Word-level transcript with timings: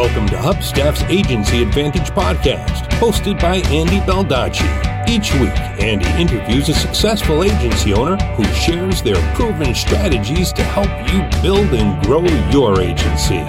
Welcome 0.00 0.28
to 0.28 0.36
HubStaff's 0.36 1.02
Agency 1.10 1.62
Advantage 1.62 2.08
podcast, 2.12 2.88
hosted 2.92 3.38
by 3.38 3.56
Andy 3.68 3.98
Baldacci. 3.98 4.64
Each 5.06 5.30
week, 5.34 5.54
Andy 5.78 6.08
interviews 6.18 6.70
a 6.70 6.74
successful 6.74 7.44
agency 7.44 7.92
owner 7.92 8.16
who 8.32 8.44
shares 8.54 9.02
their 9.02 9.16
proven 9.34 9.74
strategies 9.74 10.54
to 10.54 10.62
help 10.62 10.88
you 11.12 11.42
build 11.42 11.66
and 11.74 12.02
grow 12.06 12.24
your 12.50 12.80
agency. 12.80 13.44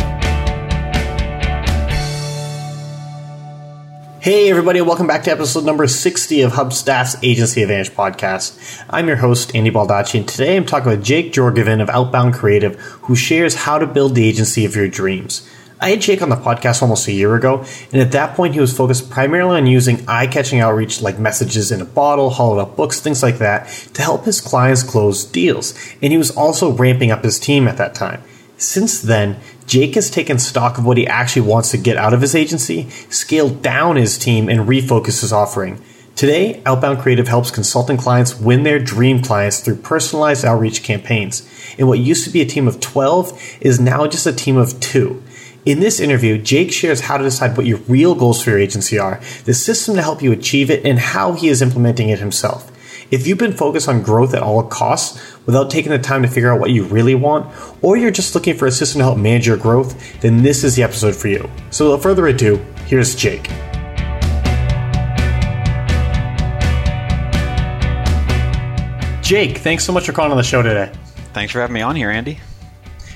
Hey, 4.20 4.49
everybody, 4.49 4.81
welcome 4.81 5.08
back 5.08 5.23
to 5.23 5.31
episode 5.31 5.63
number 5.63 5.88
60 5.88 6.41
of 6.41 6.52
HubStaff's 6.52 7.16
Agency 7.23 7.62
Advantage 7.62 7.91
podcast. 7.91 8.84
I'm 8.90 9.08
your 9.08 9.16
host, 9.16 9.55
Andy 9.55 9.72
Baldacci, 9.72 10.20
and 10.20 10.27
today 10.27 10.58
I'm 10.58 10.66
talking 10.66 10.90
with 10.90 11.02
Jake 11.02 11.31
Jorgovan 11.31 11.81
of 11.81 11.90
Outbound 11.90 12.34
Creative, 12.34 12.77
who 13.04 13.16
shares 13.16 13.55
how 13.55 13.80
to 13.80 13.88
build 13.88 14.16
the 14.16 14.27
agency 14.27 14.66
of 14.66 14.76
your 14.76 14.90
dreams. 14.90 15.49
I 15.84 15.90
had 15.90 16.02
Jake 16.02 16.21
on 16.21 16.30
the 16.30 16.35
podcast 16.35 16.84
almost 16.84 17.08
a 17.08 17.12
year 17.12 17.34
ago, 17.34 17.66
and 17.91 18.03
at 18.03 18.12
that 18.12 18.35
point, 18.35 18.53
he 18.53 18.59
was 18.59 18.77
focused 18.77 19.09
primarily 19.09 19.58
on 19.58 19.66
using 19.66 20.08
eye 20.08 20.27
catching 20.27 20.59
outreach 20.59 21.02
like 21.02 21.17
messages 21.17 21.72
in 21.72 21.81
a 21.81 21.85
bottle, 21.85 22.30
hollowed 22.30 22.59
up 22.59 22.76
books, 22.76 22.99
things 22.99 23.23
like 23.23 23.39
that, 23.39 23.67
to 23.95 24.03
help 24.03 24.25
his 24.25 24.39
clients 24.39 24.84
close 24.84 25.25
deals. 25.25 25.73
And 25.99 26.12
he 26.12 26.20
was 26.20 26.30
also 26.38 26.72
ramping 26.72 27.09
up 27.09 27.23
his 27.23 27.39
team 27.39 27.67
at 27.67 27.77
that 27.77 27.95
time. 27.95 28.22
Since 28.58 29.02
then, 29.02 29.39
Jake 29.66 29.95
has 29.95 30.12
taken 30.12 30.38
stock 30.38 30.77
of 30.77 30.86
what 30.86 30.98
he 30.98 31.08
actually 31.08 31.48
wants 31.48 31.72
to 31.72 31.80
get 31.80 31.98
out 31.98 32.13
of 32.13 32.22
his 32.22 32.36
agency, 32.36 32.88
scaled 33.09 33.63
down 33.63 33.95
his 33.95 34.20
team, 34.20 34.50
and 34.50 34.70
refocused 34.70 35.22
his 35.22 35.34
offering. 35.34 35.81
Today, 36.16 36.61
Outbound 36.63 37.00
Creative 37.00 37.27
helps 37.27 37.50
consulting 37.50 37.98
clients 37.98 38.39
win 38.39 38.61
their 38.61 38.77
dream 38.77 39.23
clients 39.23 39.61
through 39.61 39.77
personalized 39.77 40.45
outreach 40.45 40.84
campaigns. 40.84 41.50
And 41.80 41.88
what 41.88 41.98
used 41.98 42.23
to 42.25 42.30
be 42.30 42.41
a 42.41 42.45
team 42.45 42.67
of 42.67 42.80
12 42.80 43.58
is 43.61 43.80
now 43.80 44.05
just 44.05 44.27
a 44.27 44.34
team 44.34 44.58
of 44.58 44.80
two. 44.80 45.23
In 45.64 45.80
this 45.80 46.00
interview, 46.00 46.40
Jake 46.40 46.72
shares 46.72 47.02
how 47.02 47.17
to 47.17 47.23
decide 47.23 47.56
what 47.56 47.67
your 47.67 47.78
real 47.88 48.16
goals 48.16 48.42
for 48.42 48.50
your 48.50 48.58
agency 48.58 48.98
are, 48.98 49.22
the 49.45 49.54
system 49.54 49.94
to 49.94 50.02
help 50.02 50.23
you 50.23 50.31
achieve 50.31 50.72
it, 50.72 50.84
and 50.84 50.98
how 50.98 51.34
he 51.34 51.50
is 51.50 51.62
implementing 51.62 52.09
it 52.09 52.18
himself. 52.18 52.72
If 53.12 53.28
you've 53.28 53.38
been 53.38 53.53
focused 53.53 53.88
on 53.88 54.02
growth 54.02 54.34
at 54.34 54.42
all 54.42 54.64
costs 54.64 55.22
without 55.45 55.70
taking 55.70 55.92
the 55.92 56.00
time 56.00 56.23
to 56.23 56.28
figure 56.28 56.52
out 56.52 56.59
what 56.59 56.72
you 56.72 56.86
really 56.86 57.14
want, 57.14 57.56
or 57.84 57.95
you're 57.95 58.09
just 58.09 58.34
looking 58.34 58.58
for 58.58 58.66
a 58.66 58.72
system 58.72 58.98
to 59.00 59.03
help 59.03 59.20
manage 59.20 59.45
your 59.45 59.58
growth, 59.58 60.20
then 60.22 60.42
this 60.42 60.64
is 60.64 60.76
the 60.76 60.81
episode 60.81 61.16
for 61.16 61.28
you. 61.28 61.48
So 61.70 61.92
without 61.92 62.02
further 62.02 62.25
ado, 62.25 62.56
here's 62.88 63.14
Jake. 63.14 63.44
Jake, 69.22 69.59
thanks 69.59 69.86
so 69.86 69.94
much 69.94 70.08
for 70.08 70.12
calling 70.12 70.31
on 70.31 70.38
the 70.38 70.44
show 70.44 70.64
today. 70.64 70.92
Thanks 71.34 71.53
for 71.53 71.62
having 71.62 71.75
me 71.75 71.81
on 71.81 71.96
here, 71.96 72.09
Andy. 72.09 72.40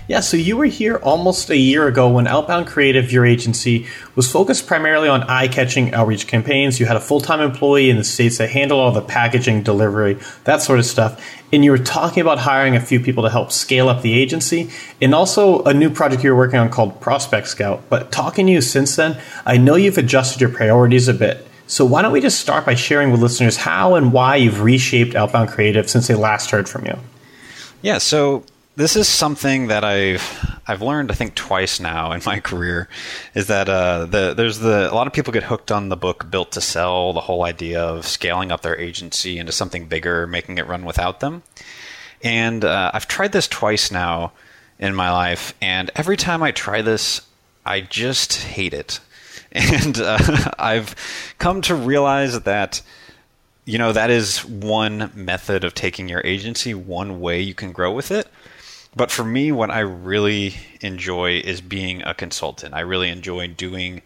Yeah, 0.08 0.20
so 0.20 0.38
you 0.38 0.56
were 0.56 0.66
here 0.66 0.98
almost 0.98 1.50
a 1.50 1.58
year 1.58 1.88
ago 1.88 2.08
when 2.08 2.28
Outbound 2.28 2.68
Creative, 2.68 3.12
your 3.12 3.26
agency, 3.26 3.88
was 4.16 4.32
focused 4.32 4.68
primarily 4.68 5.10
on 5.10 5.24
eye 5.24 5.48
catching 5.48 5.96
outreach 5.96 6.28
campaigns. 6.28 6.80
You 6.80 6.86
had 6.86 6.96
a 6.96 7.02
full 7.02 7.22
time 7.22 7.42
employee 7.42 7.90
in 7.90 7.98
the 7.98 8.04
States 8.04 8.38
that 8.38 8.52
handled 8.52 8.82
all 8.82 8.92
the 8.92 9.02
packaging, 9.02 9.64
delivery, 9.64 10.20
that 10.44 10.62
sort 10.62 10.78
of 10.78 10.86
stuff. 10.86 11.20
And 11.52 11.66
you 11.66 11.72
were 11.72 11.80
talking 11.80 12.22
about 12.22 12.38
hiring 12.38 12.76
a 12.76 12.80
few 12.80 13.00
people 13.00 13.24
to 13.24 13.32
help 13.32 13.52
scale 13.52 13.90
up 13.90 14.04
the 14.04 14.14
agency 14.14 14.70
and 15.02 15.16
also 15.16 15.64
a 15.64 15.74
new 15.74 15.90
project 15.90 16.24
you're 16.24 16.36
working 16.36 16.60
on 16.60 16.70
called 16.70 17.02
Prospect 17.02 17.48
Scout. 17.48 17.82
But 17.90 18.12
talking 18.12 18.46
to 18.46 18.52
you 18.52 18.62
since 18.62 18.96
then, 18.96 19.20
I 19.44 19.58
know 19.58 19.76
you've 19.76 19.98
adjusted 19.98 20.40
your 20.40 20.52
priorities 20.52 21.08
a 21.08 21.16
bit. 21.16 21.48
So 21.66 21.84
why 21.84 22.04
don't 22.04 22.12
we 22.12 22.22
just 22.22 22.40
start 22.40 22.64
by 22.64 22.76
sharing 22.76 23.12
with 23.12 23.24
listeners 23.24 23.58
how 23.58 23.96
and 23.96 24.14
why 24.14 24.36
you've 24.36 24.62
reshaped 24.62 25.16
Outbound 25.16 25.50
Creative 25.50 25.90
since 25.90 26.06
they 26.08 26.14
last 26.14 26.52
heard 26.52 26.70
from 26.70 26.86
you? 26.86 27.00
Yeah, 27.82 27.98
so 27.98 28.44
this 28.76 28.96
is 28.96 29.08
something 29.08 29.68
that 29.68 29.84
I've 29.84 30.60
I've 30.68 30.82
learned 30.82 31.12
I 31.12 31.16
think 31.16 31.36
twice 31.36 31.80
now 31.80 32.12
in 32.12 32.22
my 32.26 32.40
career 32.42 32.90
is 33.34 33.48
that 33.48 33.70
uh, 33.70 34.06
the 34.06 34.34
there's 34.34 34.60
the 34.60 34.92
a 34.92 34.94
lot 34.94 35.08
of 35.08 35.14
people 35.14 35.34
get 35.34 35.44
hooked 35.44 35.72
on 35.72 35.90
the 35.90 35.98
book 35.98 36.30
Built 36.30 36.52
to 36.54 36.62
Sell, 36.62 37.14
the 37.14 37.22
whole 37.22 37.44
idea 37.44 37.82
of 37.82 38.06
scaling 38.06 38.52
up 38.52 38.62
their 38.62 38.78
agency 38.78 39.38
into 39.38 39.52
something 39.52 39.88
bigger, 39.88 40.28
making 40.28 40.58
it 40.58 40.68
run 40.68 40.86
without 40.86 41.20
them. 41.20 41.44
And 42.24 42.66
uh, 42.66 42.92
I've 42.94 43.08
tried 43.08 43.32
this 43.32 43.48
twice 43.48 43.92
now 43.92 44.34
in 44.80 44.96
my 44.96 45.12
life, 45.12 45.54
and 45.62 45.92
every 45.96 46.18
time 46.18 46.44
I 46.44 46.52
try 46.52 46.82
this, 46.82 47.22
I 47.66 47.82
just 47.82 48.36
hate 48.42 48.74
it. 48.74 49.00
And 49.58 49.98
uh, 50.00 50.52
I've 50.60 50.96
come 51.40 51.62
to 51.62 51.76
realize 51.76 52.42
that 52.42 52.82
you 53.64 53.78
know 53.78 53.94
that 53.94 54.10
is 54.10 54.44
one 54.44 55.12
method 55.16 55.64
of 55.64 55.74
taking 55.74 56.10
your 56.10 56.22
agency, 56.26 56.74
one 56.74 57.22
way 57.22 57.40
you 57.40 57.54
can 57.54 57.72
grow 57.72 57.94
with 57.94 58.12
it 58.12 58.28
but 58.96 59.12
for 59.12 59.24
me, 59.24 59.52
what 59.52 59.72
I 59.72 59.80
really 59.80 60.56
enjoy 60.82 61.40
is 61.40 61.62
being 61.62 62.02
a 62.04 62.14
consultant. 62.14 62.74
I 62.74 62.80
really 62.82 63.10
enjoy 63.10 63.48
doing 63.48 64.02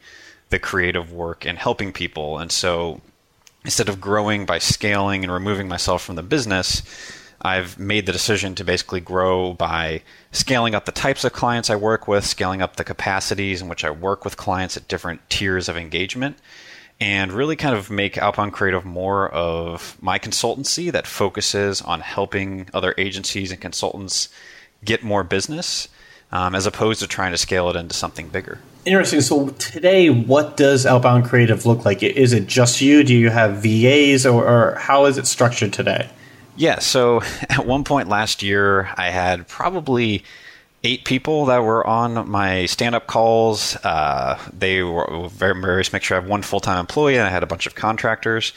the 0.50 0.60
creative 0.60 1.12
work 1.12 1.46
and 1.46 1.58
helping 1.58 1.94
people. 1.94 2.40
And 2.40 2.52
so 2.52 3.02
instead 3.64 3.90
of 3.90 4.02
growing 4.02 4.46
by 4.46 4.58
scaling 4.58 5.24
and 5.24 5.32
removing 5.32 5.68
myself 5.68 6.04
from 6.04 6.16
the 6.16 6.24
business, 6.24 6.82
I've 7.42 7.80
made 7.80 8.06
the 8.06 8.12
decision 8.12 8.56
to 8.56 8.64
basically 8.64 9.00
grow 9.00 9.54
by 9.54 10.02
scaling 10.32 10.76
up 10.76 10.86
the 10.86 10.92
types 10.92 11.24
of 11.24 11.34
clients 11.34 11.70
I 11.70 11.76
work 11.76 12.08
with, 12.08 12.26
scaling 12.26 12.62
up 12.62 12.76
the 12.76 12.84
capacities 12.84 13.62
in 13.62 13.70
which 13.70 13.86
I 13.86 13.92
work 13.92 14.26
with 14.26 14.38
clients 14.38 14.76
at 14.76 14.88
different 14.88 15.22
tiers 15.30 15.70
of 15.70 15.78
engagement, 15.78 16.38
and 17.00 17.32
really 17.32 17.56
kind 17.56 17.76
of 17.76 17.90
make 17.90 18.18
Outbound 18.18 18.52
Creative 18.52 18.84
more 18.84 19.30
of 19.30 19.98
my 20.02 20.20
consultancy 20.20 20.92
that 20.92 21.08
focuses 21.08 21.82
on 21.82 22.02
helping 22.02 22.68
other 22.74 22.94
agencies 22.98 23.52
and 23.52 23.62
consultants 23.62 24.28
get 24.84 25.04
more 25.04 25.24
business 25.24 25.88
um, 26.32 26.56
as 26.56 26.66
opposed 26.66 27.02
to 27.02 27.08
trying 27.08 27.32
to 27.32 27.38
scale 27.38 27.70
it 27.70 27.76
into 27.76 27.96
something 27.96 28.30
bigger. 28.30 28.60
Interesting. 28.86 29.22
So 29.22 29.50
today, 29.50 30.10
what 30.10 30.58
does 30.58 30.86
Outbound 30.86 31.26
Creative 31.26 31.66
look 31.66 31.86
like? 31.86 32.02
Is 32.02 32.34
it 32.34 32.48
just 32.48 32.82
you? 32.82 33.04
Do 33.04 33.14
you 33.14 33.30
have 33.30 33.62
VAs, 33.64 34.26
or, 34.26 34.48
or 34.48 34.76
how 34.76 35.06
is 35.06 35.18
it 35.18 35.28
structured 35.28 35.74
today? 35.74 36.10
Yeah. 36.56 36.80
So 36.80 37.22
at 37.50 37.66
one 37.66 37.84
point 37.84 38.08
last 38.08 38.42
year, 38.42 38.90
I 38.96 39.10
had 39.10 39.48
probably 39.48 40.24
eight 40.84 41.04
people 41.04 41.46
that 41.48 41.60
were 41.60 41.86
on 41.86 42.30
my 42.30 42.66
stand-up 42.66 43.06
calls. 43.06 43.76
Uh, 43.84 44.40
they 44.58 44.82
were 44.82 45.28
very 45.28 45.60
various 45.60 45.92
mixture. 45.92 46.16
I 46.16 46.22
have 46.22 46.30
one 46.30 46.42
full-time 46.42 46.80
employee, 46.80 47.18
and 47.18 47.28
I 47.28 47.30
had 47.30 47.44
a 47.44 47.48
bunch 47.48 47.68
of 47.68 47.76
contractors, 47.76 48.54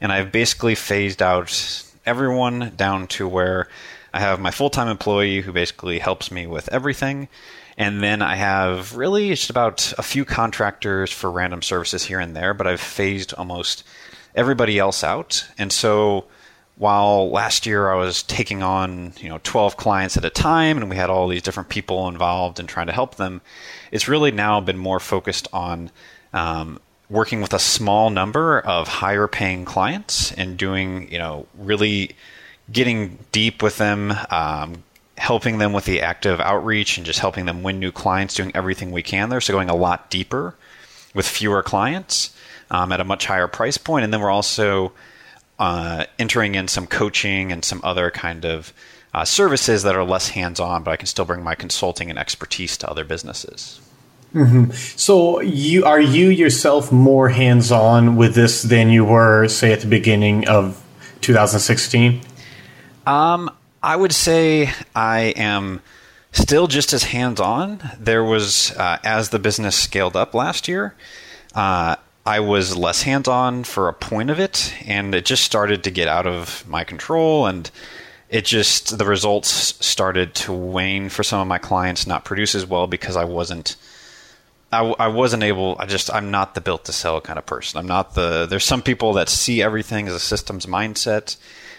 and 0.00 0.10
I've 0.10 0.32
basically 0.32 0.74
phased 0.74 1.22
out 1.22 1.84
everyone 2.04 2.72
down 2.76 3.06
to 3.06 3.28
where 3.28 3.68
I 4.12 4.20
have 4.20 4.40
my 4.40 4.50
full 4.50 4.70
time 4.70 4.88
employee 4.88 5.40
who 5.40 5.52
basically 5.52 5.98
helps 5.98 6.30
me 6.30 6.46
with 6.46 6.68
everything. 6.70 7.28
And 7.76 8.02
then 8.02 8.20
I 8.20 8.34
have 8.34 8.96
really 8.96 9.30
just 9.30 9.50
about 9.50 9.92
a 9.96 10.02
few 10.02 10.24
contractors 10.24 11.10
for 11.10 11.30
random 11.30 11.62
services 11.62 12.04
here 12.04 12.20
and 12.20 12.36
there, 12.36 12.52
but 12.52 12.66
I've 12.66 12.80
phased 12.80 13.32
almost 13.34 13.84
everybody 14.34 14.78
else 14.78 15.02
out. 15.02 15.46
And 15.56 15.72
so 15.72 16.26
while 16.76 17.30
last 17.30 17.66
year 17.66 17.90
I 17.90 17.96
was 17.96 18.22
taking 18.22 18.62
on, 18.62 19.12
you 19.18 19.28
know, 19.28 19.38
12 19.42 19.76
clients 19.76 20.16
at 20.16 20.24
a 20.24 20.30
time 20.30 20.78
and 20.78 20.90
we 20.90 20.96
had 20.96 21.10
all 21.10 21.28
these 21.28 21.42
different 21.42 21.68
people 21.68 22.08
involved 22.08 22.58
and 22.58 22.68
in 22.68 22.72
trying 22.72 22.86
to 22.86 22.92
help 22.92 23.16
them, 23.16 23.40
it's 23.92 24.08
really 24.08 24.30
now 24.30 24.60
been 24.60 24.78
more 24.78 25.00
focused 25.00 25.46
on 25.52 25.90
um, 26.32 26.80
working 27.10 27.40
with 27.40 27.52
a 27.52 27.58
small 27.58 28.08
number 28.08 28.60
of 28.60 28.88
higher 28.88 29.26
paying 29.26 29.64
clients 29.64 30.32
and 30.32 30.56
doing, 30.56 31.10
you 31.12 31.18
know, 31.18 31.46
really 31.58 32.16
getting 32.72 33.18
deep 33.32 33.62
with 33.62 33.78
them, 33.78 34.12
um, 34.30 34.82
helping 35.18 35.58
them 35.58 35.72
with 35.72 35.84
the 35.84 36.02
active 36.02 36.40
outreach, 36.40 36.96
and 36.96 37.06
just 37.06 37.18
helping 37.18 37.46
them 37.46 37.62
win 37.62 37.78
new 37.78 37.92
clients, 37.92 38.34
doing 38.34 38.52
everything 38.54 38.90
we 38.90 39.02
can 39.02 39.28
there. 39.28 39.40
So 39.40 39.52
going 39.52 39.70
a 39.70 39.76
lot 39.76 40.10
deeper 40.10 40.54
with 41.14 41.26
fewer 41.26 41.62
clients 41.62 42.34
um, 42.70 42.92
at 42.92 43.00
a 43.00 43.04
much 43.04 43.26
higher 43.26 43.48
price 43.48 43.76
point. 43.76 43.86
point, 43.86 44.04
and 44.04 44.12
then 44.12 44.20
we're 44.20 44.30
also 44.30 44.92
uh, 45.58 46.06
entering 46.18 46.54
in 46.54 46.68
some 46.68 46.86
coaching 46.86 47.52
and 47.52 47.64
some 47.64 47.80
other 47.84 48.10
kind 48.10 48.44
of 48.44 48.72
uh, 49.12 49.24
services 49.24 49.82
that 49.82 49.94
are 49.94 50.04
less 50.04 50.28
hands-on, 50.28 50.82
but 50.84 50.92
I 50.92 50.96
can 50.96 51.06
still 51.06 51.24
bring 51.24 51.42
my 51.42 51.54
consulting 51.54 52.10
and 52.10 52.18
expertise 52.18 52.76
to 52.78 52.88
other 52.88 53.04
businesses. 53.04 53.80
Mm-hmm. 54.34 54.70
So, 54.96 55.40
you 55.40 55.84
are 55.84 56.00
you 56.00 56.28
yourself 56.28 56.92
more 56.92 57.28
hands-on 57.28 58.14
with 58.14 58.36
this 58.36 58.62
than 58.62 58.88
you 58.88 59.04
were, 59.04 59.48
say, 59.48 59.72
at 59.72 59.80
the 59.80 59.88
beginning 59.88 60.46
of 60.46 60.80
2016? 61.20 62.20
Um, 63.06 63.50
I 63.82 63.96
would 63.96 64.12
say 64.12 64.70
I 64.94 65.34
am 65.36 65.80
still 66.32 66.66
just 66.66 66.92
as 66.92 67.04
hands 67.04 67.40
on. 67.40 67.80
There 67.98 68.24
was, 68.24 68.72
uh, 68.72 68.98
as 69.02 69.30
the 69.30 69.38
business 69.38 69.76
scaled 69.76 70.16
up 70.16 70.34
last 70.34 70.68
year, 70.68 70.94
uh, 71.54 71.96
I 72.26 72.40
was 72.40 72.76
less 72.76 73.02
hands 73.02 73.28
on 73.28 73.64
for 73.64 73.88
a 73.88 73.94
point 73.94 74.30
of 74.30 74.38
it, 74.38 74.74
and 74.86 75.14
it 75.14 75.24
just 75.24 75.42
started 75.42 75.82
to 75.84 75.90
get 75.90 76.06
out 76.06 76.26
of 76.26 76.64
my 76.68 76.84
control. 76.84 77.46
And 77.46 77.70
it 78.28 78.44
just, 78.44 78.98
the 78.98 79.06
results 79.06 79.48
started 79.84 80.34
to 80.36 80.52
wane 80.52 81.08
for 81.08 81.22
some 81.22 81.40
of 81.40 81.48
my 81.48 81.58
clients, 81.58 82.06
not 82.06 82.24
produce 82.24 82.54
as 82.54 82.66
well 82.66 82.86
because 82.86 83.16
I 83.16 83.24
wasn't. 83.24 83.76
I, 84.72 84.94
I 85.00 85.08
wasn't 85.08 85.42
able. 85.42 85.74
I 85.80 85.86
just 85.86 86.14
I'm 86.14 86.30
not 86.30 86.54
the 86.54 86.60
built 86.60 86.84
to 86.84 86.92
sell 86.92 87.20
kind 87.20 87.40
of 87.40 87.46
person. 87.46 87.80
I'm 87.80 87.88
not 87.88 88.14
the. 88.14 88.46
There's 88.46 88.64
some 88.64 88.82
people 88.82 89.14
that 89.14 89.28
see 89.28 89.60
everything 89.60 90.06
as 90.06 90.14
a 90.14 90.20
systems 90.20 90.66
mindset, 90.66 91.36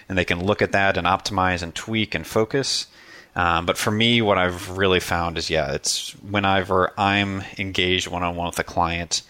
and 0.10 0.18
they 0.18 0.26
can 0.26 0.44
look 0.44 0.62
at 0.62 0.72
that 0.72 0.98
and 0.98 1.08
optimize 1.08 1.62
and 1.62 1.74
tweak 1.74 2.16
and 2.16 2.26
focus. 2.26 2.88
Um, 3.36 3.66
but 3.66 3.78
for 3.78 3.92
me, 3.92 4.22
what 4.22 4.38
I've 4.38 4.78
really 4.78 5.00
found 5.00 5.38
is, 5.38 5.50
yeah, 5.50 5.72
it's 5.72 6.12
whenever 6.22 6.92
I'm 6.98 7.44
engaged 7.58 8.08
one 8.08 8.24
on 8.24 8.36
one 8.36 8.48
with 8.48 8.60
a 8.60 8.64
client, 8.64 9.22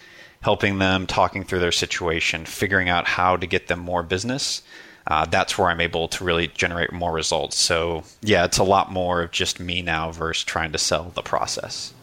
helping 0.42 0.80
them, 0.80 1.06
talking 1.06 1.44
through 1.44 1.60
their 1.60 1.72
situation, 1.72 2.46
figuring 2.46 2.90
out 2.90 3.08
how 3.08 3.38
to 3.38 3.46
get 3.46 3.68
them 3.68 3.80
more 3.80 4.02
business. 4.02 4.64
Uh, 5.06 5.26
that's 5.26 5.58
where 5.58 5.68
I'm 5.68 5.82
able 5.82 6.08
to 6.08 6.24
really 6.24 6.48
generate 6.48 6.92
more 6.92 7.12
results. 7.12 7.58
So, 7.58 8.04
yeah, 8.22 8.46
it's 8.46 8.58
a 8.58 8.64
lot 8.64 8.92
more 8.92 9.22
of 9.22 9.32
just 9.32 9.60
me 9.60 9.82
now 9.82 10.12
versus 10.12 10.44
trying 10.44 10.72
to 10.72 10.78
sell 10.78 11.12
the 11.14 11.22
process. 11.22 11.94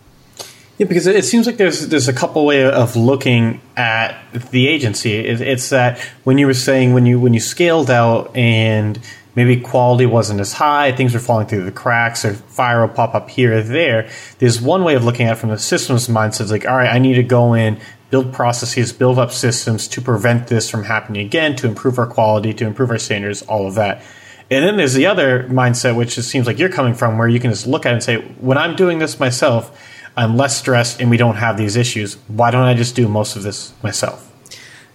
Yeah, 0.79 0.87
because 0.87 1.09
it 1.09 1.25
seems 1.25 1.47
like 1.47 1.57
there's 1.57 1.89
there's 1.89 2.07
a 2.07 2.13
couple 2.13 2.47
way 2.47 2.65
of 2.65 2.95
looking 2.95 3.61
at 3.77 4.17
the 4.53 4.69
agency. 4.69 5.17
it's 5.17 5.71
that 5.71 5.99
when 6.23 6.39
you 6.39 6.47
were 6.47 6.55
saying 6.55 6.95
when 6.95 7.05
you 7.05 7.19
when 7.19 7.35
you 7.35 7.41
scaled 7.41 7.91
out 7.91 8.35
and 8.37 8.99
maybe 9.35 9.61
quality 9.61 10.07
wasn't 10.07 10.41
as 10.41 10.53
high, 10.53 10.93
things 10.93 11.15
were 11.15 11.21
falling 11.21 11.49
through 11.49 11.65
the 11.65 11.73
cracks, 11.73 12.25
or 12.25 12.35
fire 12.35 12.81
will 12.81 12.95
pop 12.95 13.15
up 13.15 13.29
here 13.29 13.59
or 13.59 13.63
there. 13.63 14.09
There's 14.39 14.61
one 14.61 14.85
way 14.85 14.95
of 14.95 15.05
looking 15.05 15.27
at 15.27 15.33
it 15.33 15.41
from 15.41 15.51
the 15.51 15.59
systems 15.59 16.09
mindset. 16.09 16.43
It's 16.43 16.51
like, 16.51 16.67
all 16.67 16.77
right, 16.77 16.93
I 16.93 16.99
need 16.99 17.15
to 17.15 17.25
go 17.25 17.55
in, 17.55 17.81
build 18.11 18.33
processes, 18.33 18.93
build 18.93 19.19
up 19.19 19.33
systems 19.33 19.89
to 19.89 20.01
prevent 20.01 20.47
this 20.47 20.71
from 20.71 20.85
happening 20.85 21.27
again, 21.27 21.57
to 21.57 21.67
improve 21.67 21.99
our 21.99 22.07
quality, 22.07 22.55
to 22.55 22.67
improve 22.67 22.91
our 22.91 22.99
standards, 22.99 23.43
all 23.43 23.67
of 23.67 23.75
that. 23.75 24.03
And 24.51 24.65
then 24.65 24.77
there's 24.77 24.95
the 24.95 25.07
other 25.07 25.45
mindset, 25.45 25.97
which 25.97 26.17
it 26.17 26.23
seems 26.23 26.47
like 26.47 26.59
you're 26.59 26.69
coming 26.69 26.95
from, 26.95 27.19
where 27.19 27.29
you 27.29 27.39
can 27.39 27.51
just 27.51 27.67
look 27.67 27.85
at 27.85 27.91
it 27.91 27.95
and 27.95 28.03
say, 28.03 28.17
when 28.41 28.57
I'm 28.57 28.77
doing 28.77 28.99
this 28.99 29.21
myself, 29.21 29.79
I'm 30.19 30.37
less 30.37 30.57
stressed 30.57 31.01
and 31.01 31.11
we 31.11 31.17
don't 31.17 31.37
have 31.37 31.57
these 31.57 31.77
issues. 31.77 32.15
Why 32.27 32.51
don't 32.51 32.65
I 32.65 32.75
just 32.75 32.97
do 32.97 33.07
most 33.07 33.37
of 33.37 33.45
this 33.45 33.73
myself? 33.85 34.25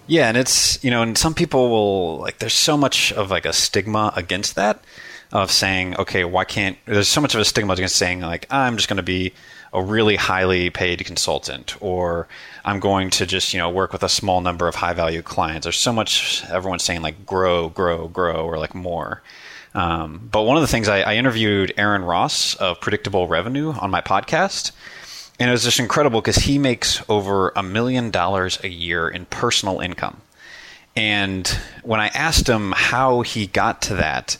Yeah, 0.06 0.28
and 0.28 0.36
it's 0.36 0.82
you 0.84 0.90
know, 0.90 1.00
and 1.00 1.16
some 1.16 1.32
people 1.32 1.70
will 1.70 2.18
like. 2.18 2.38
There's 2.38 2.52
so 2.52 2.76
much 2.76 3.10
of 3.10 3.30
like 3.30 3.46
a 3.46 3.54
stigma 3.54 4.12
against 4.14 4.54
that 4.56 4.84
of 5.32 5.50
saying, 5.50 5.96
okay, 5.96 6.24
why 6.24 6.44
can't? 6.44 6.76
There's 6.84 7.08
so 7.08 7.22
much 7.22 7.34
of 7.34 7.40
a 7.40 7.44
stigma 7.46 7.72
against 7.72 7.96
saying 7.96 8.20
like, 8.20 8.46
I'm 8.50 8.76
just 8.76 8.86
going 8.86 8.98
to 8.98 9.02
be 9.02 9.32
a 9.72 9.82
really 9.82 10.16
highly 10.16 10.68
paid 10.68 11.02
consultant, 11.06 11.74
or 11.80 12.28
I'm 12.62 12.78
going 12.78 13.08
to 13.10 13.24
just 13.24 13.54
you 13.54 13.58
know 13.58 13.70
work 13.70 13.94
with 13.94 14.02
a 14.02 14.10
small 14.10 14.42
number 14.42 14.68
of 14.68 14.74
high 14.74 14.92
value 14.92 15.22
clients. 15.22 15.64
There's 15.64 15.78
so 15.78 15.92
much 15.92 16.44
everyone's 16.50 16.84
saying 16.84 17.00
like 17.00 17.24
grow, 17.24 17.70
grow, 17.70 18.08
grow, 18.08 18.44
or 18.44 18.58
like 18.58 18.74
more. 18.74 19.22
Um, 19.74 20.28
but 20.30 20.42
one 20.42 20.58
of 20.58 20.60
the 20.60 20.68
things 20.68 20.86
I, 20.86 21.00
I 21.00 21.14
interviewed 21.16 21.72
Aaron 21.78 22.04
Ross 22.04 22.54
of 22.56 22.78
Predictable 22.80 23.26
Revenue 23.26 23.72
on 23.72 23.90
my 23.90 24.02
podcast, 24.02 24.70
and 25.38 25.48
it 25.48 25.52
was 25.52 25.64
just 25.64 25.80
incredible 25.80 26.20
because 26.20 26.36
he 26.36 26.58
makes 26.58 27.02
over 27.08 27.52
a 27.56 27.62
million 27.62 28.10
dollars 28.10 28.58
a 28.62 28.68
year 28.68 29.08
in 29.08 29.26
personal 29.26 29.80
income. 29.80 30.20
And 30.96 31.46
when 31.82 32.00
I 32.00 32.08
asked 32.08 32.48
him 32.48 32.72
how 32.76 33.22
he 33.22 33.46
got 33.48 33.82
to 33.82 33.96
that, 33.96 34.36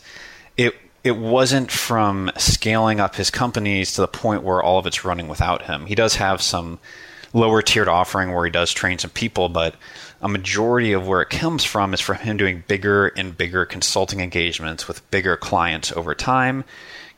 it 0.55 0.75
it 1.03 1.17
wasn't 1.17 1.69
from 1.69 2.31
scaling 2.37 2.99
up 2.99 3.15
his 3.15 3.29
companies 3.29 3.93
to 3.93 4.01
the 4.01 4.07
point 4.07 4.41
where 4.41 4.63
all 4.63 4.79
of 4.79 4.87
it's 4.87 5.05
running 5.05 5.27
without 5.27 5.63
him. 5.63 5.85
He 5.85 5.95
does 5.95 6.15
have 6.15 6.41
some 6.41 6.79
lower 7.33 7.61
tiered 7.61 7.89
offering 7.89 8.31
where 8.31 8.45
he 8.45 8.51
does 8.51 8.71
train 8.71 8.97
some 8.97 9.11
people, 9.11 9.49
but 9.49 9.75
a 10.21 10.27
majority 10.27 10.93
of 10.93 11.07
where 11.07 11.21
it 11.21 11.29
comes 11.29 11.63
from 11.63 11.93
is 11.93 12.01
from 12.01 12.17
him 12.17 12.37
doing 12.37 12.63
bigger 12.67 13.07
and 13.07 13.37
bigger 13.37 13.65
consulting 13.65 14.19
engagements 14.19 14.87
with 14.87 15.09
bigger 15.11 15.37
clients 15.37 15.91
over 15.91 16.15
time 16.15 16.63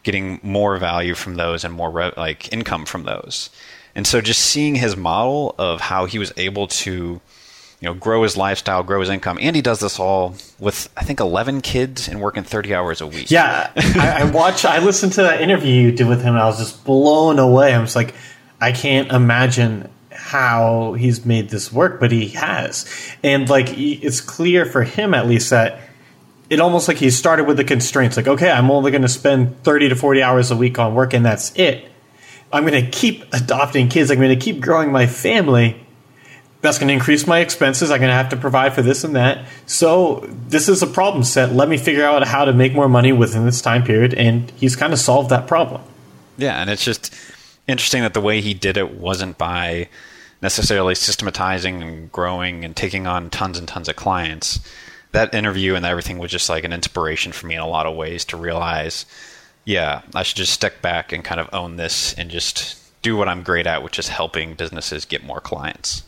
getting 0.03 0.39
more 0.41 0.77
value 0.77 1.13
from 1.13 1.35
those 1.35 1.65
and 1.65 1.73
more 1.73 1.91
re- 1.91 2.13
like 2.15 2.51
income 2.53 2.85
from 2.85 3.03
those. 3.03 3.49
And 3.93 4.07
so 4.07 4.21
just 4.21 4.41
seeing 4.41 4.75
his 4.75 4.95
model 4.95 5.53
of 5.57 5.81
how 5.81 6.05
he 6.05 6.17
was 6.17 6.31
able 6.37 6.67
to 6.67 7.19
you 7.79 7.85
know 7.85 7.93
grow 7.93 8.23
his 8.23 8.37
lifestyle, 8.37 8.83
grow 8.83 9.01
his 9.01 9.09
income, 9.09 9.37
and 9.41 9.55
he 9.55 9.61
does 9.61 9.79
this 9.79 9.99
all 9.99 10.35
with 10.59 10.89
I 10.95 11.03
think 11.03 11.19
11 11.19 11.61
kids 11.61 12.07
and 12.07 12.21
working 12.21 12.43
30 12.43 12.73
hours 12.73 13.01
a 13.01 13.07
week. 13.07 13.29
Yeah, 13.29 13.71
I, 13.75 14.21
I 14.21 14.31
watched, 14.31 14.65
I 14.65 14.79
listened 14.79 15.13
to 15.13 15.23
that 15.23 15.41
interview 15.41 15.73
you 15.73 15.91
did 15.91 16.07
with 16.07 16.21
him, 16.21 16.35
and 16.35 16.39
I 16.39 16.45
was 16.45 16.57
just 16.57 16.85
blown 16.85 17.37
away. 17.37 17.73
I 17.73 17.81
was 17.81 17.95
like, 17.95 18.15
I 18.61 18.71
can't 18.71 19.11
imagine 19.11 19.89
how 20.27 20.93
he's 20.93 21.25
made 21.25 21.49
this 21.49 21.71
work, 21.71 21.99
but 21.99 22.11
he 22.11 22.29
has, 22.29 22.85
and 23.23 23.49
like 23.49 23.69
it's 23.77 24.19
clear 24.19 24.65
for 24.65 24.83
him 24.83 25.13
at 25.13 25.27
least 25.27 25.49
that 25.51 25.79
it 26.49 26.59
almost 26.59 26.87
like 26.87 26.97
he 26.97 27.09
started 27.09 27.45
with 27.45 27.57
the 27.57 27.63
constraints 27.63 28.15
like 28.15 28.27
okay 28.27 28.49
i'm 28.49 28.71
only 28.71 28.89
going 28.89 29.01
to 29.01 29.09
spend 29.09 29.61
30 29.63 29.89
to 29.89 29.95
40 29.97 30.23
hours 30.23 30.49
a 30.49 30.55
week 30.55 30.79
on 30.79 30.95
work 30.95 31.13
and 31.13 31.25
that's 31.25 31.53
it. 31.55 31.89
I'm 32.51 32.65
going 32.65 32.85
to 32.85 32.89
keep 32.89 33.25
adopting 33.33 33.89
kids. 33.89 34.09
I'm 34.09 34.17
going 34.17 34.37
to 34.37 34.43
keep 34.43 34.61
growing 34.61 34.91
my 34.91 35.05
family. 35.05 35.85
That's 36.61 36.79
going 36.79 36.87
to 36.87 36.93
increase 36.93 37.27
my 37.27 37.39
expenses. 37.39 37.91
I'm 37.91 37.99
going 37.99 38.09
to 38.09 38.15
have 38.15 38.29
to 38.29 38.37
provide 38.37 38.73
for 38.73 38.81
this 38.81 39.03
and 39.03 39.15
that. 39.15 39.45
So 39.65 40.25
this 40.47 40.69
is 40.69 40.81
a 40.81 40.87
problem 40.87 41.23
set. 41.23 41.51
Let 41.51 41.69
me 41.69 41.77
figure 41.77 42.05
out 42.05 42.25
how 42.25 42.45
to 42.45 42.53
make 42.53 42.73
more 42.73 42.89
money 42.89 43.11
within 43.11 43.45
this 43.45 43.61
time 43.61 43.83
period 43.83 44.13
and 44.13 44.49
he's 44.51 44.75
kind 44.75 44.93
of 44.93 44.99
solved 44.99 45.29
that 45.29 45.47
problem. 45.47 45.81
Yeah 46.37 46.61
and 46.61 46.69
it's 46.69 46.83
just 46.83 47.13
interesting 47.67 48.03
that 48.03 48.13
the 48.13 48.21
way 48.21 48.41
he 48.41 48.53
did 48.53 48.77
it 48.77 48.95
wasn't 48.95 49.37
by 49.37 49.89
necessarily 50.41 50.95
systematizing 50.95 51.81
and 51.81 52.11
growing 52.11 52.63
and 52.63 52.75
taking 52.75 53.07
on 53.07 53.29
tons 53.29 53.57
and 53.57 53.67
tons 53.67 53.89
of 53.89 53.95
clients 53.95 54.59
that 55.11 55.33
interview 55.33 55.75
and 55.75 55.85
everything 55.85 56.17
was 56.17 56.31
just 56.31 56.49
like 56.49 56.63
an 56.63 56.73
inspiration 56.73 57.31
for 57.31 57.47
me 57.47 57.55
in 57.55 57.61
a 57.61 57.67
lot 57.67 57.85
of 57.85 57.95
ways 57.95 58.25
to 58.25 58.37
realize, 58.37 59.05
yeah, 59.65 60.01
I 60.13 60.23
should 60.23 60.37
just 60.37 60.53
step 60.53 60.81
back 60.81 61.11
and 61.11 61.23
kind 61.23 61.39
of 61.39 61.49
own 61.53 61.77
this 61.77 62.13
and 62.13 62.29
just 62.29 62.77
do 63.01 63.15
what 63.15 63.27
I'm 63.27 63.43
great 63.43 63.67
at, 63.67 63.83
which 63.83 63.99
is 63.99 64.09
helping 64.09 64.53
businesses 64.53 65.05
get 65.05 65.23
more 65.23 65.39
clients. 65.39 66.03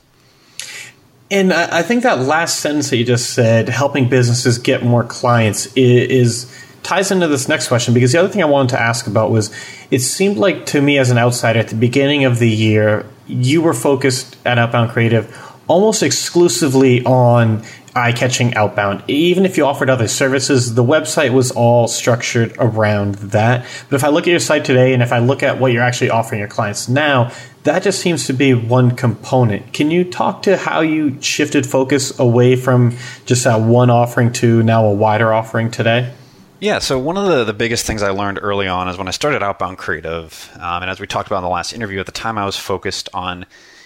And 1.32 1.54
I 1.54 1.84
think 1.84 2.04
that 2.04 2.20
last 2.20 2.60
sentence 2.60 2.90
that 2.90 2.98
you 2.98 3.06
just 3.06 3.32
said, 3.34 3.70
helping 3.70 4.10
businesses 4.10 4.58
get 4.58 4.84
more 4.84 5.04
clients, 5.04 5.68
is, 5.76 6.52
ties 6.82 7.12
into 7.12 7.28
this 7.28 7.48
next 7.48 7.68
question 7.68 7.94
because 7.94 8.12
the 8.12 8.18
other 8.18 8.30
thing 8.30 8.42
I 8.42 8.46
wanted 8.46 8.70
to 8.70 8.82
ask 8.82 9.06
about 9.06 9.30
was 9.30 9.54
it 9.92 10.00
seemed 10.00 10.38
like 10.38 10.66
to 10.68 10.82
me 10.82 10.98
as 10.98 11.12
an 11.12 11.20
outsider 11.20 11.60
at 11.60 11.68
the 11.68 11.76
beginning 11.76 12.26
of 12.26 12.40
the 12.40 12.50
year, 12.50 13.06
you 13.30 13.62
were 13.62 13.74
focused 13.74 14.36
at 14.46 14.58
Outbound 14.58 14.92
Creative 14.92 15.46
almost 15.68 16.02
exclusively 16.02 17.06
on 17.06 17.64
eye 17.96 18.12
catching 18.12 18.56
outbound. 18.56 19.04
Even 19.08 19.46
if 19.46 19.58
you 19.58 19.66
offered 19.66 19.90
other 19.90 20.08
services, 20.08 20.76
the 20.76 20.84
website 20.84 21.32
was 21.32 21.52
all 21.52 21.88
structured 21.88 22.56
around 22.58 23.16
that. 23.16 23.66
But 23.90 23.96
if 23.96 24.04
I 24.04 24.10
look 24.10 24.24
at 24.24 24.32
your 24.32 24.40
site 24.40 24.66
today 24.66 24.94
and 24.94 25.04
if 25.04 25.12
I 25.12 25.20
look 25.20 25.44
at 25.44 25.60
what 25.60 25.72
you're 25.72 25.84
actually 25.84 26.10
offering 26.10 26.40
your 26.40 26.48
clients 26.48 26.90
now, 26.90 27.32
that 27.64 27.84
just 27.84 28.00
seems 28.00 28.26
to 28.28 28.34
be 28.34 28.54
one 28.54 28.92
component. 28.96 29.74
Can 29.74 29.92
you 29.92 30.04
talk 30.04 30.44
to 30.44 30.58
how 30.58 30.82
you 30.82 31.22
shifted 31.22 31.66
focus 31.66 32.18
away 32.20 32.56
from 32.56 32.98
just 33.26 33.44
that 33.44 33.62
one 33.62 33.90
offering 33.90 34.32
to 34.34 34.64
now 34.64 34.86
a 34.86 34.94
wider 34.94 35.34
offering 35.34 35.70
today? 35.70 36.14
Yeah, 36.62 36.80
so 36.80 37.00
one 37.00 37.16
of 37.16 37.26
the, 37.26 37.46
the 37.46 37.54
biggest 37.54 37.86
things 37.86 38.04
I 38.04 38.10
learned 38.10 38.40
early 38.42 38.68
on 38.68 38.90
is 38.90 38.98
when 38.98 39.08
I 39.08 39.12
started 39.12 39.42
Outbound 39.42 39.78
Creative, 39.78 40.52
um, 40.56 40.84
and 40.84 40.92
as 40.92 41.00
we 41.00 41.08
talked 41.08 41.28
about 41.28 41.38
in 41.38 41.44
the 41.44 41.50
last 41.50 41.72
interview, 41.72 42.02
at 42.02 42.06
the 42.06 42.12
time 42.12 42.38
I 42.38 42.46
was 42.46 42.58
focused 42.58 43.08
on 43.14 43.46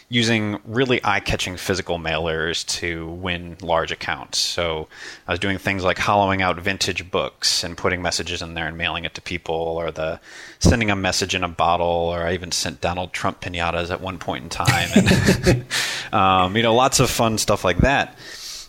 using 0.10 0.60
really 0.66 1.00
eye-catching 1.04 1.56
physical 1.58 2.00
mailers 2.00 2.66
to 2.80 3.10
win 3.10 3.58
large 3.62 3.92
accounts. 3.92 4.40
So 4.40 4.88
I 5.28 5.34
was 5.34 5.40
doing 5.40 5.60
things 5.60 5.84
like 5.84 6.00
hollowing 6.00 6.42
out 6.42 6.60
vintage 6.60 7.12
books 7.12 7.64
and 7.64 7.78
putting 7.78 8.02
messages 8.02 8.42
in 8.42 8.56
there 8.56 8.68
and 8.68 8.76
mailing 8.78 9.06
it 9.06 9.14
to 9.16 9.22
people, 9.22 9.56
or 9.56 9.92
the 9.92 10.20
sending 10.58 10.90
a 10.90 10.96
message 10.96 11.36
in 11.36 11.44
a 11.44 11.48
bottle, 11.48 11.86
or 11.86 12.26
I 12.26 12.34
even 12.34 12.52
sent 12.52 12.82
Donald 12.82 13.14
Trump 13.14 13.40
pinatas 13.40 13.92
at 13.92 14.02
one 14.02 14.18
point 14.18 14.46
in 14.46 14.50
time, 14.50 14.90
and 14.96 15.66
um, 16.12 16.58
you 16.58 16.64
know, 16.64 16.74
lots 16.74 17.00
of 17.00 17.12
fun 17.12 17.38
stuff 17.38 17.64
like 17.64 17.78
that. 17.78 18.18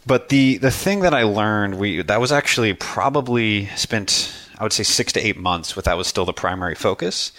But 0.07 0.29
the 0.29 0.59
the 0.59 0.71
thing 0.71 1.01
that 1.01 1.15
I 1.15 1.23
learned, 1.23 1.79
we 1.79 2.03
that 2.03 2.21
was 2.21 2.33
actually 2.33 2.75
probably 2.75 3.67
spent 3.77 4.33
I 4.59 4.63
would 4.63 4.73
say 4.73 4.83
six 4.83 5.13
to 5.15 5.27
eight 5.27 5.37
months 5.37 5.75
with 5.75 5.87
that 5.87 5.97
was 5.97 6.07
still 6.07 6.25
the 6.25 6.33
primary 6.33 6.75
focus 6.75 7.33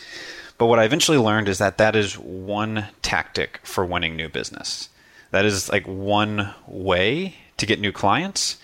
but 0.58 0.68
what 0.68 0.80
I 0.80 0.86
eventually 0.86 1.18
learned 1.18 1.50
is 1.50 1.58
that 1.58 1.78
that 1.78 1.96
is 1.96 2.18
one 2.18 2.88
tactic 3.02 3.60
for 3.64 3.86
winning 3.86 4.16
new 4.16 4.30
business. 4.30 4.90
That 5.32 5.46
is 5.46 5.70
like 5.70 5.86
one 5.86 6.54
way 6.66 7.36
to 7.58 7.66
get 7.66 7.80
new 7.80 7.92
clients. 7.92 8.58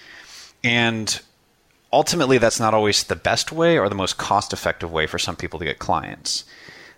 And 0.63 1.19
ultimately, 1.91 2.37
that's 2.37 2.59
not 2.59 2.73
always 2.73 3.03
the 3.03 3.15
best 3.15 3.51
way 3.51 3.77
or 3.77 3.89
the 3.89 3.95
most 3.95 4.17
cost 4.17 4.53
effective 4.53 4.91
way 4.91 5.05
for 5.05 5.19
some 5.19 5.35
people 5.35 5.59
to 5.59 5.65
get 5.65 5.79
clients. 5.79 6.45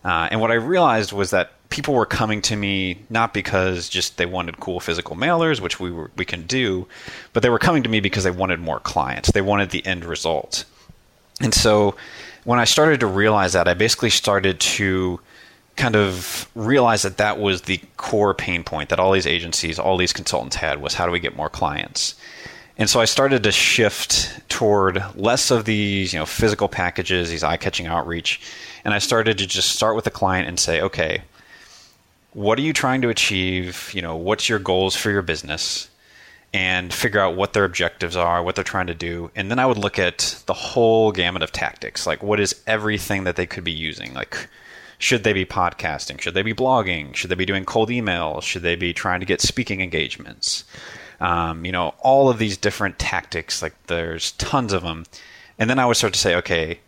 Uh, 0.05 0.27
and 0.29 0.41
what 0.41 0.51
I 0.51 0.55
realized 0.55 1.11
was 1.11 1.31
that 1.31 1.53
people 1.73 1.95
were 1.95 2.05
coming 2.05 2.39
to 2.39 2.55
me 2.55 2.99
not 3.09 3.33
because 3.33 3.89
just 3.89 4.17
they 4.17 4.27
wanted 4.27 4.59
cool 4.59 4.79
physical 4.79 5.15
mailers, 5.15 5.59
which 5.59 5.79
we 5.79 5.89
were, 5.89 6.11
we 6.15 6.23
can 6.23 6.43
do, 6.43 6.87
but 7.33 7.41
they 7.41 7.49
were 7.49 7.57
coming 7.57 7.81
to 7.81 7.89
me 7.89 7.99
because 7.99 8.23
they 8.23 8.29
wanted 8.29 8.59
more 8.59 8.79
clients. 8.79 9.31
They 9.31 9.41
wanted 9.41 9.71
the 9.71 9.83
end 9.83 10.05
result. 10.05 10.65
And 11.41 11.51
so 11.51 11.95
when 12.43 12.59
I 12.59 12.65
started 12.65 12.99
to 12.99 13.07
realize 13.07 13.53
that, 13.53 13.67
I 13.67 13.73
basically 13.73 14.11
started 14.11 14.59
to 14.59 15.19
kind 15.75 15.95
of 15.95 16.47
realize 16.53 17.01
that 17.01 17.17
that 17.17 17.39
was 17.39 17.63
the 17.63 17.81
core 17.97 18.35
pain 18.35 18.63
point 18.63 18.89
that 18.89 18.99
all 18.99 19.11
these 19.11 19.25
agencies, 19.25 19.79
all 19.79 19.97
these 19.97 20.13
consultants 20.13 20.55
had 20.55 20.79
was 20.79 20.93
how 20.93 21.07
do 21.07 21.11
we 21.11 21.19
get 21.19 21.35
more 21.35 21.49
clients? 21.49 22.13
And 22.77 22.87
so 22.87 23.01
I 23.01 23.05
started 23.05 23.41
to 23.41 23.51
shift 23.51 24.47
toward 24.47 25.03
less 25.15 25.49
of 25.49 25.65
these, 25.65 26.13
you 26.13 26.19
know, 26.19 26.27
physical 26.27 26.67
packages, 26.67 27.31
these 27.31 27.43
eye-catching 27.43 27.87
outreach, 27.87 28.41
and 28.85 28.93
I 28.93 28.99
started 28.99 29.39
to 29.39 29.47
just 29.47 29.71
start 29.71 29.95
with 29.95 30.05
the 30.05 30.11
client 30.11 30.47
and 30.47 30.59
say, 30.59 30.79
okay, 30.79 31.23
what 32.33 32.57
are 32.59 32.63
you 32.63 32.73
trying 32.73 33.01
to 33.01 33.09
achieve? 33.09 33.91
You 33.93 34.01
know, 34.01 34.15
what's 34.15 34.49
your 34.49 34.59
goals 34.59 34.95
for 34.95 35.09
your 35.11 35.21
business? 35.21 35.89
and 36.53 36.93
figure 36.93 37.19
out 37.19 37.35
what 37.35 37.53
their 37.53 37.65
objectives 37.65 38.15
are, 38.15 38.43
what 38.43 38.53
they're 38.53 38.63
trying 38.63 38.87
to 38.87 38.93
do. 38.93 39.31
And 39.35 39.49
then 39.49 39.57
I 39.57 39.65
would 39.65 39.77
look 39.77 39.97
at 39.97 40.43
the 40.45 40.53
whole 40.53 41.11
gamut 41.11 41.41
of 41.41 41.51
tactics. 41.51 42.05
Like, 42.05 42.21
what 42.21 42.39
is 42.39 42.61
everything 42.67 43.23
that 43.23 43.35
they 43.35 43.47
could 43.47 43.63
be 43.63 43.71
using? 43.71 44.13
Like, 44.13 44.47
should 44.99 45.23
they 45.23 45.33
be 45.33 45.45
podcasting? 45.45 46.21
Should 46.21 46.35
they 46.35 46.43
be 46.43 46.53
blogging? 46.53 47.15
Should 47.15 47.31
they 47.31 47.35
be 47.35 47.47
doing 47.47 47.65
cold 47.65 47.89
emails? 47.89 48.43
Should 48.43 48.61
they 48.61 48.75
be 48.75 48.93
trying 48.93 49.19
to 49.19 49.25
get 49.25 49.41
speaking 49.41 49.81
engagements? 49.81 50.63
Um, 51.19 51.65
you 51.65 51.71
know, 51.71 51.95
all 51.99 52.29
of 52.29 52.37
these 52.37 52.55
different 52.55 52.99
tactics, 52.99 53.63
like, 53.63 53.73
there's 53.87 54.33
tons 54.33 54.73
of 54.73 54.83
them. 54.83 55.05
And 55.57 55.69
then 55.69 55.79
I 55.79 55.87
would 55.87 55.97
start 55.97 56.13
to 56.13 56.19
say, 56.19 56.35
okay, 56.35 56.79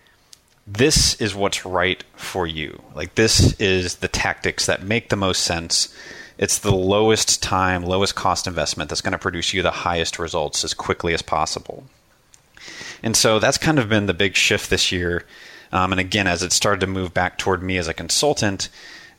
this 0.68 1.20
is 1.22 1.36
what's 1.36 1.66
right 1.66 2.04
for 2.16 2.48
you. 2.48 2.82
Like, 2.94 3.16
this 3.16 3.54
is 3.60 3.96
the 3.96 4.08
tactics 4.08 4.66
that 4.66 4.84
make 4.84 5.10
the 5.10 5.16
most 5.16 5.44
sense 5.44 5.94
it's 6.38 6.60
the 6.60 6.76
lowest 6.76 7.42
time, 7.42 7.84
lowest 7.84 8.16
cost 8.16 8.46
investment 8.48 8.90
that's 8.90 9.02
going 9.02 9.14
to 9.14 9.18
produce 9.18 9.54
you 9.54 9.62
the 9.62 9.72
highest 9.72 10.20
results 10.20 10.64
as 10.64 10.74
quickly 10.74 11.14
as 11.14 11.22
possible. 11.22 11.86
And 13.02 13.16
so 13.16 13.40
that's 13.40 13.58
kind 13.58 13.80
of 13.80 13.88
been 13.88 14.06
the 14.06 14.14
big 14.14 14.36
shift 14.36 14.70
this 14.70 14.92
year. 14.92 15.26
Um, 15.72 15.94
and 15.94 16.00
again, 16.00 16.28
as 16.28 16.44
it 16.44 16.52
started 16.52 16.82
to 16.82 16.88
move 16.88 17.14
back 17.14 17.38
toward 17.38 17.64
me 17.64 17.78
as 17.78 17.88
a 17.88 17.94
consultant, 17.94 18.70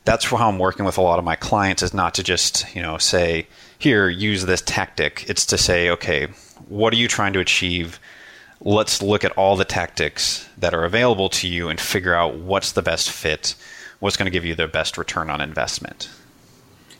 that's 0.05 0.25
how 0.25 0.47
I'm 0.47 0.59
working 0.59 0.85
with 0.85 0.97
a 0.97 1.01
lot 1.01 1.19
of 1.19 1.25
my 1.25 1.35
clients 1.35 1.81
is 1.81 1.93
not 1.93 2.13
to 2.15 2.23
just, 2.23 2.75
you 2.75 2.81
know, 2.81 2.97
say, 2.97 3.47
here, 3.79 4.09
use 4.09 4.45
this 4.45 4.61
tactic. 4.61 5.25
It's 5.27 5.45
to 5.47 5.57
say, 5.57 5.89
okay, 5.89 6.27
what 6.67 6.93
are 6.93 6.97
you 6.97 7.07
trying 7.07 7.33
to 7.33 7.39
achieve? 7.39 7.99
Let's 8.59 9.01
look 9.01 9.23
at 9.23 9.31
all 9.33 9.55
the 9.55 9.65
tactics 9.65 10.47
that 10.57 10.73
are 10.73 10.83
available 10.83 11.29
to 11.29 11.47
you 11.47 11.69
and 11.69 11.79
figure 11.79 12.15
out 12.15 12.35
what's 12.35 12.71
the 12.71 12.81
best 12.81 13.09
fit, 13.09 13.55
what's 13.99 14.17
going 14.17 14.25
to 14.25 14.31
give 14.31 14.45
you 14.45 14.55
the 14.55 14.67
best 14.67 14.97
return 14.97 15.29
on 15.29 15.41
investment 15.41 16.09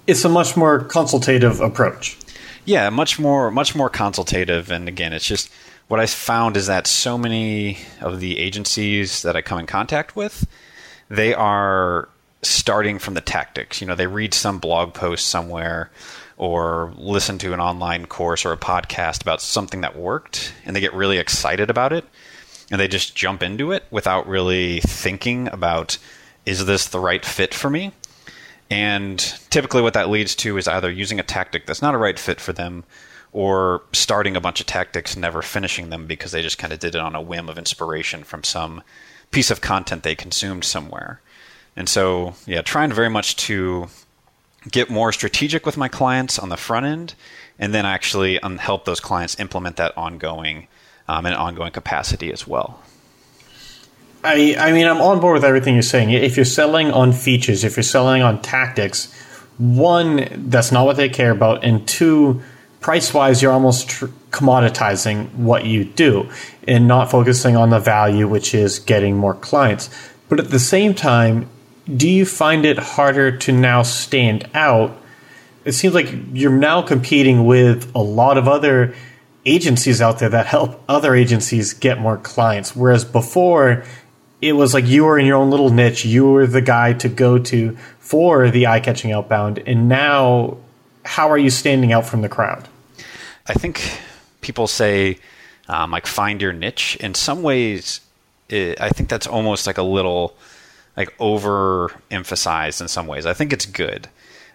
it's 0.08 0.24
a 0.24 0.30
much 0.30 0.58
more 0.58 0.80
consultative 0.80 1.60
approach. 1.60 2.18
Yeah, 2.66 2.90
much 2.90 3.20
more 3.20 3.52
much 3.52 3.76
more 3.76 3.90
consultative 3.90 4.72
and 4.72 4.88
again, 4.88 5.14
it's 5.14 5.28
just 5.28 5.52
what 5.90 6.00
I 6.00 6.06
found 6.06 6.58
is 6.58 6.68
that 6.68 6.88
so 6.88 7.18
many 7.18 7.78
of 8.02 8.20
the 8.20 8.40
agencies 8.40 9.22
that 9.22 9.36
I 9.36 9.42
come 9.42 9.60
in 9.60 9.68
contact 9.68 10.16
with, 10.16 10.48
they 11.10 11.34
are 11.34 12.10
starting 12.42 13.00
from 13.00 13.14
the 13.14 13.22
tactics. 13.22 13.80
You 13.80 13.88
know, 13.88 13.96
they 13.96 14.08
read 14.08 14.34
some 14.34 14.60
blog 14.60 14.94
post 14.94 15.28
somewhere 15.28 15.92
or 16.38 16.94
listen 16.98 17.38
to 17.40 17.54
an 17.54 17.60
online 17.60 18.06
course 18.06 18.46
or 18.46 18.52
a 18.52 18.58
podcast 18.58 19.22
about 19.22 19.42
something 19.42 19.82
that 19.82 19.98
worked 19.98 20.54
and 20.66 20.76
they 20.76 20.80
get 20.80 20.94
really 20.94 21.18
excited 21.18 21.70
about 21.70 21.92
it 21.92 22.06
and 22.72 22.80
they 22.80 22.88
just 22.88 23.16
jump 23.16 23.42
into 23.42 23.72
it 23.72 23.84
without 23.92 24.28
really 24.28 24.80
thinking 24.82 25.48
about 25.50 25.98
is 26.46 26.66
this 26.66 26.88
the 26.88 27.00
right 27.00 27.26
fit 27.26 27.54
for 27.54 27.70
me? 27.70 27.92
And 28.70 29.20
typically, 29.50 29.82
what 29.82 29.94
that 29.94 30.10
leads 30.10 30.36
to 30.36 30.58
is 30.58 30.68
either 30.68 30.90
using 30.90 31.20
a 31.20 31.24
tactic 31.24 31.66
that's 31.66 31.82
not 31.82 31.94
a 31.94 31.98
right 31.98 32.18
fit 32.18 32.40
for 32.40 32.54
them, 32.54 32.84
or 33.32 33.84
starting 33.94 34.36
a 34.36 34.42
bunch 34.42 34.60
of 34.60 34.66
tactics, 34.66 35.16
never 35.16 35.42
finishing 35.42 35.90
them 35.90 36.08
because 36.08 36.32
they 36.32 36.42
just 36.42 36.58
kind 36.58 36.74
of 36.74 36.80
did 36.80 36.96
it 36.96 37.02
on 37.02 37.16
a 37.16 37.22
whim 37.22 37.50
of 37.50 37.58
inspiration 37.58 38.24
from 38.24 38.44
some 38.44 38.82
piece 39.32 39.52
of 39.52 39.62
content 39.62 40.04
they 40.04 40.16
consumed 40.16 40.64
somewhere. 40.64 41.22
And 41.76 41.88
so, 41.88 42.34
yeah, 42.46 42.62
trying 42.62 42.92
very 42.92 43.10
much 43.10 43.36
to 43.48 43.88
get 44.72 44.90
more 44.90 45.12
strategic 45.12 45.66
with 45.66 45.78
my 45.78 45.88
clients 45.88 46.40
on 46.40 46.50
the 46.50 46.58
front 46.58 46.86
end, 46.86 47.16
and 47.60 47.74
then 47.74 47.86
actually 47.86 48.40
um, 48.40 48.58
help 48.58 48.86
those 48.86 49.00
clients 49.00 49.40
implement 49.40 49.78
that 49.78 49.98
ongoing 49.98 50.68
um, 51.08 51.26
in 51.26 51.34
ongoing 51.34 51.72
capacity 51.72 52.32
as 52.32 52.48
well. 52.48 52.82
I, 54.24 54.56
I 54.60 54.72
mean, 54.72 54.88
I'm 54.88 55.02
on 55.02 55.20
board 55.20 55.36
with 55.36 55.46
everything 55.46 55.74
you're 55.74 55.84
saying. 55.84 56.10
If 56.12 56.36
you're 56.36 56.46
selling 56.46 56.92
on 56.92 57.14
features, 57.14 57.64
if 57.64 57.78
you're 57.78 57.84
selling 57.84 58.22
on 58.22 58.42
tactics, 58.42 59.14
one, 59.58 60.28
that's 60.50 60.72
not 60.72 60.86
what 60.86 60.98
they 60.98 61.10
care 61.10 61.32
about, 61.32 61.64
and 61.64 61.88
two, 61.88 62.42
price 62.82 63.14
wise, 63.14 63.42
you're 63.42 63.52
almost 63.52 63.90
tr- 63.90 64.06
commoditizing 64.32 65.34
what 65.36 65.66
you 65.66 65.86
do 65.86 66.30
and 66.68 66.88
not 66.88 67.10
focusing 67.10 67.56
on 67.56 67.70
the 67.70 67.80
value, 67.80 68.28
which 68.28 68.54
is 68.54 68.80
getting 68.80 69.16
more 69.16 69.34
clients. 69.34 69.90
But 70.30 70.40
at 70.40 70.50
the 70.50 70.60
same 70.60 70.94
time, 70.94 71.50
do 71.96 72.10
you 72.10 72.26
find 72.26 72.66
it 72.66 72.78
harder 72.78 73.38
to 73.38 73.52
now 73.52 73.84
stand 73.84 74.50
out? 74.54 74.98
It 75.64 75.74
seems 75.74 75.94
like 75.94 76.14
you're 76.34 76.52
now 76.52 76.82
competing 76.82 77.46
with 77.46 77.94
a 77.96 78.02
lot 78.02 78.38
of 78.38 78.48
other 78.48 78.96
agencies 79.46 80.02
out 80.02 80.20
there 80.20 80.30
that 80.30 80.46
help 80.46 80.84
other 80.90 81.16
agencies 81.16 81.74
get 81.74 82.00
more 82.00 82.18
clients. 82.18 82.76
Whereas 82.76 83.06
before, 83.06 83.86
it 84.42 84.54
was 84.54 84.74
like 84.74 84.86
you 84.86 85.06
were 85.06 85.18
in 85.18 85.26
your 85.26 85.38
own 85.38 85.50
little 85.50 85.70
niche. 85.70 86.06
You 86.06 86.30
were 86.32 86.46
the 86.46 86.62
guy 86.62 86.94
to 86.94 87.10
go 87.10 87.40
to 87.40 87.78
for 88.00 88.52
the 88.52 88.68
eye 88.68 88.80
catching 88.80 89.12
outbound. 89.12 89.60
And 89.66 89.90
now, 89.90 90.58
how 91.04 91.30
are 91.30 91.38
you 91.38 91.50
standing 91.50 91.94
out 91.94 92.06
from 92.06 92.22
the 92.22 92.30
crowd? 92.30 92.68
I 93.48 93.54
think 93.54 94.00
people 94.42 94.68
say, 94.68 95.20
um, 95.70 95.92
like, 95.92 96.06
find 96.06 96.42
your 96.42 96.54
niche. 96.54 96.98
In 96.98 97.14
some 97.14 97.42
ways, 97.42 98.02
it, 98.50 98.80
I 98.80 98.90
think 98.90 99.10
that's 99.10 99.28
almost 99.28 99.66
like 99.66 99.78
a 99.78 99.84
little 99.84 100.36
like 100.98 101.16
overemphasized 101.20 102.82
in 102.82 102.88
some 102.88 103.08
ways. 103.08 103.26
I 103.26 103.34
think 103.34 103.54
it's 103.54 103.66
good. 103.66 104.10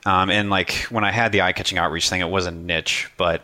Um, 0.05 0.31
and 0.31 0.51
like 0.51 0.73
when 0.91 1.05
I 1.05 1.13
had 1.13 1.31
the 1.33 1.43
eye 1.43 1.53
catching 1.53 1.79
outreach 1.79 2.11
thing, 2.11 2.21
it 2.21 2.29
was 2.29 2.47
a 2.47 2.51
niche, 2.51 3.09
but 3.17 3.43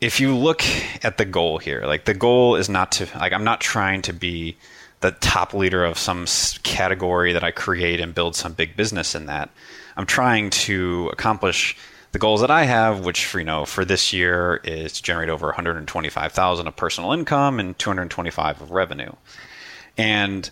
if 0.00 0.18
you 0.18 0.36
look 0.36 0.64
at 1.04 1.16
the 1.16 1.24
goal 1.24 1.58
here, 1.58 1.84
like 1.86 2.04
the 2.04 2.14
goal 2.14 2.56
is 2.56 2.68
not 2.68 2.90
to 2.92 3.06
like 3.16 3.32
I'm 3.32 3.44
not 3.44 3.60
trying 3.60 4.02
to 4.02 4.12
be 4.12 4.56
the 5.00 5.12
top 5.12 5.54
leader 5.54 5.84
of 5.84 5.96
some 5.96 6.26
category 6.64 7.32
that 7.32 7.44
I 7.44 7.52
create 7.52 8.00
and 8.00 8.14
build 8.14 8.34
some 8.34 8.52
big 8.52 8.76
business 8.76 9.14
in 9.14 9.26
that. 9.26 9.50
I'm 9.96 10.06
trying 10.06 10.50
to 10.50 11.08
accomplish 11.12 11.76
the 12.10 12.18
goals 12.18 12.40
that 12.40 12.50
I 12.50 12.64
have, 12.64 13.04
which 13.04 13.24
for, 13.26 13.38
you 13.38 13.44
know 13.44 13.64
for 13.64 13.84
this 13.84 14.12
year 14.12 14.60
is 14.64 14.94
to 14.94 15.02
generate 15.04 15.28
over 15.28 15.46
125,000 15.46 16.66
of 16.66 16.76
personal 16.76 17.12
income 17.12 17.60
and 17.60 17.78
225 17.78 18.60
of 18.60 18.70
revenue. 18.72 19.12
And 19.96 20.50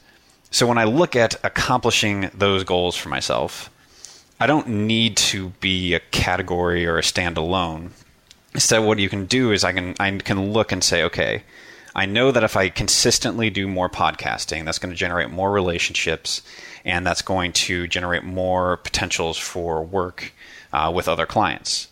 so 0.50 0.66
when 0.66 0.78
I 0.78 0.85
look 0.85 1.14
at 1.14 1.37
accomplishing 1.45 2.30
those 2.35 2.64
goals 2.64 2.97
for 2.97 3.09
myself, 3.09 3.71
I 4.40 4.47
don't 4.47 4.69
need 4.69 5.16
to 5.19 5.50
be 5.61 5.95
a 5.95 6.00
category 6.00 6.87
or 6.87 6.99
a 6.99 7.02
standalone. 7.02 7.90
Instead, 8.54 8.80
what 8.80 8.99
you 8.99 9.09
can 9.09 9.26
do 9.26 9.52
is 9.52 9.62
I 9.62 9.73
can 9.73 9.95
I 10.00 10.11
can 10.19 10.52
look 10.52 10.73
and 10.73 10.83
say, 10.83 11.04
okay, 11.04 11.45
I 11.95 12.07
know 12.07 12.33
that 12.33 12.45
if 12.45 12.57
I 12.57 12.69
consistently 12.69 13.50
do 13.50 13.69
more 13.69 13.88
podcasting, 13.88 14.64
that's 14.64 14.78
going 14.78 14.90
to 14.90 14.97
generate 14.97 15.30
more 15.30 15.52
relationships 15.52 16.42
and 16.85 17.07
that's 17.07 17.23
going 17.23 17.52
to 17.52 17.87
generate 17.87 18.25
more 18.25 18.78
potentials 18.78 19.37
for 19.37 19.83
work 19.83 20.33
uh, 20.73 20.90
with 20.95 21.09
other 21.09 21.26
clients. 21.26 21.88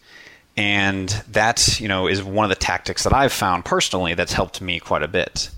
And 0.57 1.09
that, 1.29 1.81
you 1.81 1.87
know, 1.87 2.09
is 2.09 2.23
one 2.23 2.45
of 2.45 2.49
the 2.49 2.57
tactics 2.57 3.05
that 3.05 3.13
I've 3.13 3.33
found 3.33 3.65
personally 3.65 4.15
that's 4.15 4.33
helped 4.33 4.61
me 4.61 4.81
quite 4.81 5.03
a 5.03 5.09
bit. 5.09 5.51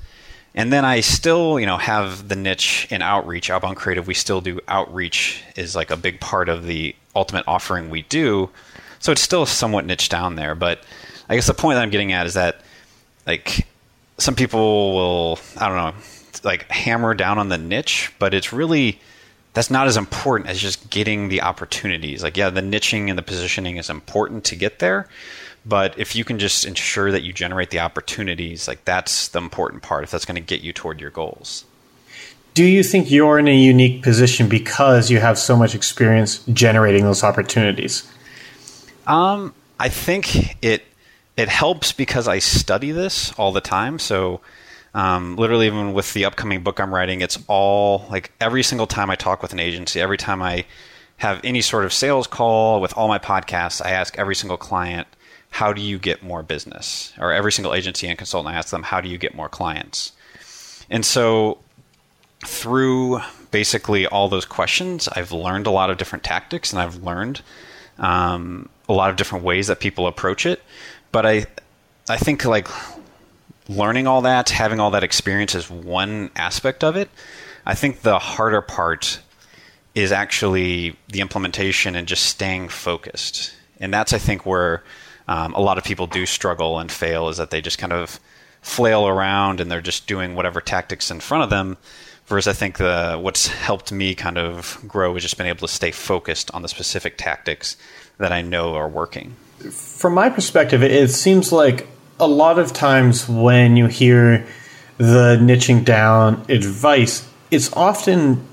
And 0.55 0.73
then 0.73 0.85
I 0.85 1.01
still, 1.01 1.61
you 1.61 1.67
know, 1.67 1.77
have 1.77 2.29
the 2.29 2.37
niche 2.37 2.89
in 2.91 3.03
outreach. 3.03 3.51
Outbound 3.51 3.77
Creative, 3.77 4.07
we 4.07 4.15
still 4.15 4.41
do 4.41 4.61
outreach 4.67 5.43
is 5.57 5.77
like 5.77 5.91
a 5.91 5.97
big 5.97 6.21
part 6.21 6.49
of 6.49 6.67
the 6.67 6.95
ultimate 7.15 7.45
offering 7.47 7.89
we 7.89 8.03
do. 8.03 8.51
So 8.99 9.13
it's 9.13 9.21
still 9.23 9.47
somewhat 9.47 9.85
niche 9.85 10.09
down 10.09 10.35
there. 10.37 10.55
But 10.55 10.83
I 11.29 11.37
guess 11.37 11.47
the 11.47 11.55
point 11.55 11.77
that 11.77 11.83
I'm 11.83 11.91
getting 11.91 12.13
at 12.13 12.27
is 12.27 12.35
that 12.35 12.61
like 13.27 13.67
some 14.19 14.35
people 14.35 14.95
will 14.95 15.39
I 15.57 15.69
don't 15.69 15.77
know 15.77 16.03
like 16.43 16.71
hammer 16.71 17.15
down 17.15 17.39
on 17.39 17.49
the 17.49 17.59
niche, 17.59 18.13
but 18.19 18.35
it's 18.35 18.53
really 18.53 19.01
that's 19.53 19.71
not 19.71 19.87
as 19.87 19.97
important 19.97 20.49
as 20.49 20.61
just 20.61 20.91
getting 20.91 21.29
the 21.29 21.43
opportunities. 21.43 22.23
Like 22.23 22.37
yeah, 22.37 22.51
the 22.51 22.61
niching 22.61 23.09
and 23.09 23.19
the 23.19 23.23
positioning 23.23 23.77
is 23.77 23.91
important 23.91 24.45
to 24.45 24.57
get 24.57 24.79
there, 24.79 25.09
but 25.65 25.99
if 25.99 26.17
you 26.17 26.25
can 26.25 26.39
just 26.39 26.65
ensure 26.65 27.13
that 27.13 27.23
you 27.23 27.33
generate 27.33 27.71
the 27.71 27.81
opportunities, 27.81 28.67
like 28.67 28.85
that's 28.85 29.29
the 29.29 29.39
important 29.39 29.83
part 29.83 30.05
if 30.05 30.11
that's 30.11 30.25
going 30.25 30.37
to 30.37 30.41
get 30.41 30.63
you 30.63 30.73
toward 30.73 31.01
your 31.01 31.11
goals. 31.11 31.65
Do 32.55 32.65
you 32.65 32.83
think 32.83 33.11
you're 33.11 33.39
in 33.39 33.47
a 33.47 33.57
unique 33.57 34.03
position 34.03 34.49
because 34.49 35.11
you 35.11 35.21
have 35.21 35.39
so 35.39 35.57
much 35.57 35.75
experience 35.75 36.39
generating 36.53 37.05
those 37.05 37.23
opportunities? 37.23 38.11
Um, 39.07 39.55
I 39.79 39.89
think 39.89 40.57
it 40.63 40.85
it 41.37 41.49
helps 41.49 41.93
because 41.93 42.29
I 42.29 42.39
study 42.39 42.91
this 42.91 43.33
all 43.39 43.53
the 43.53 43.61
time. 43.61 43.99
So, 43.99 44.41
um, 44.95 45.37
literally, 45.37 45.67
even 45.67 45.93
with 45.95 46.13
the 46.13 46.25
upcoming 46.25 46.63
book 46.63 46.81
I'm 46.81 46.93
writing, 46.93 47.21
it's 47.21 47.39
all 47.47 48.07
like 48.11 48.33
every 48.41 48.63
single 48.63 48.87
time 48.87 49.11
I 49.11 49.17
talk 49.17 49.43
with 49.43 49.53
an 49.53 49.61
agency, 49.61 50.01
every 50.01 50.19
time 50.19 50.43
I 50.43 50.67
have 51.19 51.41
any 51.45 51.61
sort 51.61 51.85
of 51.85 51.93
sales 51.93 52.27
call 52.27 52.81
with 52.81 52.93
all 52.97 53.09
my 53.09 53.19
podcasts, 53.19 53.85
I 53.85 53.91
ask 53.91 54.19
every 54.19 54.35
single 54.35 54.57
client, 54.57 55.07
how 55.51 55.73
do 55.73 55.83
you 55.83 55.99
get 55.99 56.23
more 56.23 56.43
business? 56.43 57.13
Or 57.19 57.33
every 57.33 57.53
single 57.53 57.75
agency 57.75 58.07
and 58.07 58.17
consultant, 58.17 58.55
I 58.55 58.59
ask 58.59 58.71
them, 58.71 58.85
how 58.85 59.01
do 59.01 59.09
you 59.09 59.19
get 59.19 59.35
more 59.35 59.49
clients? 59.49 60.13
And 60.89 61.05
so, 61.05 61.59
through 62.47 63.21
basically 63.51 64.07
all 64.07 64.29
those 64.29 64.47
questions, 64.47 65.09
I've 65.09 65.33
learned 65.33 65.67
a 65.67 65.71
lot 65.71 65.91
of 65.91 65.99
different 65.99 66.25
tactics 66.25 66.73
and 66.73 66.81
I've 66.81 67.03
learned 67.03 67.43
um, 67.99 68.69
a 68.89 68.93
lot 68.95 69.11
of 69.11 69.17
different 69.17 69.45
ways 69.45 69.67
that 69.67 69.79
people 69.79 70.07
approach 70.07 70.47
it 70.47 70.63
but 71.13 71.27
I 71.27 71.47
I 72.09 72.17
think 72.17 72.45
like 72.45 72.69
learning 73.69 74.07
all 74.07 74.23
that, 74.23 74.51
having 74.51 74.81
all 74.81 74.91
that 74.93 75.05
experience 75.05 75.55
is 75.55 75.71
one 75.71 76.31
aspect 76.35 76.83
of 76.83 76.97
it. 76.97 77.09
I 77.65 77.75
think 77.75 78.01
the 78.01 78.19
harder 78.19 78.61
part 78.61 79.21
is 79.95 80.13
actually 80.13 80.97
the 81.09 81.21
implementation 81.21 81.95
and 81.95 82.09
just 82.09 82.25
staying 82.25 82.69
focused. 82.69 83.55
And 83.79 83.93
that's 83.93 84.13
I 84.13 84.19
think 84.19 84.47
where 84.47 84.83
um, 85.29 85.55
a 85.55 85.61
lot 85.61 85.79
of 85.79 85.85
people 85.85 86.07
do 86.07 86.27
struggle 86.27 86.79
and 86.79 86.91
fail 86.91 87.29
is 87.29 87.37
that 87.37 87.51
they 87.51 87.61
just 87.61 87.79
kind 87.79 87.93
of 87.93 88.21
flail 88.63 89.07
around 89.07 89.61
and 89.61 89.71
they're 89.71 89.81
just 89.81 90.07
doing 90.07 90.35
whatever 90.35 90.61
tactics 90.61 91.11
in 91.11 91.21
front 91.21 91.45
of 91.45 91.51
them. 91.51 91.77
Whereas 92.29 92.47
I 92.47 92.53
think 92.53 92.79
the 92.79 93.19
what's 93.21 93.49
helped 93.49 93.91
me 93.91 94.15
kind 94.15 94.39
of 94.39 94.79
grow 94.87 95.17
is 95.17 95.23
just 95.23 95.37
being 95.37 95.49
able 95.49 95.67
to 95.67 95.73
stay 95.73 95.91
focused 95.91 96.51
on 96.55 96.63
the 96.63 96.69
specific 96.69 97.19
tactics 97.19 97.77
that 98.19 98.33
I 98.33 98.43
know 98.43 98.75
are 98.75 98.89
working. 98.89 99.35
From 99.71 100.15
my 100.15 100.31
perspective, 100.31 100.83
it 100.83 101.11
seems 101.11 101.51
like 101.51 101.89
a 102.21 102.29
lot 102.29 102.59
of 102.59 102.73
times 102.73 103.29
when 103.29 103.77
you 103.77 103.87
hear 103.87 104.47
the 104.99 105.39
niching 105.41 105.85
down 105.85 106.45
advice, 106.49 107.27
it's 107.51 107.73
often 107.73 108.47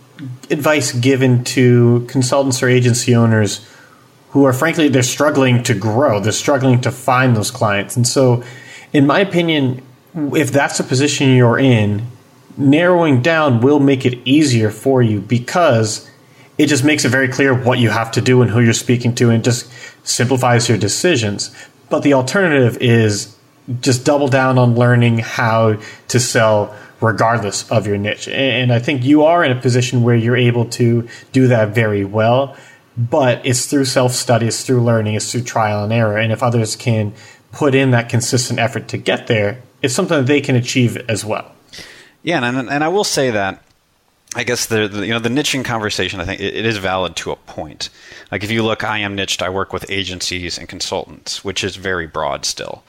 advice 0.50 0.94
given 0.94 1.44
to 1.44 2.06
consultants 2.10 2.64
or 2.64 2.70
agency 2.70 3.16
owners 3.16 3.68
who 4.38 4.46
are 4.46 4.54
frankly 4.54 4.88
they're 4.88 5.02
struggling 5.02 5.64
to 5.64 5.74
grow 5.74 6.20
they're 6.20 6.32
struggling 6.32 6.80
to 6.80 6.92
find 6.92 7.36
those 7.36 7.50
clients 7.50 7.96
and 7.96 8.08
so 8.08 8.44
in 8.94 9.08
my 9.08 9.20
opinion 9.20 9.82
if 10.16 10.52
that's 10.52 10.78
the 10.78 10.84
position 10.84 11.36
you're 11.36 11.58
in 11.58 12.06
narrowing 12.56 13.20
down 13.20 13.62
will 13.62 13.80
make 13.80 14.06
it 14.06 14.20
easier 14.26 14.70
for 14.70 15.02
you 15.02 15.20
because 15.20 16.08
it 16.60 16.68
just 16.68 16.84
makes 16.84 17.04
it 17.04 17.10
very 17.10 17.28
clear 17.28 17.52
what 17.52 17.80
you 17.80 17.90
have 17.90 18.12
to 18.12 18.22
do 18.22 18.44
and 18.44 18.52
who 18.52 18.60
you're 18.60 18.74
speaking 18.74 19.16
to 19.16 19.32
and 19.32 19.44
just 19.44 19.72
simplifies 20.04 20.70
your 20.70 20.78
decisions 20.78 21.50
but 21.90 22.04
the 22.04 22.14
alternative 22.14 22.78
is 22.80 23.36
just 23.82 24.06
double 24.06 24.28
down 24.28 24.60
on 24.60 24.76
learning 24.76 25.18
how 25.18 25.76
to 26.10 26.20
sell 26.20 26.76
regardless 27.02 27.70
of 27.70 27.86
your 27.86 27.98
niche. 27.98 28.28
And 28.28 28.74
I 28.74 28.80
think 28.80 29.04
you 29.04 29.24
are 29.24 29.44
in 29.44 29.56
a 29.56 29.60
position 29.62 30.04
where 30.04 30.16
you're 30.16 30.38
able 30.38 30.66
to 30.66 31.08
do 31.32 31.48
that 31.48 31.70
very 31.70 32.04
well. 32.04 32.56
But 32.98 33.46
it's 33.46 33.68
through 33.68 33.86
self 33.86 34.14
study, 34.14 34.48
it's 34.48 34.64
through 34.64 34.84
learning, 34.84 35.16
it's 35.16 35.32
through 35.32 35.44
trial 35.44 35.84
and 35.84 35.94
error. 35.94 36.18
And 36.18 36.32
if 36.32 36.42
others 36.42 36.76
can 36.76 37.14
put 37.52 37.76
in 37.76 37.92
that 37.92 38.10
consistent 38.10 38.60
effort 38.60 38.88
to 38.90 38.98
get 38.98 39.28
there, 39.28 39.62
it's 39.82 39.94
something 39.94 40.18
that 40.18 40.26
they 40.26 40.42
can 40.42 40.56
achieve 40.56 40.98
as 41.08 41.24
well. 41.24 41.52
Yeah, 42.24 42.44
and 42.44 42.70
and 42.70 42.84
I 42.84 42.88
will 42.88 43.04
say 43.04 43.32
that 43.32 43.64
I 44.36 44.44
guess 44.44 44.66
the, 44.66 44.88
the, 44.88 45.06
you 45.06 45.14
know 45.14 45.20
the 45.20 45.30
niching 45.30 45.64
conversation. 45.64 46.20
I 46.20 46.26
think 46.26 46.42
it, 46.42 46.56
it 46.56 46.66
is 46.66 46.78
valid 46.78 47.16
to 47.18 47.32
a 47.32 47.36
point. 47.36 47.90
Like 48.32 48.44
if 48.44 48.52
you 48.52 48.64
look, 48.64 48.84
I 48.84 49.00
am 49.00 49.16
niched. 49.16 49.42
I 49.42 49.50
work 49.50 49.72
with 49.72 49.90
agencies 49.90 50.58
and 50.58 50.68
consultants, 50.68 51.44
which 51.44 51.64
is 51.64 51.76
very 51.76 52.08
broad 52.08 52.46
still. 52.46 52.84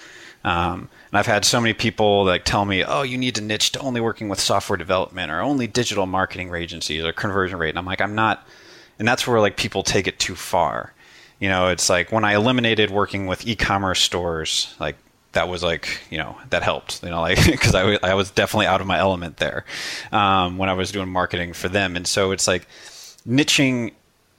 Um, 0.44 0.88
and 1.10 1.18
I've 1.18 1.26
had 1.26 1.44
so 1.44 1.60
many 1.60 1.74
people 1.74 2.24
like 2.24 2.44
tell 2.44 2.64
me, 2.64 2.84
"Oh, 2.84 3.02
you 3.02 3.16
need 3.16 3.34
to 3.36 3.40
niche 3.40 3.72
to 3.72 3.80
only 3.80 4.00
working 4.00 4.28
with 4.28 4.40
software 4.40 4.76
development 4.76 5.30
or 5.30 5.40
only 5.40 5.66
digital 5.66 6.06
marketing 6.06 6.54
agencies 6.54 7.04
or 7.04 7.12
conversion 7.12 7.58
rate." 7.58 7.70
And 7.70 7.78
I'm 7.78 7.86
like, 7.86 8.00
I'm 8.00 8.14
not. 8.14 8.46
And 8.99 9.07
that's 9.07 9.26
where 9.26 9.40
like 9.40 9.57
people 9.57 9.83
take 9.83 10.07
it 10.07 10.19
too 10.19 10.35
far. 10.35 10.93
You 11.40 11.49
know, 11.49 11.69
it's 11.69 11.88
like 11.88 12.11
when 12.11 12.25
I 12.25 12.35
eliminated 12.35 12.90
working 12.90 13.26
with 13.26 13.47
e-commerce 13.47 14.00
stores, 14.00 14.75
like 14.81 14.97
that 15.33 15.49
was 15.49 15.62
like 15.62 16.00
you 16.11 16.19
know 16.19 16.37
that 16.50 16.62
helped 16.62 17.02
you 17.02 17.11
know 17.11 17.21
like 17.21 17.45
because 17.50 17.75
I, 17.75 17.99
I 18.02 18.14
was 18.14 18.31
definitely 18.31 18.67
out 18.67 18.81
of 18.81 18.87
my 18.87 18.99
element 18.99 19.37
there 19.37 19.64
um, 20.11 20.59
when 20.59 20.69
I 20.69 20.73
was 20.73 20.90
doing 20.90 21.09
marketing 21.11 21.52
for 21.52 21.69
them 21.69 21.97
and 21.97 22.07
so 22.07 22.33
it's 22.33 22.49
like 22.49 22.67
niching 23.28 23.93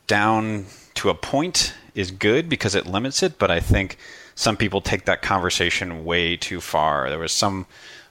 down 0.07 0.65
to 0.95 1.09
a 1.09 1.13
point 1.13 1.75
is 1.93 2.09
good 2.09 2.49
because 2.49 2.73
it 2.73 2.87
limits 2.87 3.21
it 3.21 3.37
but 3.37 3.51
I 3.51 3.59
think 3.59 3.97
some 4.39 4.55
people 4.55 4.79
take 4.79 5.03
that 5.03 5.21
conversation 5.21 6.05
way 6.05 6.37
too 6.37 6.61
far. 6.61 7.09
There 7.09 7.19
was 7.19 7.33
some 7.33 7.65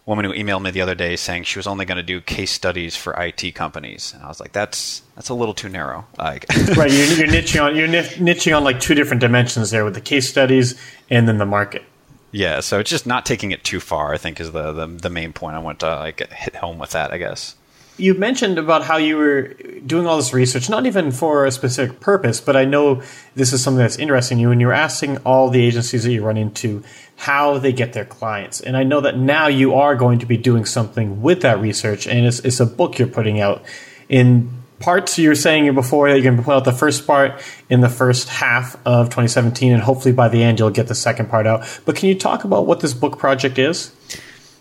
woman 0.08 0.24
who 0.24 0.32
emailed 0.32 0.62
me 0.62 0.70
the 0.70 0.80
other 0.80 0.94
day 0.94 1.16
saying 1.16 1.44
she 1.44 1.58
was 1.58 1.66
only 1.66 1.84
going 1.84 1.96
to 1.96 2.02
do 2.02 2.20
case 2.20 2.50
studies 2.50 2.96
for 2.96 3.12
IT 3.22 3.54
companies, 3.54 4.12
and 4.14 4.24
I 4.24 4.28
was 4.28 4.40
like, 4.40 4.52
"That's 4.52 5.02
that's 5.14 5.28
a 5.28 5.34
little 5.34 5.54
too 5.54 5.68
narrow." 5.68 6.06
Like, 6.16 6.46
right, 6.76 6.90
you're, 6.90 7.06
you're 7.06 7.28
niching 7.28 7.62
on 7.62 7.76
you're 7.76 7.86
niching 7.86 8.56
on 8.56 8.64
like 8.64 8.80
two 8.80 8.94
different 8.94 9.20
dimensions 9.20 9.70
there 9.70 9.84
with 9.84 9.94
the 9.94 10.00
case 10.00 10.28
studies 10.28 10.80
and 11.10 11.28
then 11.28 11.36
the 11.38 11.46
market. 11.46 11.84
Yeah, 12.30 12.60
so 12.60 12.78
it's 12.78 12.90
just 12.90 13.06
not 13.06 13.24
taking 13.24 13.52
it 13.52 13.64
too 13.64 13.80
far. 13.80 14.12
I 14.14 14.18
think 14.18 14.40
is 14.40 14.52
the 14.52 14.72
the, 14.72 14.86
the 14.86 15.10
main 15.10 15.32
point 15.32 15.56
I 15.56 15.60
want 15.60 15.80
to 15.80 15.94
like 15.96 16.26
hit 16.32 16.56
home 16.56 16.78
with 16.78 16.90
that. 16.90 17.12
I 17.12 17.18
guess 17.18 17.54
you 17.99 18.14
mentioned 18.14 18.59
about 18.59 18.85
how 18.85 18.97
you 18.97 19.17
were 19.17 19.49
doing 19.87 20.07
all 20.07 20.17
this 20.17 20.33
research, 20.33 20.71
not 20.71 20.87
even 20.87 21.11
for 21.11 21.45
a 21.45 21.50
specific 21.50 22.00
purpose, 22.00 22.40
but 22.40 22.57
I 22.57 22.64
know 22.64 23.02
this 23.35 23.52
is 23.52 23.62
something 23.62 23.78
that's 23.78 23.99
interesting 23.99 24.38
you, 24.38 24.50
and 24.50 24.61
you're 24.61 24.73
asking 24.73 25.19
all 25.19 25.50
the 25.50 25.63
agencies 25.63 26.04
that 26.04 26.13
you 26.13 26.25
run 26.25 26.37
into 26.37 26.82
how 27.17 27.58
they 27.58 27.73
get 27.73 27.93
their 27.93 28.04
clients. 28.04 28.61
And 28.61 28.76
I 28.76 28.84
know 28.84 29.00
that 29.00 29.19
now 29.19 29.49
you 29.49 29.75
are 29.75 29.97
going 29.97 30.21
to 30.21 30.26
be 30.26 30.37
doing 30.37 30.65
something 30.65 31.21
with 31.21 31.43
that 31.43 31.61
research, 31.61 32.06
and 32.06 32.25
it's, 32.25 32.39
it's 32.41 32.61
a 32.61 32.67
book 32.67 32.99
you're 32.99 33.08
putting 33.08 33.41
out. 33.41 33.65
In 34.08 34.50
parts, 34.78 35.19
you're 35.19 35.34
saying 35.34 35.75
before 35.75 36.08
that 36.08 36.15
you're 36.15 36.23
going 36.23 36.37
to 36.37 36.43
put 36.43 36.54
out 36.54 36.65
the 36.65 36.73
first 36.73 37.06
part 37.06 37.43
in 37.69 37.80
the 37.80 37.89
first 37.89 38.28
half 38.28 38.76
of 38.87 39.06
2017, 39.06 39.73
and 39.73 39.82
hopefully 39.82 40.15
by 40.15 40.28
the 40.28 40.43
end 40.43 40.61
you'll 40.61 40.71
get 40.71 40.87
the 40.87 40.95
second 40.95 41.28
part 41.28 41.47
out. 41.47 41.80
But 41.84 41.97
can 41.97 42.08
you 42.08 42.15
talk 42.15 42.45
about 42.45 42.67
what 42.67 42.80
this 42.80 42.95
book 42.95 43.19
project 43.19 43.58
is? 43.58 43.93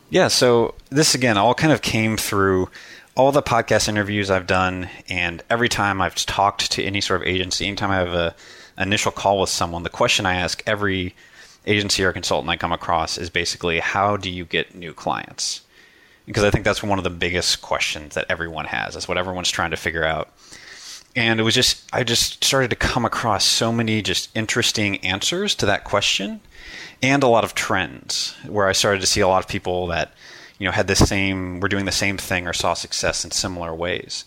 Yeah, 0.09 0.29
so 0.29 0.73
this 0.89 1.13
again 1.13 1.37
all 1.37 1.53
kind 1.53 1.73
of 1.73 1.81
came 1.81 2.17
through 2.17 2.69
all 3.17 3.31
the 3.31 3.41
podcast 3.41 3.89
interviews 3.89 4.29
I've 4.29 4.45
done, 4.45 4.89
and 5.09 5.43
every 5.49 5.69
time 5.69 6.01
I've 6.01 6.13
talked 6.13 6.71
to 6.73 6.83
any 6.83 7.01
sort 7.01 7.19
of 7.19 7.27
agency, 7.27 7.65
anytime 7.65 7.89
I 7.89 7.95
have 7.95 8.13
a 8.13 8.35
initial 8.77 9.11
call 9.11 9.41
with 9.41 9.49
someone, 9.49 9.81
the 9.81 9.89
question 9.89 10.27
I 10.27 10.35
ask 10.35 10.61
every 10.67 11.15
agency 11.65 12.03
or 12.03 12.13
consultant 12.13 12.51
I 12.51 12.57
come 12.57 12.71
across 12.71 13.17
is 13.17 13.31
basically, 13.31 13.79
how 13.79 14.17
do 14.17 14.29
you 14.29 14.45
get 14.45 14.75
new 14.75 14.93
clients? 14.93 15.61
Because 16.27 16.43
I 16.43 16.51
think 16.51 16.63
that's 16.63 16.83
one 16.83 16.99
of 16.99 17.03
the 17.03 17.09
biggest 17.09 17.63
questions 17.63 18.13
that 18.13 18.27
everyone 18.29 18.65
has. 18.65 18.93
That's 18.93 19.07
what 19.07 19.17
everyone's 19.17 19.49
trying 19.49 19.71
to 19.71 19.77
figure 19.77 20.05
out. 20.05 20.31
And 21.15 21.39
it 21.39 21.43
was 21.43 21.55
just, 21.55 21.89
I 21.91 22.03
just 22.03 22.43
started 22.43 22.69
to 22.69 22.75
come 22.75 23.03
across 23.03 23.43
so 23.43 23.71
many 23.71 24.03
just 24.03 24.29
interesting 24.37 24.97
answers 24.97 25.55
to 25.55 25.65
that 25.65 25.85
question 25.85 26.39
and 27.01 27.23
a 27.23 27.27
lot 27.27 27.43
of 27.43 27.55
trends 27.55 28.35
where 28.45 28.67
I 28.67 28.73
started 28.73 29.01
to 29.01 29.07
see 29.07 29.21
a 29.21 29.27
lot 29.27 29.43
of 29.43 29.49
people 29.49 29.87
that 29.87 30.11
you 30.59 30.65
know 30.65 30.71
had 30.71 30.87
the 30.87 30.95
same 30.95 31.59
were 31.59 31.69
doing 31.69 31.85
the 31.85 31.91
same 31.91 32.17
thing 32.17 32.47
or 32.47 32.53
saw 32.53 32.73
success 32.73 33.23
in 33.23 33.31
similar 33.31 33.73
ways. 33.73 34.25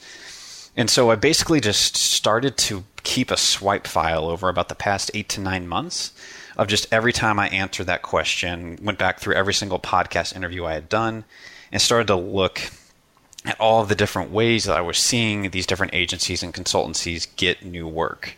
And 0.76 0.88
so 0.88 1.10
I 1.10 1.16
basically 1.16 1.60
just 1.60 1.96
started 1.96 2.56
to 2.58 2.84
keep 3.02 3.30
a 3.30 3.36
swipe 3.36 3.86
file 3.86 4.26
over 4.28 4.48
about 4.48 4.68
the 4.68 4.74
past 4.74 5.10
eight 5.14 5.28
to 5.30 5.40
nine 5.40 5.66
months 5.66 6.12
of 6.56 6.68
just 6.68 6.92
every 6.92 7.12
time 7.12 7.38
I 7.38 7.48
answered 7.48 7.86
that 7.86 8.02
question, 8.02 8.78
went 8.82 8.98
back 8.98 9.18
through 9.18 9.34
every 9.34 9.54
single 9.54 9.78
podcast 9.78 10.36
interview 10.36 10.64
I 10.64 10.74
had 10.74 10.88
done, 10.88 11.24
and 11.72 11.80
started 11.80 12.06
to 12.08 12.16
look 12.16 12.60
at 13.44 13.58
all 13.58 13.84
the 13.84 13.94
different 13.94 14.30
ways 14.30 14.64
that 14.64 14.76
I 14.76 14.80
was 14.82 14.98
seeing 14.98 15.50
these 15.50 15.66
different 15.66 15.94
agencies 15.94 16.42
and 16.42 16.52
consultancies 16.52 17.26
get 17.36 17.64
new 17.64 17.88
work. 17.88 18.36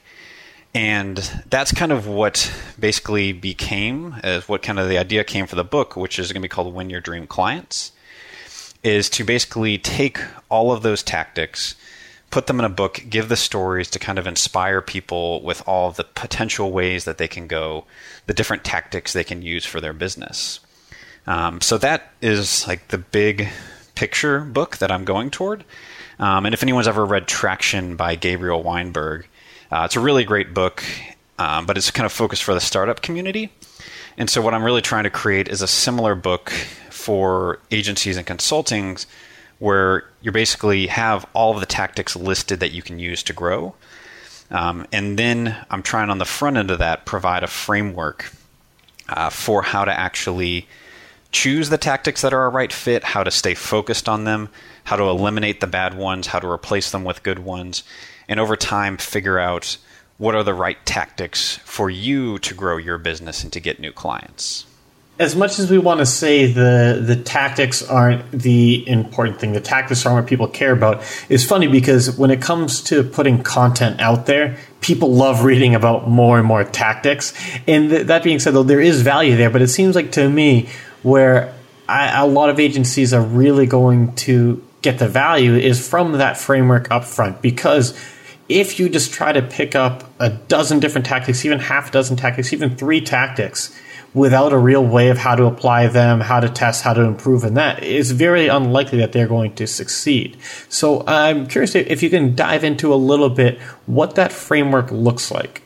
And 0.75 1.19
that's 1.51 1.71
kind 1.71 1.93
of 1.93 2.07
what 2.07 2.51
basically 2.81 3.33
became, 3.33 4.15
as 4.23 4.49
what 4.49 4.63
kind 4.63 4.79
of 4.79 4.89
the 4.89 4.99
idea 4.99 5.23
came 5.23 5.47
for 5.47 5.57
the 5.57 5.65
book, 5.65 5.97
which 5.97 6.19
is 6.19 6.33
going 6.33 6.41
to 6.41 6.49
be 6.49 6.51
called 6.51 6.75
Win 6.75 6.89
Your 6.89 7.03
Dream 7.03 7.27
Clients, 7.27 7.93
is 8.83 9.11
to 9.11 9.25
basically 9.25 9.77
take 9.77 10.19
all 10.49 10.73
of 10.73 10.83
those 10.83 11.03
tactics, 11.03 11.75
put 12.31 12.47
them 12.47 12.59
in 12.59 12.65
a 12.65 12.71
book, 12.71 13.05
give 13.11 13.29
the 13.29 13.37
stories 13.37 13.91
to 13.91 13.99
kind 13.99 14.19
of 14.19 14.27
inspire 14.27 14.81
people 14.81 15.43
with 15.43 15.63
all 15.69 15.91
the 15.91 16.05
potential 16.05 16.73
ways 16.73 17.05
that 17.05 17.19
they 17.19 17.29
can 17.29 17.47
go, 17.47 17.85
the 18.27 18.35
different 18.35 18.65
tactics 18.65 19.13
they 19.13 19.25
can 19.25 19.43
use 19.43 19.67
for 19.67 19.81
their 19.81 19.93
business. 19.93 20.59
Um, 21.27 21.61
so 21.61 21.77
that 21.79 22.13
is 22.23 22.67
like 22.67 22.89
the 22.89 22.99
big 22.99 23.49
picture 23.95 24.41
book 24.41 24.79
that 24.79 24.91
I'm 24.91 25.05
going 25.05 25.31
toward. 25.31 25.65
Um, 26.19 26.47
and 26.47 26.55
if 26.55 26.63
anyone's 26.63 26.89
ever 26.89 27.05
read 27.05 27.27
Traction 27.27 27.97
by 27.97 28.15
Gabriel 28.15 28.63
Weinberg, 28.63 29.27
uh, 29.73 29.85
it's 29.87 29.97
a 29.97 30.01
really 30.01 30.23
great 30.23 30.53
book, 30.53 30.85
um, 31.39 31.65
but 31.65 31.79
it's 31.79 31.91
kind 31.91 32.05
of 32.05 32.13
focused 32.13 32.45
for 32.45 32.53
the 32.53 32.61
startup 32.61 33.01
community. 33.01 33.51
And 34.19 34.29
so, 34.29 34.43
what 34.43 34.53
I'm 34.53 34.63
really 34.63 34.83
trying 34.83 35.05
to 35.05 35.11
create 35.11 35.49
is 35.49 35.63
a 35.63 35.67
similar 35.67 36.15
book 36.15 36.51
for 36.91 37.59
agencies 37.71 38.19
and 38.19 38.27
consultings 38.27 39.07
where 39.59 40.05
you 40.21 40.31
basically 40.31 40.89
have 40.89 41.25
all 41.33 41.55
of 41.55 41.61
the 41.61 41.67
tactics 41.67 42.15
listed 42.15 42.61
that 42.61 42.73
you 42.73 42.83
can 42.83 42.99
use 42.99 43.23
to 43.23 43.33
grow. 43.33 43.75
Um, 44.51 44.87
and 44.93 45.19
then 45.19 45.57
I'm 45.71 45.83
trying 45.83 46.11
on 46.11 46.19
the 46.19 46.27
front 46.27 46.59
end 46.59 46.71
of 46.71 46.79
that 46.81 47.07
provide 47.07 47.43
a 47.43 47.47
framework 47.47 48.31
uh, 49.09 49.31
for 49.31 49.63
how 49.63 49.87
to 49.87 49.93
actually 49.93 50.69
choose 51.31 51.71
the 51.71 51.79
tactics 51.79 52.21
that 52.21 52.35
are 52.35 52.45
a 52.45 52.51
right 52.51 52.73
fit, 52.73 53.03
how 53.03 53.25
to 53.25 53.31
stay 53.31 53.55
focused 53.55 54.09
on 54.09 54.25
them, 54.25 54.51
how 54.85 54.97
to 54.97 55.05
eliminate 55.05 55.61
the 55.61 55.67
bad 55.67 55.97
ones, 55.97 56.27
how 56.27 56.39
to 56.39 56.51
replace 56.51 56.91
them 56.91 57.05
with 57.05 57.23
good 57.23 57.39
ones, 57.39 57.83
and 58.29 58.41
over 58.41 58.57
time 58.57 58.97
figure 58.97 59.39
out 59.39 59.77
what 60.19 60.35
are 60.35 60.45
the 60.45 60.55
right 60.55 60.85
tactics 60.87 61.57
for 61.65 61.91
you 61.91 62.39
to 62.39 62.55
grow 62.55 62.77
your 62.77 62.99
business 62.99 63.43
and 63.43 63.53
to 63.53 63.61
get 63.61 63.81
new 63.81 63.93
clients. 63.93 64.67
As 65.19 65.37
much 65.37 65.59
as 65.59 65.71
we 65.71 65.79
want 65.79 66.01
to 66.01 66.07
say 66.07 66.47
the 66.47 67.03
the 67.05 67.17
tactics 67.17 67.83
aren't 67.83 68.31
the 68.33 68.89
important 68.89 69.39
thing, 69.39 69.53
the 69.53 69.61
tactics 69.61 70.07
aren't 70.07 70.25
what 70.25 70.29
people 70.29 70.49
care 70.49 70.73
about. 70.73 71.03
It's 71.29 71.45
funny 71.45 71.67
because 71.67 72.17
when 72.17 72.31
it 72.31 72.41
comes 72.41 72.83
to 72.85 73.03
putting 73.03 73.43
content 73.43 74.01
out 74.01 74.27
there, 74.27 74.57
people 74.81 75.13
love 75.13 75.45
reading 75.45 75.75
about 75.75 76.09
more 76.09 76.39
and 76.39 76.47
more 76.47 76.65
tactics. 76.65 77.35
And 77.67 77.91
th- 77.91 78.07
that 78.07 78.23
being 78.23 78.39
said, 78.39 78.55
though, 78.55 78.63
there 78.63 78.81
is 78.81 79.03
value 79.03 79.37
there. 79.37 79.51
But 79.51 79.63
it 79.63 79.69
seems 79.69 79.95
like 79.95 80.13
to 80.13 80.29
me 80.29 80.69
where 81.03 81.55
I, 81.89 82.21
a 82.23 82.27
lot 82.27 82.49
of 82.49 82.59
agencies 82.59 83.13
are 83.13 83.23
really 83.23 83.67
going 83.67 84.15
to 84.17 84.63
get 84.83 84.99
the 84.99 85.09
value 85.09 85.55
is 85.55 85.87
from 85.87 86.13
that 86.13 86.37
framework 86.37 86.91
up 86.91 87.05
front 87.05 87.41
because 87.41 87.97
if 88.61 88.79
you 88.79 88.89
just 88.89 89.13
try 89.13 89.33
to 89.33 89.43
pick 89.43 89.75
up 89.75 90.05
a 90.21 90.31
dozen 90.31 90.81
different 90.81 91.07
tactics, 91.07 91.45
even 91.45 91.59
half 91.59 91.89
a 91.89 91.93
dozen 91.93 92.17
tactics, 92.17 92.53
even 92.53 92.77
three 92.77 93.01
tactics, 93.01 93.77
without 94.15 94.53
a 94.53 94.59
real 94.59 94.85
way 94.85 95.09
of 95.09 95.19
how 95.19 95.35
to 95.35 95.45
apply 95.47 95.87
them, 95.87 96.21
how 96.21 96.39
to 96.39 96.49
test, 96.49 96.83
how 96.83 96.93
to 96.93 97.03
improve 97.03 97.45
in 97.45 97.55
that, 97.55 97.83
it's 97.83 98.11
very 98.11 98.49
unlikely 98.49 98.99
that 98.99 99.13
they're 99.13 99.27
going 99.27 99.55
to 99.55 99.67
succeed. 99.67 100.37
So 100.69 101.05
I'm 101.07 101.47
curious 101.47 101.75
if 101.75 102.03
you 102.03 102.11
can 102.11 102.35
dive 102.35 102.65
into 102.65 102.93
a 102.93 102.97
little 102.97 103.31
bit 103.31 103.59
what 103.87 104.15
that 104.17 104.33
framework 104.33 104.91
looks 104.91 105.31
like. 105.31 105.63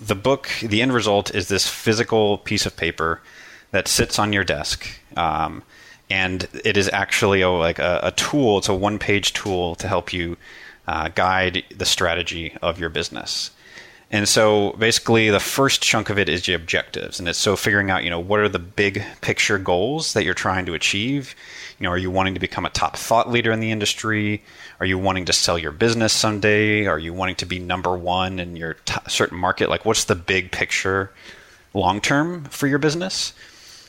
The 0.00 0.14
book, 0.14 0.50
the 0.60 0.82
end 0.82 0.92
result 0.92 1.34
is 1.34 1.48
this 1.48 1.68
physical 1.68 2.38
piece 2.38 2.66
of 2.66 2.76
paper 2.76 3.22
that 3.70 3.88
sits 3.88 4.18
on 4.18 4.32
your 4.32 4.44
desk. 4.44 4.86
Um, 5.16 5.62
and 6.10 6.46
it 6.64 6.76
is 6.76 6.90
actually 6.92 7.40
a, 7.40 7.48
like 7.48 7.78
a, 7.78 8.00
a, 8.02 8.10
tool. 8.10 8.58
It's 8.58 8.68
a 8.68 8.74
one-page 8.74 9.32
tool 9.32 9.76
to 9.76 9.88
help 9.88 10.12
you 10.12 10.36
uh, 10.86 11.08
guide 11.08 11.64
the 11.76 11.86
strategy 11.86 12.56
of 12.62 12.78
your 12.78 12.90
business. 12.90 13.50
And 14.12 14.28
so 14.28 14.72
basically 14.78 15.30
the 15.30 15.40
first 15.40 15.82
chunk 15.82 16.10
of 16.10 16.18
it 16.18 16.28
is 16.28 16.46
your 16.46 16.56
objectives. 16.56 17.18
And 17.18 17.26
it's 17.26 17.38
so 17.38 17.56
figuring 17.56 17.90
out, 17.90 18.04
you 18.04 18.10
know, 18.10 18.20
what 18.20 18.40
are 18.40 18.48
the 18.48 18.58
big 18.58 19.02
picture 19.22 19.56
goals 19.56 20.12
that 20.12 20.22
you're 20.22 20.34
trying 20.34 20.66
to 20.66 20.74
achieve? 20.74 21.34
You 21.78 21.84
know, 21.84 21.90
are 21.90 21.98
you 21.98 22.10
wanting 22.10 22.34
to 22.34 22.40
become 22.40 22.66
a 22.66 22.70
top 22.70 22.96
thought 22.96 23.30
leader 23.30 23.50
in 23.52 23.60
the 23.60 23.70
industry? 23.70 24.44
Are 24.80 24.86
you 24.86 24.98
wanting 24.98 25.24
to 25.24 25.32
sell 25.32 25.58
your 25.58 25.72
business 25.72 26.12
someday? 26.12 26.84
Are 26.84 26.98
you 26.98 27.14
wanting 27.14 27.36
to 27.36 27.46
be 27.46 27.58
number 27.58 27.96
one 27.96 28.38
in 28.38 28.54
your 28.54 28.74
t- 28.84 29.00
certain 29.08 29.38
market? 29.38 29.70
Like 29.70 29.86
what's 29.86 30.04
the 30.04 30.14
big 30.14 30.52
picture 30.52 31.10
long 31.72 32.02
term 32.02 32.44
for 32.44 32.66
your 32.66 32.78
business? 32.78 33.32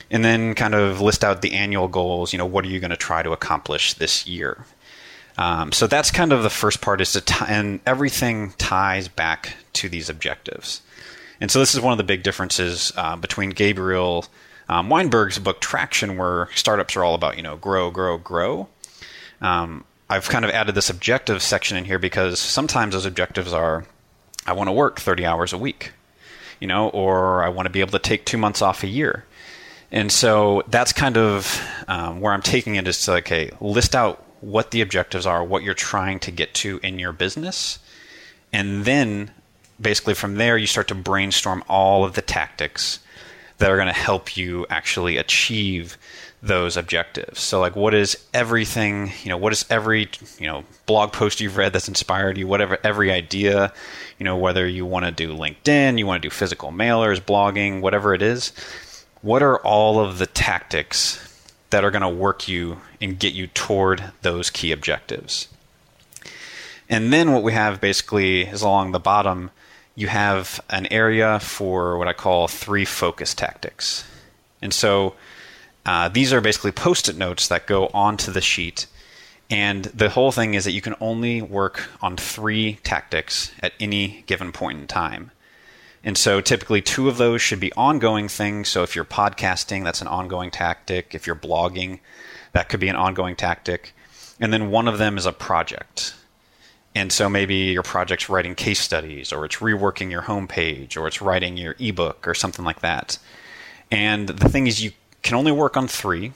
And 0.09 0.23
then 0.23 0.55
kind 0.55 0.73
of 0.73 1.01
list 1.01 1.25
out 1.25 1.41
the 1.41 1.53
annual 1.53 1.89
goals, 1.89 2.31
you 2.31 2.39
know, 2.39 2.45
what 2.45 2.63
are 2.63 2.69
you 2.69 2.79
going 2.79 2.91
to 2.91 2.97
try 2.97 3.23
to 3.23 3.31
accomplish 3.31 3.95
this 3.95 4.25
year? 4.25 4.65
Um, 5.37 5.71
so 5.71 5.87
that's 5.87 6.11
kind 6.11 6.31
of 6.31 6.43
the 6.43 6.49
first 6.49 6.81
part 6.81 7.01
is 7.01 7.13
to 7.13 7.21
tie, 7.21 7.47
and 7.47 7.79
everything 7.85 8.53
ties 8.57 9.07
back 9.07 9.55
to 9.73 9.89
these 9.89 10.09
objectives. 10.09 10.81
And 11.41 11.49
so 11.49 11.59
this 11.59 11.73
is 11.73 11.81
one 11.81 11.91
of 11.91 11.97
the 11.97 12.03
big 12.03 12.23
differences 12.23 12.91
uh, 12.95 13.15
between 13.15 13.49
Gabriel 13.49 14.25
um, 14.69 14.89
Weinberg's 14.89 15.39
book 15.39 15.59
Traction, 15.59 16.17
where 16.17 16.49
startups 16.55 16.95
are 16.95 17.03
all 17.03 17.15
about 17.15 17.37
you 17.37 17.43
know 17.43 17.57
grow, 17.57 17.91
grow, 17.91 18.17
grow. 18.17 18.69
Um, 19.41 19.83
I've 20.09 20.29
kind 20.29 20.45
of 20.45 20.51
added 20.51 20.75
this 20.75 20.89
objective 20.89 21.41
section 21.41 21.77
in 21.77 21.85
here 21.85 21.99
because 21.99 22.39
sometimes 22.39 22.93
those 22.93 23.05
objectives 23.05 23.51
are, 23.51 23.85
I 24.45 24.53
want 24.53 24.67
to 24.67 24.71
work 24.71 24.99
30 24.99 25.25
hours 25.25 25.53
a 25.53 25.57
week, 25.57 25.91
you 26.59 26.67
know, 26.67 26.89
or 26.89 27.43
I 27.43 27.49
want 27.49 27.65
to 27.65 27.71
be 27.71 27.79
able 27.79 27.91
to 27.91 27.99
take 27.99 28.25
two 28.25 28.37
months 28.37 28.61
off 28.61 28.83
a 28.83 28.87
year. 28.87 29.25
And 29.91 30.11
so 30.11 30.63
that's 30.67 30.93
kind 30.93 31.17
of 31.17 31.61
um, 31.87 32.21
where 32.21 32.33
I'm 32.33 32.41
taking 32.41 32.75
it 32.75 32.87
is 32.87 33.03
to 33.05 33.13
okay, 33.15 33.51
list 33.59 33.95
out 33.95 34.23
what 34.43 34.71
the 34.71 34.81
objectives 34.81 35.25
are, 35.25 35.43
what 35.43 35.63
you're 35.63 35.73
trying 35.73 36.19
to 36.19 36.31
get 36.31 36.53
to 36.53 36.79
in 36.83 36.99
your 36.99 37.13
business. 37.13 37.79
And 38.51 38.83
then 38.83 39.31
basically 39.79 40.13
from 40.13 40.35
there, 40.35 40.57
you 40.57 40.67
start 40.67 40.89
to 40.89 40.95
brainstorm 40.95 41.63
all 41.69 42.03
of 42.03 42.13
the 42.13 42.21
tactics 42.21 42.99
that 43.59 43.71
are 43.71 43.77
going 43.77 43.87
to 43.87 43.93
help 43.93 44.35
you 44.35 44.65
actually 44.69 45.17
achieve 45.17 45.97
those 46.41 46.75
objectives. 46.75 47.39
So 47.39 47.61
like 47.61 47.77
what 47.77 47.93
is 47.93 48.17
everything, 48.33 49.13
you 49.23 49.29
know, 49.29 49.37
what 49.37 49.53
is 49.53 49.65
every, 49.69 50.09
you 50.37 50.47
know, 50.47 50.65
blog 50.85 51.13
post 51.13 51.39
you've 51.39 51.55
read 51.55 51.71
that's 51.71 51.87
inspired 51.87 52.37
you, 52.37 52.45
whatever 52.45 52.77
every 52.83 53.11
idea, 53.11 53.71
you 54.19 54.25
know, 54.25 54.35
whether 54.35 54.67
you 54.67 54.85
want 54.85 55.05
to 55.05 55.11
do 55.11 55.33
LinkedIn, 55.33 55.97
you 55.97 56.05
want 56.05 56.21
to 56.21 56.27
do 56.27 56.33
physical 56.33 56.71
mailers, 56.71 57.21
blogging, 57.21 57.79
whatever 57.79 58.13
it 58.13 58.21
is, 58.21 58.51
what 59.21 59.41
are 59.41 59.59
all 59.59 60.01
of 60.01 60.17
the 60.17 60.27
tactics 60.27 61.32
that 61.73 61.83
are 61.83 61.89
going 61.89 62.03
to 62.03 62.07
work 62.09 62.47
you 62.47 62.77
and 63.01 63.17
get 63.17 63.33
you 63.33 63.47
toward 63.47 64.03
those 64.21 64.51
key 64.51 64.71
objectives. 64.71 65.47
And 66.87 67.11
then 67.11 67.33
what 67.33 67.41
we 67.41 67.53
have 67.53 67.81
basically 67.81 68.41
is 68.41 68.61
along 68.61 68.91
the 68.91 68.99
bottom, 68.99 69.49
you 69.95 70.07
have 70.07 70.61
an 70.69 70.85
area 70.91 71.39
for 71.39 71.97
what 71.97 72.07
I 72.07 72.13
call 72.13 72.47
three 72.47 72.85
focus 72.85 73.33
tactics. 73.33 74.05
And 74.61 74.71
so 74.71 75.15
uh, 75.83 76.09
these 76.09 76.31
are 76.31 76.41
basically 76.41 76.71
post 76.71 77.09
it 77.09 77.17
notes 77.17 77.47
that 77.47 77.65
go 77.65 77.87
onto 77.87 78.31
the 78.31 78.39
sheet. 78.39 78.85
And 79.49 79.85
the 79.85 80.09
whole 80.09 80.31
thing 80.31 80.53
is 80.53 80.65
that 80.65 80.73
you 80.73 80.81
can 80.81 80.95
only 81.01 81.41
work 81.41 81.89
on 82.03 82.17
three 82.17 82.73
tactics 82.83 83.51
at 83.63 83.73
any 83.79 84.23
given 84.27 84.51
point 84.51 84.79
in 84.79 84.85
time. 84.85 85.31
And 86.03 86.17
so 86.17 86.41
typically 86.41 86.81
two 86.81 87.07
of 87.07 87.17
those 87.17 87.41
should 87.41 87.59
be 87.59 87.71
ongoing 87.73 88.27
things. 88.27 88.67
So 88.67 88.83
if 88.83 88.95
you're 88.95 89.05
podcasting, 89.05 89.83
that's 89.83 90.01
an 90.01 90.07
ongoing 90.07 90.51
tactic. 90.51 91.15
If 91.15 91.25
you're 91.25 91.35
blogging, 91.35 91.99
that 92.51 92.67
could 92.67 92.79
be 92.79 92.89
an 92.89 92.95
ongoing 92.95 93.35
tactic. 93.35 93.93
And 94.39 94.51
then 94.51 94.69
one 94.69 94.87
of 94.87 94.97
them 94.97 95.17
is 95.17 95.25
a 95.25 95.31
project. 95.31 96.15
And 96.95 97.11
so 97.11 97.29
maybe 97.29 97.55
your 97.55 97.83
project's 97.83 98.29
writing 98.29 98.53
case 98.53 98.79
studies, 98.79 99.31
or 99.31 99.45
it's 99.45 99.55
reworking 99.57 100.11
your 100.11 100.23
homepage, 100.23 100.97
or 100.97 101.07
it's 101.07 101.21
writing 101.21 101.57
your 101.57 101.75
ebook, 101.79 102.27
or 102.27 102.35
something 102.35 102.63
like 102.63 102.81
that. 102.81 103.17
And 103.89 104.29
the 104.29 104.49
thing 104.49 104.67
is, 104.67 104.83
you 104.83 104.91
can 105.23 105.35
only 105.35 105.51
work 105.51 105.75
on 105.75 105.87
three. 105.87 106.33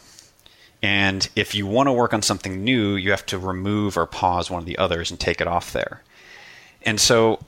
And 0.81 1.27
if 1.35 1.53
you 1.53 1.67
want 1.67 1.87
to 1.87 1.91
work 1.91 2.13
on 2.13 2.21
something 2.21 2.63
new, 2.63 2.95
you 2.95 3.11
have 3.11 3.25
to 3.27 3.37
remove 3.37 3.97
or 3.97 4.05
pause 4.05 4.49
one 4.49 4.59
of 4.59 4.65
the 4.65 4.77
others 4.77 5.11
and 5.11 5.19
take 5.19 5.41
it 5.41 5.47
off 5.47 5.73
there. 5.73 6.01
And 6.83 6.99
so 6.99 7.39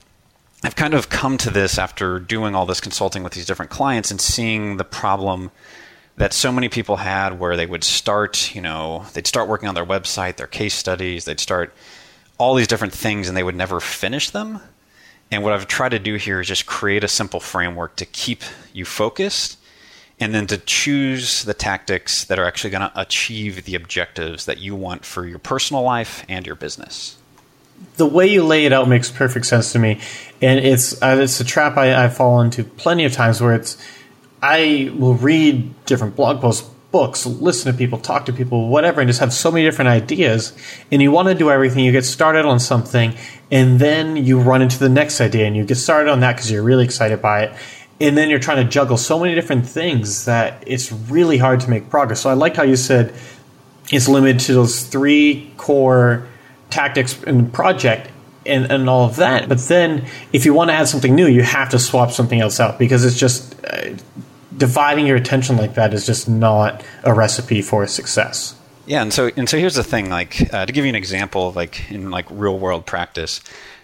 I've 0.62 0.76
kind 0.76 0.92
of 0.92 1.08
come 1.08 1.38
to 1.38 1.50
this 1.50 1.78
after 1.78 2.18
doing 2.18 2.54
all 2.54 2.66
this 2.66 2.82
consulting 2.82 3.22
with 3.22 3.32
these 3.32 3.46
different 3.46 3.70
clients 3.70 4.10
and 4.10 4.20
seeing 4.20 4.76
the 4.76 4.84
problem 4.84 5.50
that 6.16 6.34
so 6.34 6.52
many 6.52 6.68
people 6.68 6.96
had 6.96 7.38
where 7.40 7.56
they 7.56 7.64
would 7.64 7.82
start, 7.82 8.54
you 8.54 8.60
know, 8.60 9.06
they'd 9.14 9.26
start 9.26 9.48
working 9.48 9.70
on 9.70 9.74
their 9.74 9.86
website, 9.86 10.36
their 10.36 10.46
case 10.46 10.74
studies, 10.74 11.24
they'd 11.24 11.40
start 11.40 11.74
all 12.36 12.54
these 12.54 12.66
different 12.66 12.92
things 12.92 13.26
and 13.26 13.34
they 13.34 13.42
would 13.42 13.54
never 13.54 13.80
finish 13.80 14.28
them. 14.28 14.60
And 15.30 15.42
what 15.42 15.54
I've 15.54 15.66
tried 15.66 15.90
to 15.90 15.98
do 15.98 16.16
here 16.16 16.40
is 16.40 16.48
just 16.48 16.66
create 16.66 17.04
a 17.04 17.08
simple 17.08 17.40
framework 17.40 17.96
to 17.96 18.04
keep 18.04 18.42
you 18.74 18.84
focused 18.84 19.56
and 20.18 20.34
then 20.34 20.46
to 20.48 20.58
choose 20.58 21.42
the 21.44 21.54
tactics 21.54 22.24
that 22.24 22.38
are 22.38 22.44
actually 22.44 22.70
going 22.70 22.82
to 22.82 23.00
achieve 23.00 23.64
the 23.64 23.76
objectives 23.76 24.44
that 24.44 24.58
you 24.58 24.74
want 24.74 25.06
for 25.06 25.26
your 25.26 25.38
personal 25.38 25.82
life 25.82 26.22
and 26.28 26.46
your 26.46 26.56
business 26.56 27.16
the 27.96 28.06
way 28.06 28.26
you 28.26 28.44
lay 28.44 28.64
it 28.64 28.72
out 28.72 28.88
makes 28.88 29.10
perfect 29.10 29.46
sense 29.46 29.72
to 29.72 29.78
me, 29.78 30.00
and 30.40 30.58
it's 30.60 31.00
uh, 31.02 31.18
it's 31.20 31.40
a 31.40 31.44
trap 31.44 31.76
I, 31.76 32.04
I 32.04 32.08
fall 32.08 32.40
into 32.40 32.64
plenty 32.64 33.04
of 33.04 33.12
times 33.12 33.40
where 33.40 33.54
it's 33.54 33.76
I 34.42 34.90
will 34.96 35.14
read 35.14 35.84
different 35.84 36.16
blog 36.16 36.40
posts, 36.40 36.68
books, 36.90 37.26
listen 37.26 37.72
to 37.72 37.76
people, 37.76 37.98
talk 37.98 38.26
to 38.26 38.32
people, 38.32 38.68
whatever, 38.68 39.00
and 39.00 39.08
just 39.08 39.20
have 39.20 39.32
so 39.32 39.50
many 39.50 39.64
different 39.64 39.90
ideas. 39.90 40.56
And 40.90 41.02
you 41.02 41.10
want 41.10 41.28
to 41.28 41.34
do 41.34 41.50
everything. 41.50 41.84
You 41.84 41.92
get 41.92 42.04
started 42.04 42.46
on 42.46 42.58
something, 42.58 43.14
and 43.50 43.78
then 43.78 44.16
you 44.16 44.40
run 44.40 44.62
into 44.62 44.78
the 44.78 44.88
next 44.88 45.20
idea, 45.20 45.46
and 45.46 45.56
you 45.56 45.64
get 45.64 45.76
started 45.76 46.10
on 46.10 46.20
that 46.20 46.36
because 46.36 46.50
you're 46.50 46.62
really 46.62 46.84
excited 46.84 47.20
by 47.20 47.44
it. 47.44 47.52
And 48.00 48.16
then 48.16 48.30
you're 48.30 48.38
trying 48.38 48.64
to 48.64 48.70
juggle 48.70 48.96
so 48.96 49.20
many 49.20 49.34
different 49.34 49.66
things 49.66 50.24
that 50.24 50.64
it's 50.66 50.90
really 50.90 51.36
hard 51.36 51.60
to 51.60 51.70
make 51.70 51.90
progress. 51.90 52.22
So 52.22 52.30
I 52.30 52.32
liked 52.32 52.56
how 52.56 52.62
you 52.62 52.76
said 52.76 53.12
it's 53.92 54.08
limited 54.08 54.40
to 54.40 54.54
those 54.54 54.84
three 54.84 55.52
core 55.58 56.26
tactics 56.70 57.22
and 57.24 57.52
project 57.52 58.10
and, 58.46 58.70
and 58.70 58.88
all 58.88 59.06
of 59.06 59.16
that. 59.16 59.48
But 59.48 59.58
then 59.60 60.06
if 60.32 60.44
you 60.44 60.54
want 60.54 60.70
to 60.70 60.74
add 60.74 60.88
something 60.88 61.14
new, 61.14 61.26
you 61.26 61.42
have 61.42 61.68
to 61.70 61.78
swap 61.78 62.10
something 62.10 62.40
else 62.40 62.60
out 62.60 62.78
because 62.78 63.04
it's 63.04 63.18
just 63.18 63.54
uh, 63.64 63.94
dividing 64.56 65.06
your 65.06 65.16
attention 65.16 65.56
like 65.56 65.74
that 65.74 65.94
is 65.94 66.06
just 66.06 66.28
not 66.28 66.82
a 67.04 67.14
recipe 67.14 67.62
for 67.62 67.86
success. 67.86 68.54
Yeah, 68.86 69.02
and 69.02 69.12
so 69.12 69.30
and 69.36 69.48
so 69.48 69.56
here's 69.56 69.76
the 69.76 69.84
thing. 69.84 70.10
Like 70.10 70.52
uh, 70.52 70.66
to 70.66 70.72
give 70.72 70.84
you 70.84 70.88
an 70.88 70.96
example, 70.96 71.52
like 71.52 71.90
in 71.90 72.10
like 72.10 72.26
real 72.28 72.58
world 72.58 72.86
practice, 72.86 73.40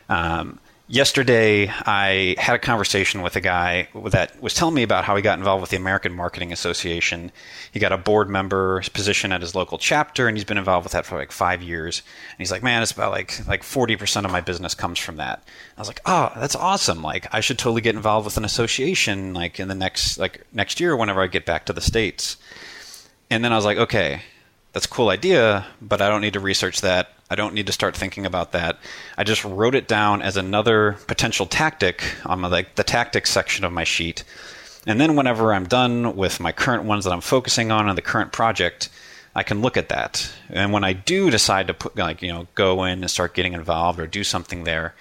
um, 0.09 0.59
yesterday 0.89 1.69
I 1.69 2.37
had 2.39 2.57
a 2.57 2.59
conversation 2.59 3.23
with 3.23 3.37
a 3.37 3.41
guy 3.41 3.89
that 3.95 4.41
was 4.41 4.55
telling 4.55 4.75
me 4.75 4.83
about 4.83 5.05
how 5.05 5.17
he 5.17 5.23
got 5.23 5.39
involved 5.39 5.61
with 5.61 5.71
the 5.71 5.77
American 5.77 6.13
Marketing 6.15 6.53
Association. 6.53 7.33
He 7.73 7.81
got 7.81 7.93
a 7.93 7.99
board 7.99 8.29
member 8.29 8.83
position 8.93 9.33
at 9.33 9.41
his 9.41 9.55
local 9.55 9.79
chapter, 9.79 10.29
and 10.29 10.37
he's 10.37 10.45
been 10.45 10.59
involved 10.59 10.85
with 10.85 10.93
that 10.93 11.07
for 11.07 11.17
like 11.19 11.33
five 11.33 11.63
years. 11.63 12.03
And 12.31 12.39
he's 12.39 12.53
like, 12.53 12.63
"Man, 12.63 12.83
it's 12.83 12.93
about 12.93 13.13
like 13.13 13.47
like 13.47 13.63
forty 13.63 13.97
percent 13.97 14.27
of 14.27 14.33
my 14.33 14.41
business 14.41 14.75
comes 14.75 14.99
from 14.99 15.17
that." 15.17 15.43
I 15.77 15.81
was 15.81 15.89
like, 15.89 16.01
"Oh, 16.07 16.33
that's 16.37 16.57
awesome! 16.57 17.03
Like, 17.03 17.33
I 17.35 17.41
should 17.41 17.59
totally 17.59 17.81
get 17.81 17.97
involved 17.97 18.25
with 18.25 18.37
an 18.37 18.45
association 18.45 19.35
like 19.35 19.59
in 19.59 19.69
the 19.69 19.75
next 19.75 20.19
like 20.19 20.47
next 20.53 20.81
year 20.81 20.97
whenever 20.97 21.21
I 21.21 21.27
get 21.27 21.47
back 21.47 21.67
to 21.67 21.73
the 21.73 21.81
states." 21.81 22.37
And 23.31 23.45
then 23.45 23.53
I 23.53 23.57
was 23.57 23.65
like, 23.65 23.79
"Okay." 23.79 24.23
That's 24.73 24.85
a 24.85 24.91
cool 24.91 25.09
idea, 25.09 25.67
but 25.81 26.03
I 26.03 26.11
don't 26.11 26.21
need 26.21 26.35
to 26.35 26.41
research 26.41 26.83
that 26.83 27.16
I 27.29 27.35
don't 27.35 27.55
need 27.55 27.67
to 27.67 27.73
start 27.73 27.97
thinking 27.97 28.25
about 28.25 28.53
that. 28.53 28.79
I 29.19 29.25
just 29.25 29.45
wrote 29.45 29.75
it 29.75 29.89
down 29.89 30.23
as 30.23 30.37
another 30.37 30.97
potential 31.09 31.47
tactic 31.47 32.05
on 32.25 32.41
my, 32.41 32.49
like 32.49 32.77
the 32.77 32.85
tactics 32.85 33.31
section 33.31 33.65
of 33.65 33.73
my 33.73 33.85
sheet. 33.85 34.23
And 34.87 35.01
then 35.01 35.17
whenever 35.17 35.53
I'm 35.53 35.67
done 35.67 36.15
with 36.15 36.39
my 36.39 36.53
current 36.53 36.85
ones 36.85 37.05
that 37.05 37.13
I'm 37.13 37.21
focusing 37.21 37.73
on 37.73 37.89
and 37.89 37.99
the 37.99 38.03
current 38.03 38.31
project, 38.33 38.89
I 39.35 39.43
can 39.43 39.61
look 39.61 39.77
at 39.77 39.89
that. 39.89 40.33
And 40.51 40.73
when 40.73 40.85
I 40.85 40.93
do 40.93 41.29
decide 41.31 41.67
to 41.67 41.75
put 41.75 41.97
like, 41.97 42.23
you 42.23 42.33
know, 42.33 42.47
go 42.55 42.85
in 42.85 43.03
and 43.03 43.11
start 43.11 43.35
getting 43.35 43.55
involved 43.55 43.99
or 43.99 44.07
do 44.07 44.23
something 44.23 44.63
there, 44.63 44.95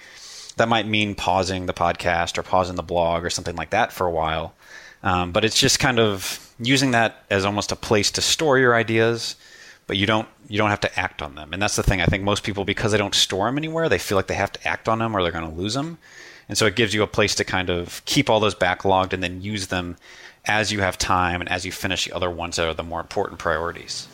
that 0.56 0.68
might 0.68 0.88
mean 0.88 1.14
pausing 1.14 1.66
the 1.66 1.74
podcast 1.74 2.38
or 2.38 2.42
pausing 2.42 2.74
the 2.74 2.82
blog 2.82 3.24
or 3.24 3.30
something 3.30 3.54
like 3.54 3.70
that 3.70 3.92
for 3.92 4.04
a 4.06 4.10
while. 4.10 4.52
Um, 5.04 5.30
but 5.30 5.44
it's 5.44 5.60
just 5.60 5.78
kind 5.78 6.00
of 6.00 6.52
using 6.58 6.90
that 6.90 7.24
as 7.30 7.44
almost 7.44 7.70
a 7.70 7.76
place 7.76 8.10
to 8.12 8.20
store 8.20 8.58
your 8.58 8.74
ideas 8.74 9.36
but 9.86 9.96
you 9.96 10.06
don't 10.06 10.28
you 10.48 10.58
don't 10.58 10.70
have 10.70 10.80
to 10.80 10.98
act 10.98 11.22
on 11.22 11.34
them. 11.34 11.52
And 11.52 11.60
that's 11.60 11.76
the 11.76 11.82
thing. 11.82 12.00
I 12.00 12.06
think 12.06 12.22
most 12.22 12.42
people 12.42 12.64
because 12.64 12.92
they 12.92 12.98
don't 12.98 13.14
store 13.14 13.46
them 13.46 13.58
anywhere, 13.58 13.88
they 13.88 13.98
feel 13.98 14.16
like 14.16 14.26
they 14.26 14.34
have 14.34 14.52
to 14.52 14.68
act 14.68 14.88
on 14.88 14.98
them 14.98 15.16
or 15.16 15.22
they're 15.22 15.32
going 15.32 15.48
to 15.48 15.56
lose 15.56 15.74
them. 15.74 15.98
And 16.48 16.56
so 16.56 16.66
it 16.66 16.76
gives 16.76 16.94
you 16.94 17.02
a 17.02 17.08
place 17.08 17.34
to 17.36 17.44
kind 17.44 17.70
of 17.70 18.04
keep 18.04 18.30
all 18.30 18.38
those 18.38 18.54
backlogged 18.54 19.12
and 19.12 19.22
then 19.22 19.42
use 19.42 19.66
them 19.66 19.96
as 20.44 20.70
you 20.70 20.80
have 20.80 20.96
time 20.96 21.40
and 21.40 21.50
as 21.50 21.66
you 21.66 21.72
finish 21.72 22.04
the 22.04 22.14
other 22.14 22.30
ones 22.30 22.56
that 22.56 22.68
are 22.68 22.74
the 22.74 22.84
more 22.84 23.00
important 23.00 23.40
priorities. 23.40 24.06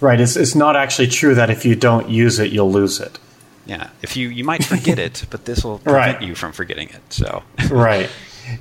Right. 0.00 0.20
It's, 0.20 0.36
it's 0.36 0.54
not 0.54 0.76
actually 0.76 1.08
true 1.08 1.34
that 1.34 1.48
if 1.48 1.64
you 1.64 1.74
don't 1.74 2.10
use 2.10 2.38
it, 2.38 2.52
you'll 2.52 2.70
lose 2.70 3.00
it. 3.00 3.18
Yeah. 3.64 3.88
If 4.02 4.16
you, 4.16 4.28
you 4.28 4.44
might 4.44 4.64
forget 4.64 4.98
it, 4.98 5.24
but 5.30 5.46
this 5.46 5.64
will 5.64 5.78
prevent 5.84 6.18
right. 6.18 6.28
you 6.28 6.34
from 6.34 6.52
forgetting 6.52 6.90
it. 6.90 7.00
So, 7.12 7.42
right. 7.70 8.10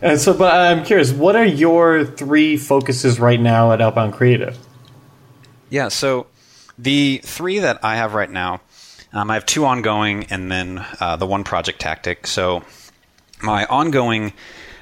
And 0.02 0.20
so, 0.20 0.34
but 0.34 0.54
I'm 0.54 0.86
curious, 0.86 1.12
what 1.12 1.36
are 1.36 1.46
your 1.46 2.06
three 2.06 2.56
focuses 2.58 3.20
right 3.20 3.40
now 3.40 3.72
at 3.72 3.82
Outbound 3.82 4.14
Creative? 4.14 4.58
Yeah. 5.70 5.90
So, 5.90 6.28
the 6.78 7.22
three 7.24 7.60
that 7.60 7.84
I 7.84 7.96
have 7.96 8.14
right 8.14 8.30
now, 8.30 8.62
um, 9.14 9.32
I 9.32 9.36
have 9.36 9.46
two 9.46 9.66
ongoing 9.66 10.26
and 10.26 10.52
then 10.52 10.86
uh, 11.00 11.16
the 11.16 11.26
one 11.26 11.44
project 11.44 11.80
tactic. 11.80 12.28
So, 12.28 12.64
my 13.42 13.66
ongoing 13.66 14.34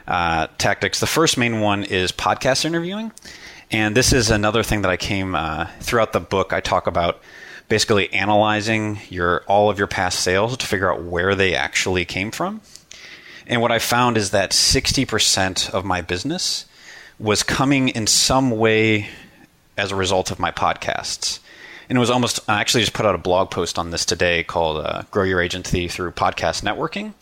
uh, 0.08 0.48
tactics, 0.58 1.00
the 1.00 1.08
first 1.08 1.38
main 1.38 1.60
one 1.60 1.84
is 1.84 2.12
podcast 2.12 2.66
interviewing. 2.66 3.12
And 3.72 3.96
this 3.98 4.14
is 4.14 4.30
another 4.30 4.64
thing 4.64 4.84
that 4.84 4.92
I 4.92 4.98
came 4.98 5.34
uh, 5.36 5.68
throughout 5.80 6.14
the 6.14 6.20
book. 6.20 6.54
I 6.54 6.62
talk 6.62 6.88
about 6.88 7.22
basically 7.70 8.12
analyzing 8.14 9.00
your 9.10 9.44
all 9.48 9.70
of 9.70 9.78
your 9.78 9.88
past 9.88 10.20
sales 10.20 10.58
to 10.58 10.66
figure 10.66 10.92
out 10.92 11.04
where 11.04 11.34
they 11.34 11.56
actually 11.56 12.06
came 12.06 12.30
from. 12.32 12.62
And 13.48 13.62
what 13.62 13.72
I 13.72 13.80
found 13.80 14.18
is 14.18 14.32
that 14.32 14.52
60% 14.52 15.70
of 15.72 15.84
my 15.84 16.02
business 16.02 16.66
was 17.20 17.44
coming 17.44 17.90
in 17.90 18.08
some 18.08 18.52
way 18.52 19.10
as 19.78 19.92
a 19.92 19.96
result 19.96 20.32
of 20.32 20.40
my 20.40 20.52
podcasts. 20.52 21.40
And 21.90 21.98
it 21.98 22.00
was 22.00 22.10
almost, 22.10 22.40
I 22.50 22.62
actually 22.62 22.82
just 22.82 22.94
put 22.94 23.06
out 23.06 23.16
a 23.16 23.20
blog 23.20 23.52
post 23.52 23.78
on 23.78 23.92
this 23.92 24.06
today 24.06 24.44
called 24.44 24.86
uh, 24.86 25.04
Grow 25.12 25.24
Your 25.24 25.42
Agency 25.42 25.88
Through 25.88 26.12
Podcast 26.12 26.64
Networking. 26.64 27.14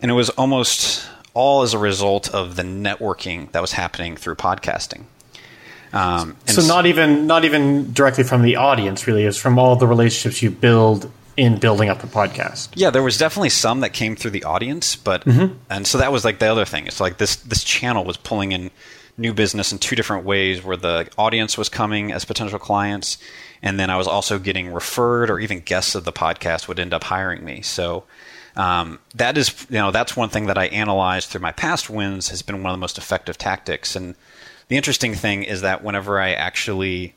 And 0.00 0.10
it 0.10 0.14
was 0.14 0.30
almost 0.30 1.08
all 1.34 1.62
as 1.62 1.74
a 1.74 1.78
result 1.78 2.32
of 2.34 2.56
the 2.56 2.62
networking 2.62 3.50
that 3.52 3.60
was 3.60 3.72
happening 3.72 4.16
through 4.16 4.34
podcasting. 4.34 5.04
Um, 5.92 6.36
so 6.46 6.62
not 6.62 6.86
even 6.86 7.26
not 7.26 7.44
even 7.44 7.92
directly 7.92 8.24
from 8.24 8.42
the 8.42 8.56
audience, 8.56 9.06
really, 9.06 9.24
is 9.24 9.36
from 9.36 9.58
all 9.58 9.76
the 9.76 9.86
relationships 9.86 10.40
you 10.40 10.50
build 10.50 11.10
in 11.36 11.58
building 11.58 11.88
up 11.88 12.00
the 12.00 12.06
podcast. 12.06 12.70
Yeah, 12.74 12.90
there 12.90 13.02
was 13.02 13.18
definitely 13.18 13.50
some 13.50 13.80
that 13.80 13.92
came 13.92 14.16
through 14.16 14.30
the 14.30 14.44
audience, 14.44 14.96
but 14.96 15.24
mm-hmm. 15.24 15.54
and 15.68 15.86
so 15.86 15.98
that 15.98 16.10
was 16.10 16.24
like 16.24 16.38
the 16.38 16.46
other 16.46 16.64
thing. 16.64 16.86
It's 16.86 17.00
like 17.00 17.18
this 17.18 17.36
this 17.36 17.62
channel 17.62 18.04
was 18.04 18.16
pulling 18.16 18.52
in 18.52 18.70
new 19.18 19.34
business 19.34 19.70
in 19.70 19.78
two 19.78 19.94
different 19.94 20.24
ways, 20.24 20.64
where 20.64 20.76
the 20.78 21.08
audience 21.18 21.58
was 21.58 21.68
coming 21.68 22.10
as 22.10 22.24
potential 22.24 22.58
clients, 22.58 23.18
and 23.62 23.78
then 23.78 23.90
I 23.90 23.96
was 23.96 24.06
also 24.06 24.38
getting 24.38 24.72
referred 24.72 25.30
or 25.30 25.38
even 25.38 25.60
guests 25.60 25.94
of 25.94 26.04
the 26.04 26.12
podcast 26.12 26.68
would 26.68 26.78
end 26.80 26.94
up 26.94 27.04
hiring 27.04 27.44
me. 27.44 27.62
So. 27.62 28.04
Um, 28.54 28.98
that 29.14 29.38
is, 29.38 29.66
you 29.70 29.78
know, 29.78 29.92
that's 29.92 30.14
one 30.14 30.28
thing 30.28 30.44
that 30.44 30.58
I 30.58 30.66
analyzed 30.66 31.30
through 31.30 31.40
my 31.40 31.52
past 31.52 31.88
wins 31.88 32.28
has 32.28 32.42
been 32.42 32.62
one 32.62 32.70
of 32.70 32.76
the 32.76 32.82
most 32.82 32.98
effective 32.98 33.38
tactics. 33.38 33.96
And 33.96 34.14
the 34.68 34.76
interesting 34.76 35.14
thing 35.14 35.42
is 35.44 35.62
that 35.62 35.82
whenever 35.82 36.20
I 36.20 36.32
actually 36.34 37.14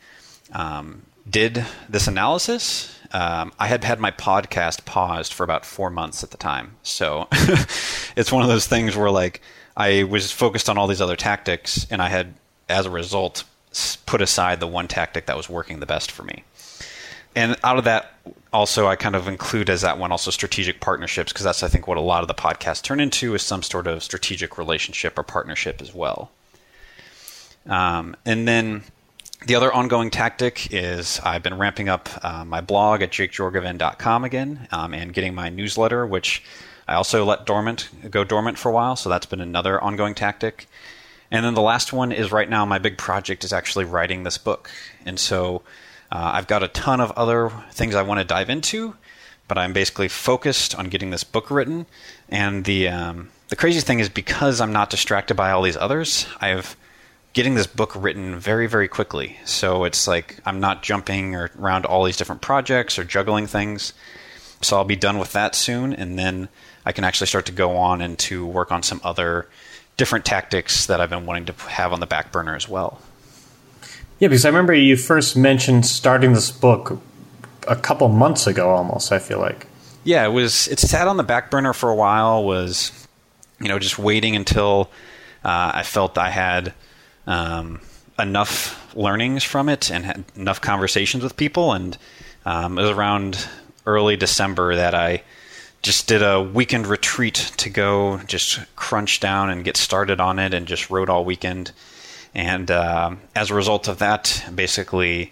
um, 0.54 1.02
did 1.30 1.66
this 1.90 2.08
analysis, 2.08 2.98
um, 3.12 3.54
I 3.60 3.68
had 3.68 3.84
had 3.84 4.00
my 4.00 4.12
podcast 4.12 4.86
paused 4.86 5.34
for 5.34 5.44
about 5.44 5.66
four 5.66 5.90
months 5.90 6.24
at 6.24 6.32
the 6.32 6.38
time. 6.38 6.76
So 6.84 7.28
it's 8.16 8.32
one 8.32 8.44
of 8.44 8.50
those 8.50 8.68
things 8.68 8.96
where 8.96 9.12
like 9.12 9.42
I 9.78 10.04
was 10.04 10.32
focused 10.32 10.70
on 10.70 10.78
all 10.78 10.88
these 10.88 11.02
other 11.02 11.16
tactics, 11.16 11.86
and 11.90 12.02
I 12.02 12.10
had, 12.10 12.34
as 12.70 12.86
a 12.86 12.90
result, 12.90 13.44
put 14.06 14.22
aside 14.22 14.60
the 14.60 14.68
one 14.68 14.88
tactic 14.88 15.26
that 15.26 15.38
was 15.38 15.50
working 15.50 15.80
the 15.80 15.86
best 15.86 16.12
for 16.12 16.24
me. 16.24 16.44
And 17.36 17.58
out 17.64 17.78
of 17.78 17.84
that, 17.84 18.14
also 18.54 18.88
I 18.88 18.96
kind 18.96 19.16
of 19.16 19.28
include 19.28 19.70
as 19.70 19.82
that 19.82 20.00
one 20.00 20.12
also 20.12 20.32
strategic 20.32 20.80
partnerships 20.80 21.34
because 21.34 21.44
that's 21.44 21.64
I 21.64 21.68
think 21.68 21.88
what 21.88 21.98
a 21.98 22.02
lot 22.02 22.22
of 22.22 22.28
the 22.30 22.34
podcasts 22.34 22.82
turn 22.82 23.02
into 23.02 23.36
is 23.36 23.42
some 23.42 23.62
sort 23.62 23.88
of 23.88 24.02
strategic 24.02 24.58
relationship 24.58 25.20
or 25.20 25.24
partnership 25.24 25.82
as 25.82 25.94
well. 25.94 26.32
Um, 27.68 28.16
and 28.26 28.48
then 28.48 28.84
the 29.46 29.56
other 29.56 29.74
ongoing 29.74 30.10
tactic 30.12 30.72
is 30.72 31.20
I've 31.24 31.44
been 31.44 31.58
ramping 31.58 31.90
up 31.90 32.08
uh, 32.24 32.46
my 32.46 32.62
blog 32.62 33.02
at 33.02 33.12
jakejorgovan.com 33.12 34.24
again 34.24 34.68
um, 34.72 34.94
and 34.94 35.14
getting 35.14 35.36
my 35.36 35.50
newsletter, 35.50 36.06
which 36.06 36.42
I 36.88 36.94
also 36.94 37.26
let 37.26 37.46
dormant 37.46 37.90
go 38.10 38.24
dormant 38.24 38.58
for 38.58 38.70
a 38.70 38.72
while. 38.72 38.96
So 38.96 39.10
that's 39.10 39.26
been 39.26 39.42
another 39.42 39.84
ongoing 39.84 40.16
tactic. 40.16 40.68
And 41.36 41.44
then 41.44 41.54
the 41.54 41.62
last 41.62 41.92
one 41.92 42.14
is 42.14 42.32
right 42.32 42.50
now 42.50 42.66
my 42.66 42.80
big 42.80 42.98
project 42.98 43.44
is 43.44 43.52
actually 43.52 43.84
writing 43.84 44.24
this 44.24 44.38
book. 44.38 44.70
And 45.06 45.20
so 45.20 45.64
uh, 46.10 46.32
I've 46.34 46.48
got 46.48 46.64
a 46.64 46.70
ton 46.70 47.02
of 47.02 47.12
other 47.12 47.52
things 47.72 47.94
I 47.94 48.04
want 48.04 48.22
to 48.22 48.24
dive 48.24 48.50
into, 48.50 48.96
but 49.50 49.58
I'm 49.58 49.74
basically 49.74 50.08
focused 50.08 50.74
on 50.76 50.88
getting 50.88 51.10
this 51.10 51.26
book 51.26 51.52
written. 51.52 51.88
And 52.30 52.64
the 52.64 52.88
um, 52.88 53.32
the 53.50 53.58
crazy 53.58 53.82
thing 53.82 54.00
is 54.00 54.08
because 54.08 54.62
I'm 54.62 54.72
not 54.72 54.90
distracted 54.90 55.36
by 55.36 55.52
all 55.52 55.62
these 55.62 55.76
others, 55.76 56.26
I've 56.40 56.78
getting 57.34 57.56
this 57.56 57.68
book 57.68 57.92
written 57.96 58.40
very, 58.40 58.66
very 58.66 58.88
quickly. 58.88 59.38
So 59.44 59.84
it's 59.84 60.08
like 60.08 60.40
I'm 60.46 60.62
not 60.62 60.84
jumping 60.84 61.36
around 61.36 61.86
all 61.86 62.06
these 62.06 62.16
different 62.16 62.42
projects 62.42 62.98
or 62.98 63.04
juggling 63.04 63.46
things. 63.46 63.92
So 64.62 64.78
I'll 64.78 64.86
be 64.86 64.96
done 64.96 65.20
with 65.20 65.34
that 65.34 65.54
soon, 65.54 65.94
and 65.94 66.18
then 66.18 66.48
I 66.86 66.94
can 66.94 67.04
actually 67.04 67.28
start 67.28 67.46
to 67.48 67.52
go 67.52 67.76
on 67.76 68.02
and 68.02 68.18
to 68.20 68.46
work 68.46 68.72
on 68.72 68.84
some 68.84 69.02
other 69.04 69.50
different 69.98 70.26
tactics 70.26 70.88
that 70.88 71.00
I've 71.00 71.10
been 71.10 71.26
wanting 71.26 71.46
to 71.46 71.54
have 71.70 71.94
on 71.94 72.00
the 72.00 72.06
back 72.06 72.32
burner 72.32 72.56
as 72.56 72.68
well. 72.68 73.00
Yeah, 74.20 74.30
because 74.30 74.46
I 74.46 74.50
remember 74.50 74.74
you 74.74 74.96
first 74.96 75.36
mentioned 75.36 75.86
starting 75.86 76.34
this 76.34 76.52
book 76.52 77.00
a 77.68 77.76
couple 77.76 78.08
months 78.08 78.48
ago, 78.48 78.70
almost. 78.70 79.12
I 79.12 79.20
feel 79.20 79.40
like. 79.40 79.68
Yeah, 80.04 80.26
it 80.26 80.30
was. 80.32 80.68
It 80.68 80.80
sat 80.80 81.08
on 81.08 81.18
the 81.18 81.24
back 81.24 81.52
burner 81.52 81.74
for 81.74 81.90
a 81.90 81.96
while. 81.96 82.44
Was 82.44 82.92
you 83.60 83.68
know 83.68 83.80
just 83.80 84.00
waiting 84.00 84.36
until 84.36 84.90
uh, 85.44 85.72
I 85.76 85.84
felt 85.84 86.18
I 86.18 86.30
had 86.30 86.74
um, 87.28 87.82
enough 88.18 88.96
learnings 88.96 89.44
from 89.44 89.70
it 89.70 89.92
and 89.92 90.06
had 90.06 90.24
enough 90.36 90.62
conversations 90.62 91.24
with 91.24 91.36
people. 91.38 91.74
And 91.74 91.98
um, 92.46 92.78
it 92.80 92.84
was 92.84 92.92
around 92.92 93.48
early 93.86 94.16
December 94.18 94.76
that 94.76 94.96
I 94.96 95.24
just 95.86 96.08
did 96.08 96.24
a 96.24 96.42
weekend 96.42 96.88
retreat 96.88 97.52
to 97.58 97.70
go 97.70 98.18
just 98.26 98.60
crunch 98.76 99.20
down 99.20 99.52
and 99.52 99.64
get 99.64 99.78
started 99.78 100.20
on 100.20 100.40
it 100.40 100.52
and 100.52 100.66
just 100.66 100.90
wrote 100.90 101.10
all 101.10 101.24
weekend. 101.24 101.72
And 102.34 102.72
uh, 102.72 103.16
as 103.36 103.52
a 103.52 103.54
result 103.54 103.88
of 103.88 104.00
that, 104.00 104.46
basically 104.56 105.32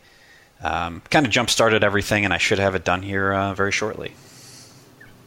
um, 0.62 1.02
kind 1.10 1.26
of 1.26 1.32
jump 1.32 1.50
started 1.50 1.84
everything, 1.84 2.24
and 2.24 2.32
I 2.32 2.38
should 2.38 2.60
have 2.60 2.76
it 2.76 2.86
done 2.86 3.02
here 3.02 3.34
uh, 3.34 3.56
very 3.56 3.72
shortly. 3.72 4.14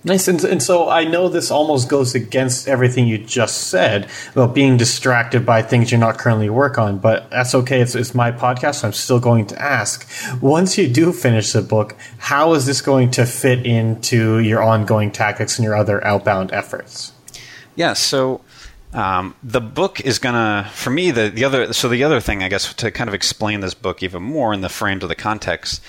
Nice. 0.06 0.28
And, 0.28 0.42
and, 0.44 0.62
so 0.62 0.88
I 0.88 1.02
know 1.02 1.28
this 1.28 1.50
almost 1.50 1.88
goes 1.88 2.14
against 2.14 2.68
everything 2.68 3.08
you 3.08 3.18
just 3.18 3.66
said 3.66 4.08
about 4.36 4.54
being 4.54 4.76
distracted 4.76 5.44
by 5.44 5.62
things 5.62 5.90
you're 5.90 5.98
not 5.98 6.16
currently 6.16 6.48
work 6.48 6.78
on, 6.78 6.98
but 6.98 7.28
that's 7.30 7.56
okay. 7.56 7.80
It's, 7.80 7.96
it's 7.96 8.14
my 8.14 8.30
podcast. 8.30 8.76
So 8.76 8.86
I'm 8.86 8.92
still 8.92 9.18
going 9.18 9.48
to 9.48 9.60
ask. 9.60 10.08
Once 10.40 10.78
you 10.78 10.88
do 10.88 11.12
finish 11.12 11.50
the 11.50 11.60
book, 11.60 11.96
how 12.18 12.54
is 12.54 12.66
this 12.66 12.80
going 12.82 13.10
to 13.12 13.26
fit 13.26 13.66
into 13.66 14.38
your 14.38 14.62
ongoing 14.62 15.10
tactics 15.10 15.58
and 15.58 15.64
your 15.64 15.74
other 15.74 16.02
outbound 16.04 16.52
efforts? 16.52 17.12
Yeah. 17.74 17.94
So 17.94 18.42
um, 18.92 19.34
the 19.42 19.60
book 19.60 20.00
is 20.02 20.20
gonna, 20.20 20.70
for 20.72 20.90
me, 20.90 21.10
the, 21.10 21.30
the 21.30 21.42
other, 21.42 21.72
so 21.72 21.88
the 21.88 22.04
other 22.04 22.20
thing, 22.20 22.44
I 22.44 22.48
guess, 22.48 22.72
to 22.74 22.92
kind 22.92 23.08
of 23.08 23.14
explain 23.14 23.58
this 23.58 23.74
book 23.74 24.04
even 24.04 24.22
more 24.22 24.54
in 24.54 24.60
the 24.60 24.68
frames 24.68 25.02
of 25.02 25.08
the 25.08 25.16
context 25.16 25.82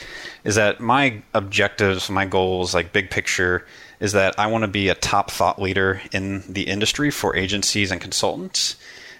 is 0.44 0.56
that 0.56 0.80
my 0.80 1.22
objectives, 1.36 2.10
my 2.10 2.26
goals, 2.26 2.74
like 2.74 2.94
big 2.94 3.12
picture, 3.12 3.64
is 4.00 4.12
that 4.14 4.38
I 4.38 4.48
want 4.48 4.64
to 4.64 4.68
be 4.68 4.90
a 4.90 4.96
top 4.96 5.32
thought 5.32 5.62
leader 5.62 6.02
in 6.12 6.44
the 6.52 6.64
industry 6.64 7.12
for 7.12 7.36
agencies 7.36 7.92
and 7.92 8.00
consultants. 8.00 8.76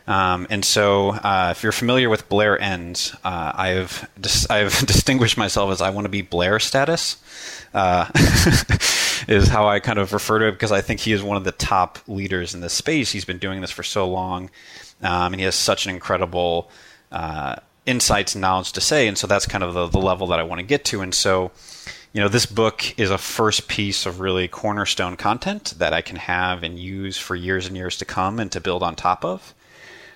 Um, 0.08 0.48
and 0.50 0.64
so, 0.64 1.10
uh, 1.10 1.50
if 1.52 1.64
you're 1.64 1.74
familiar 1.74 2.10
with 2.10 2.30
Blair 2.30 2.58
Enns, 2.62 3.14
uh, 3.26 3.52
I've 3.54 4.10
dis- 4.20 4.50
I've 4.50 4.78
distinguished 4.86 5.38
myself 5.38 5.72
as 5.72 5.82
I 5.82 5.90
want 5.90 6.06
to 6.06 6.10
be 6.10 6.22
Blair 6.22 6.60
status. 6.60 7.18
Uh, 7.74 8.10
is 9.28 9.48
how 9.48 9.68
I 9.68 9.80
kind 9.80 10.00
of 10.00 10.14
refer 10.14 10.40
to 10.40 10.48
it 10.48 10.52
because 10.54 10.72
I 10.72 10.82
think 10.82 11.00
he 11.00 11.12
is 11.12 11.22
one 11.22 11.38
of 11.38 11.44
the 11.44 11.52
top 11.52 12.00
leaders 12.08 12.54
in 12.54 12.62
this 12.62 12.74
space. 12.74 13.12
He's 13.12 13.26
been 13.26 13.40
doing 13.40 13.62
this 13.62 13.72
for 13.72 13.84
so 13.84 14.08
long, 14.08 14.50
um, 15.02 15.34
and 15.34 15.36
he 15.36 15.44
has 15.44 15.56
such 15.56 15.86
an 15.86 15.92
incredible 15.92 16.70
uh, 17.12 17.56
insights 17.86 18.36
and 18.36 18.42
knowledge 18.42 18.74
to 18.74 18.82
say. 18.82 19.08
And 19.08 19.18
so 19.18 19.28
that's 19.28 19.46
kind 19.46 19.64
of 19.64 19.74
the, 19.74 19.88
the 19.88 20.00
level 20.00 20.28
that 20.28 20.40
I 20.40 20.44
want 20.44 20.60
to 20.60 20.66
get 20.66 20.86
to. 20.86 21.02
And 21.02 21.14
so 21.14 21.52
you 22.14 22.22
know, 22.22 22.28
this 22.28 22.46
book 22.46 22.98
is 22.98 23.12
a 23.12 23.18
first 23.18 23.68
piece 23.68 24.06
of 24.06 24.20
really 24.20 24.48
cornerstone 24.48 25.18
content 25.18 25.74
that 25.78 25.94
I 25.94 26.02
can 26.02 26.16
have 26.16 26.64
and 26.64 26.80
use 26.80 27.18
for 27.18 27.36
years 27.36 27.68
and 27.68 27.76
years 27.76 27.98
to 27.98 28.06
come 28.06 28.40
and 28.40 28.52
to 28.52 28.62
build 28.62 28.84
on 28.84 28.96
top 28.96 29.24
of. 29.24 29.54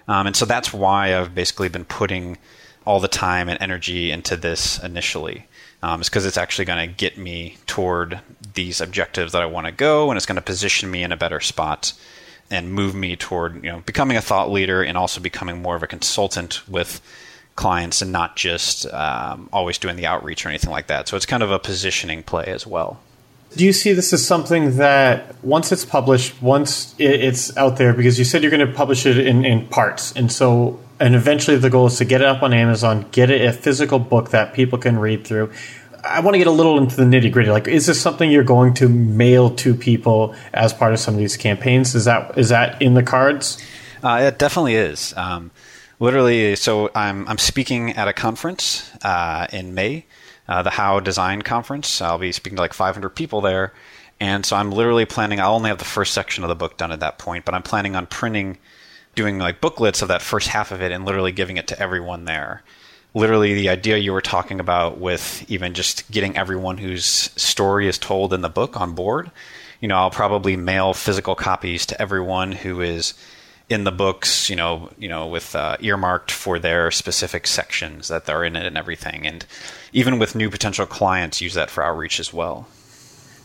Um, 0.07 0.27
and 0.27 0.35
so 0.35 0.45
that's 0.45 0.73
why 0.73 1.15
I've 1.15 1.35
basically 1.35 1.69
been 1.69 1.85
putting 1.85 2.37
all 2.85 2.99
the 2.99 3.07
time 3.07 3.49
and 3.49 3.61
energy 3.61 4.11
into 4.11 4.35
this 4.35 4.81
initially. 4.83 5.45
Um, 5.83 5.99
it's 5.99 6.09
because 6.09 6.25
it's 6.25 6.37
actually 6.37 6.65
going 6.65 6.89
to 6.89 6.95
get 6.95 7.17
me 7.17 7.57
toward 7.67 8.19
these 8.53 8.81
objectives 8.81 9.31
that 9.31 9.41
I 9.41 9.45
want 9.45 9.67
to 9.67 9.71
go, 9.71 10.09
and 10.09 10.17
it's 10.17 10.25
going 10.25 10.35
to 10.35 10.41
position 10.41 10.89
me 10.89 11.03
in 11.03 11.11
a 11.11 11.17
better 11.17 11.39
spot 11.39 11.93
and 12.51 12.73
move 12.73 12.93
me 12.93 13.15
toward 13.15 13.63
you 13.63 13.71
know 13.71 13.81
becoming 13.85 14.17
a 14.17 14.21
thought 14.21 14.51
leader 14.51 14.83
and 14.83 14.97
also 14.97 15.21
becoming 15.21 15.61
more 15.61 15.75
of 15.75 15.83
a 15.83 15.87
consultant 15.87 16.67
with 16.67 17.01
clients 17.61 18.01
and 18.01 18.11
not 18.11 18.35
just 18.35 18.91
um, 18.91 19.47
always 19.53 19.77
doing 19.77 19.95
the 19.95 20.07
outreach 20.07 20.43
or 20.45 20.49
anything 20.49 20.71
like 20.71 20.87
that. 20.87 21.07
So 21.07 21.15
it's 21.15 21.27
kind 21.27 21.43
of 21.43 21.51
a 21.51 21.59
positioning 21.59 22.23
play 22.23 22.45
as 22.45 22.65
well. 22.65 22.99
Do 23.55 23.63
you 23.63 23.71
see 23.71 23.93
this 23.93 24.11
as 24.13 24.25
something 24.25 24.77
that 24.77 25.35
once 25.43 25.71
it's 25.71 25.85
published, 25.85 26.41
once 26.41 26.95
it's 26.97 27.55
out 27.57 27.77
there, 27.77 27.93
because 27.93 28.17
you 28.17 28.25
said 28.25 28.41
you're 28.41 28.49
going 28.49 28.65
to 28.65 28.73
publish 28.73 29.05
it 29.05 29.19
in, 29.19 29.45
in 29.45 29.67
parts, 29.67 30.11
and 30.13 30.31
so 30.31 30.79
and 30.99 31.15
eventually 31.15 31.57
the 31.57 31.69
goal 31.69 31.85
is 31.87 31.97
to 31.97 32.05
get 32.05 32.21
it 32.21 32.27
up 32.27 32.41
on 32.41 32.53
Amazon, 32.53 33.05
get 33.11 33.29
it 33.29 33.45
a 33.45 33.53
physical 33.53 33.99
book 33.99 34.29
that 34.29 34.53
people 34.53 34.79
can 34.79 34.97
read 34.97 35.27
through. 35.27 35.51
I 36.03 36.21
want 36.21 36.33
to 36.33 36.39
get 36.39 36.47
a 36.47 36.51
little 36.51 36.79
into 36.79 36.95
the 36.95 37.03
nitty 37.03 37.31
gritty. 37.31 37.51
Like, 37.51 37.67
is 37.67 37.85
this 37.85 38.01
something 38.01 38.31
you're 38.31 38.43
going 38.43 38.73
to 38.75 38.89
mail 38.89 39.51
to 39.57 39.75
people 39.75 40.33
as 40.53 40.73
part 40.73 40.93
of 40.93 40.99
some 40.99 41.13
of 41.13 41.19
these 41.19 41.37
campaigns? 41.37 41.93
Is 41.93 42.05
that 42.05 42.37
is 42.37 42.49
that 42.49 42.81
in 42.81 42.95
the 42.95 43.03
cards? 43.03 43.61
Uh, 44.01 44.31
it 44.31 44.39
definitely 44.39 44.75
is. 44.75 45.13
Um, 45.15 45.51
literally, 46.01 46.57
so 46.57 46.89
I'm 46.93 47.25
I'm 47.29 47.37
speaking 47.37 47.91
at 47.91 48.09
a 48.09 48.13
conference 48.13 48.91
uh, 49.03 49.47
in 49.53 49.73
May, 49.73 50.05
uh, 50.49 50.63
the 50.63 50.71
How 50.71 50.99
Design 50.99 51.43
Conference. 51.43 52.01
I'll 52.01 52.17
be 52.17 52.33
speaking 52.33 52.57
to 52.57 52.61
like 52.61 52.73
500 52.73 53.09
people 53.11 53.39
there, 53.39 53.71
and 54.19 54.45
so 54.45 54.57
I'm 54.57 54.71
literally 54.71 55.05
planning. 55.05 55.39
I'll 55.39 55.55
only 55.55 55.69
have 55.69 55.77
the 55.77 55.85
first 55.85 56.13
section 56.13 56.43
of 56.43 56.49
the 56.49 56.55
book 56.55 56.75
done 56.75 56.91
at 56.91 56.99
that 56.99 57.19
point, 57.19 57.45
but 57.45 57.53
I'm 57.53 57.63
planning 57.63 57.95
on 57.95 58.07
printing, 58.07 58.57
doing 59.15 59.37
like 59.39 59.61
booklets 59.61 60.01
of 60.01 60.09
that 60.09 60.21
first 60.21 60.49
half 60.49 60.73
of 60.73 60.81
it, 60.81 60.91
and 60.91 61.05
literally 61.05 61.31
giving 61.31 61.55
it 61.55 61.67
to 61.69 61.79
everyone 61.79 62.25
there 62.25 62.63
literally 63.13 63.53
the 63.53 63.69
idea 63.69 63.97
you 63.97 64.13
were 64.13 64.21
talking 64.21 64.59
about 64.61 64.97
with 64.97 65.43
even 65.49 65.73
just 65.73 66.09
getting 66.11 66.37
everyone 66.37 66.77
whose 66.77 67.05
story 67.05 67.87
is 67.87 67.97
told 67.97 68.33
in 68.33 68.39
the 68.41 68.49
book 68.49 68.79
on 68.79 68.95
board. 68.95 69.29
You 69.81 69.87
know, 69.87 69.97
I'll 69.97 70.11
probably 70.11 70.55
mail 70.55 70.93
physical 70.93 71.35
copies 71.35 71.85
to 71.87 72.01
everyone 72.01 72.51
who 72.51 72.81
is 72.81 73.13
in 73.71 73.85
the 73.85 73.91
books, 73.91 74.49
you 74.49 74.55
know, 74.55 74.89
you 74.97 75.07
know, 75.07 75.27
with 75.27 75.55
uh, 75.55 75.77
earmarked 75.79 76.31
for 76.31 76.59
their 76.59 76.91
specific 76.91 77.47
sections 77.47 78.09
that 78.09 78.25
they're 78.25 78.43
in 78.43 78.55
it 78.55 78.65
and 78.65 78.77
everything. 78.77 79.25
And 79.25 79.45
even 79.93 80.19
with 80.19 80.35
new 80.35 80.49
potential 80.49 80.85
clients, 80.85 81.41
use 81.41 81.53
that 81.53 81.69
for 81.69 81.83
outreach 81.83 82.19
as 82.19 82.33
well 82.33 82.67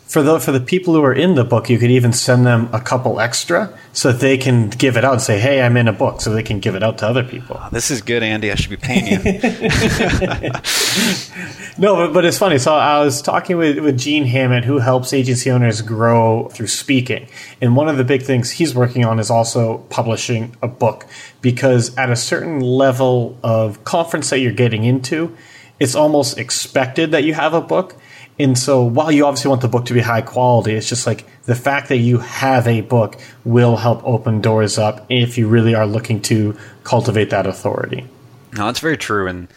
for 0.07 0.23
the 0.23 0.39
for 0.39 0.53
the 0.53 0.61
people 0.61 0.95
who 0.95 1.03
are 1.03 1.13
in 1.13 1.35
the 1.35 1.43
book, 1.43 1.69
you 1.69 1.79
could 1.79 1.91
even 1.91 2.13
send 2.13 2.47
them 2.47 2.69
a 2.73 2.81
couple 2.81 3.19
extra 3.19 3.77
so 3.93 4.13
that 4.13 4.21
they 4.21 4.39
can 4.39 4.71
give 4.71 4.97
it 4.97 5.05
out 5.05 5.15
and 5.15 5.23
say, 5.23 5.41
"Hey, 5.41 5.61
I'm 5.61 5.77
in 5.77 5.89
a 5.89 5.93
book," 5.93 6.21
so 6.21 6.33
they 6.33 6.45
can 6.45 6.61
give 6.61 6.77
it 6.77 6.85
out 6.85 6.99
to 6.99 7.09
other 7.09 7.25
people. 7.25 7.59
Oh, 7.61 7.69
this 7.73 7.91
is 7.91 8.03
good, 8.03 8.23
Andy. 8.23 8.53
I 8.53 8.55
should 8.55 8.71
be 8.71 8.77
paying 8.77 9.09
you. 9.09 9.19
no, 11.79 11.97
but, 11.97 12.13
but 12.13 12.25
it's 12.25 12.39
funny. 12.39 12.59
So 12.59 12.73
I 12.73 13.01
was 13.01 13.21
talking 13.21 13.57
with 13.57 13.81
with 13.81 13.99
Gene 13.99 14.27
Hammond, 14.27 14.65
who 14.65 14.79
helps 14.79 15.13
agency 15.13 15.51
owners 15.51 15.83
grow 15.83 16.51
through 16.51 16.69
speaking, 16.69 17.27
and 17.61 17.75
one 17.75 17.89
of 17.89 17.97
the 17.97 18.05
big 18.05 18.23
things 18.23 18.53
he's 18.53 18.77
working 18.77 19.05
on 19.05 19.19
is 19.19 19.29
also 19.29 19.79
publishing 19.91 20.55
a 20.63 20.69
book 20.69 21.05
because 21.43 21.97
at 21.97 22.11
a 22.11 22.17
certain 22.17 22.61
level 22.61 23.37
of 23.43 23.83
conference 23.83 24.31
that 24.31 24.39
you're 24.39 24.53
getting 24.53 24.85
into, 24.85 25.37
it's 25.81 25.97
almost 25.97 26.39
expected 26.39 27.11
that 27.11 27.25
you 27.25 27.35
have 27.35 27.55
a 27.55 27.61
book 27.61 27.97
and 28.39 28.59
so 28.59 28.83
while 28.85 29.11
you 29.11 29.27
obviously 29.27 29.49
want 29.49 29.63
the 29.63 29.69
book 29.69 29.87
to 29.87 29.95
be 29.95 30.01
high 30.01 30.23
quality, 30.23 30.75
it's 30.75 30.89
just 30.89 31.07
like 31.07 31.27
the 31.45 31.55
fact 31.55 31.89
that 31.89 31.99
you 31.99 32.19
have 32.19 32.67
a 32.67 32.83
book 32.83 33.17
will 33.45 33.77
help 33.77 34.03
open 34.05 34.41
doors 34.41 34.79
up 34.79 35.07
if 35.09 35.39
you 35.39 35.49
really 35.49 35.75
are 35.75 35.87
looking 35.87 36.21
to 36.23 36.57
cultivate 36.85 37.31
that 37.31 37.47
authority. 37.47 38.07
No, 38.53 38.67
that's 38.67 38.81
very 38.81 38.97
true. 38.97 39.27
And 39.27 39.49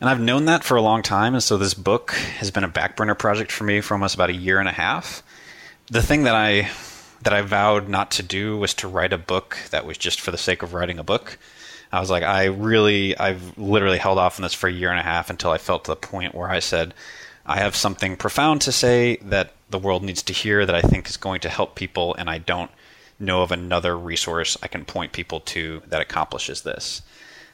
and 0.00 0.10
I've 0.10 0.20
known 0.20 0.44
that 0.44 0.62
for 0.62 0.76
a 0.76 0.82
long 0.82 1.02
time. 1.02 1.34
And 1.34 1.42
so 1.42 1.56
this 1.56 1.72
book 1.72 2.12
has 2.12 2.50
been 2.50 2.64
a 2.64 2.68
back 2.68 2.96
burner 2.96 3.14
project 3.14 3.50
for 3.50 3.64
me 3.64 3.80
for 3.80 3.94
almost 3.94 4.14
about 4.14 4.28
a 4.28 4.34
year 4.34 4.60
and 4.60 4.68
a 4.68 4.72
half. 4.72 5.22
The 5.90 6.02
thing 6.02 6.24
that 6.24 6.34
I 6.34 6.70
that 7.22 7.32
I 7.32 7.40
vowed 7.40 7.88
not 7.88 8.10
to 8.12 8.22
do 8.22 8.58
was 8.58 8.74
to 8.74 8.88
write 8.88 9.12
a 9.12 9.18
book 9.18 9.58
that 9.70 9.86
was 9.86 9.96
just 9.96 10.20
for 10.20 10.30
the 10.30 10.38
sake 10.38 10.62
of 10.62 10.74
writing 10.74 10.98
a 10.98 11.04
book. 11.04 11.38
I 11.90 12.00
was 12.00 12.10
like, 12.10 12.22
I 12.22 12.44
really, 12.46 13.16
I've 13.16 13.56
literally 13.56 13.98
held 13.98 14.18
off 14.18 14.38
on 14.38 14.42
this 14.42 14.52
for 14.52 14.68
a 14.68 14.72
year 14.72 14.90
and 14.90 14.98
a 14.98 15.04
half 15.04 15.30
until 15.30 15.50
I 15.50 15.58
felt 15.58 15.84
to 15.84 15.92
the 15.92 15.96
point 15.96 16.34
where 16.34 16.50
I 16.50 16.58
said, 16.58 16.92
I 17.46 17.58
have 17.58 17.76
something 17.76 18.16
profound 18.16 18.60
to 18.62 18.72
say 18.72 19.16
that 19.22 19.52
the 19.70 19.78
world 19.78 20.02
needs 20.02 20.22
to 20.24 20.32
hear 20.32 20.66
that 20.66 20.74
I 20.74 20.82
think 20.82 21.08
is 21.08 21.16
going 21.16 21.40
to 21.40 21.48
help 21.48 21.74
people, 21.76 22.14
and 22.14 22.28
I 22.28 22.38
don't 22.38 22.70
know 23.18 23.42
of 23.42 23.52
another 23.52 23.96
resource 23.96 24.56
I 24.62 24.68
can 24.68 24.84
point 24.84 25.12
people 25.12 25.40
to 25.40 25.82
that 25.86 26.00
accomplishes 26.00 26.62
this. 26.62 27.02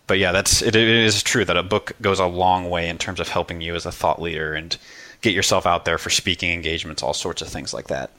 But 0.07 0.18
yeah, 0.18 0.33
that's 0.33 0.62
it, 0.62 0.74
it 0.74 0.88
is 0.88 1.22
true 1.22 1.44
that 1.44 1.57
a 1.57 1.62
book 1.62 1.92
goes 2.00 2.18
a 2.18 2.26
long 2.26 2.68
way 2.70 2.88
in 2.88 2.98
terms 2.98 3.20
of 3.20 3.28
helping 3.28 3.61
you 3.61 3.74
as 3.74 3.87
a 3.87 3.92
thought 3.92 4.20
leader 4.20 4.55
and 4.55 4.76
get 5.20 5.35
yourself 5.35 5.66
out 5.66 5.85
there 5.85 5.98
for 5.98 6.11
speaking 6.11 6.52
engagements, 6.52 7.02
all 7.02 7.14
sorts 7.14 7.42
of 7.42 7.48
things 7.48 7.72
like 7.72 7.87
that. 7.88 8.11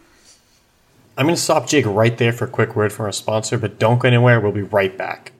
I'm 1.17 1.25
going 1.25 1.35
to 1.35 1.41
stop 1.41 1.67
Jake 1.67 1.85
right 1.85 2.17
there 2.17 2.31
for 2.31 2.45
a 2.45 2.49
quick 2.49 2.75
word 2.75 2.91
from 2.91 3.05
our 3.05 3.11
sponsor, 3.11 3.57
but 3.57 3.77
don't 3.77 3.99
go 3.99 4.07
anywhere. 4.07 4.39
We'll 4.39 4.51
be 4.51 4.63
right 4.63 4.97
back. 4.97 5.31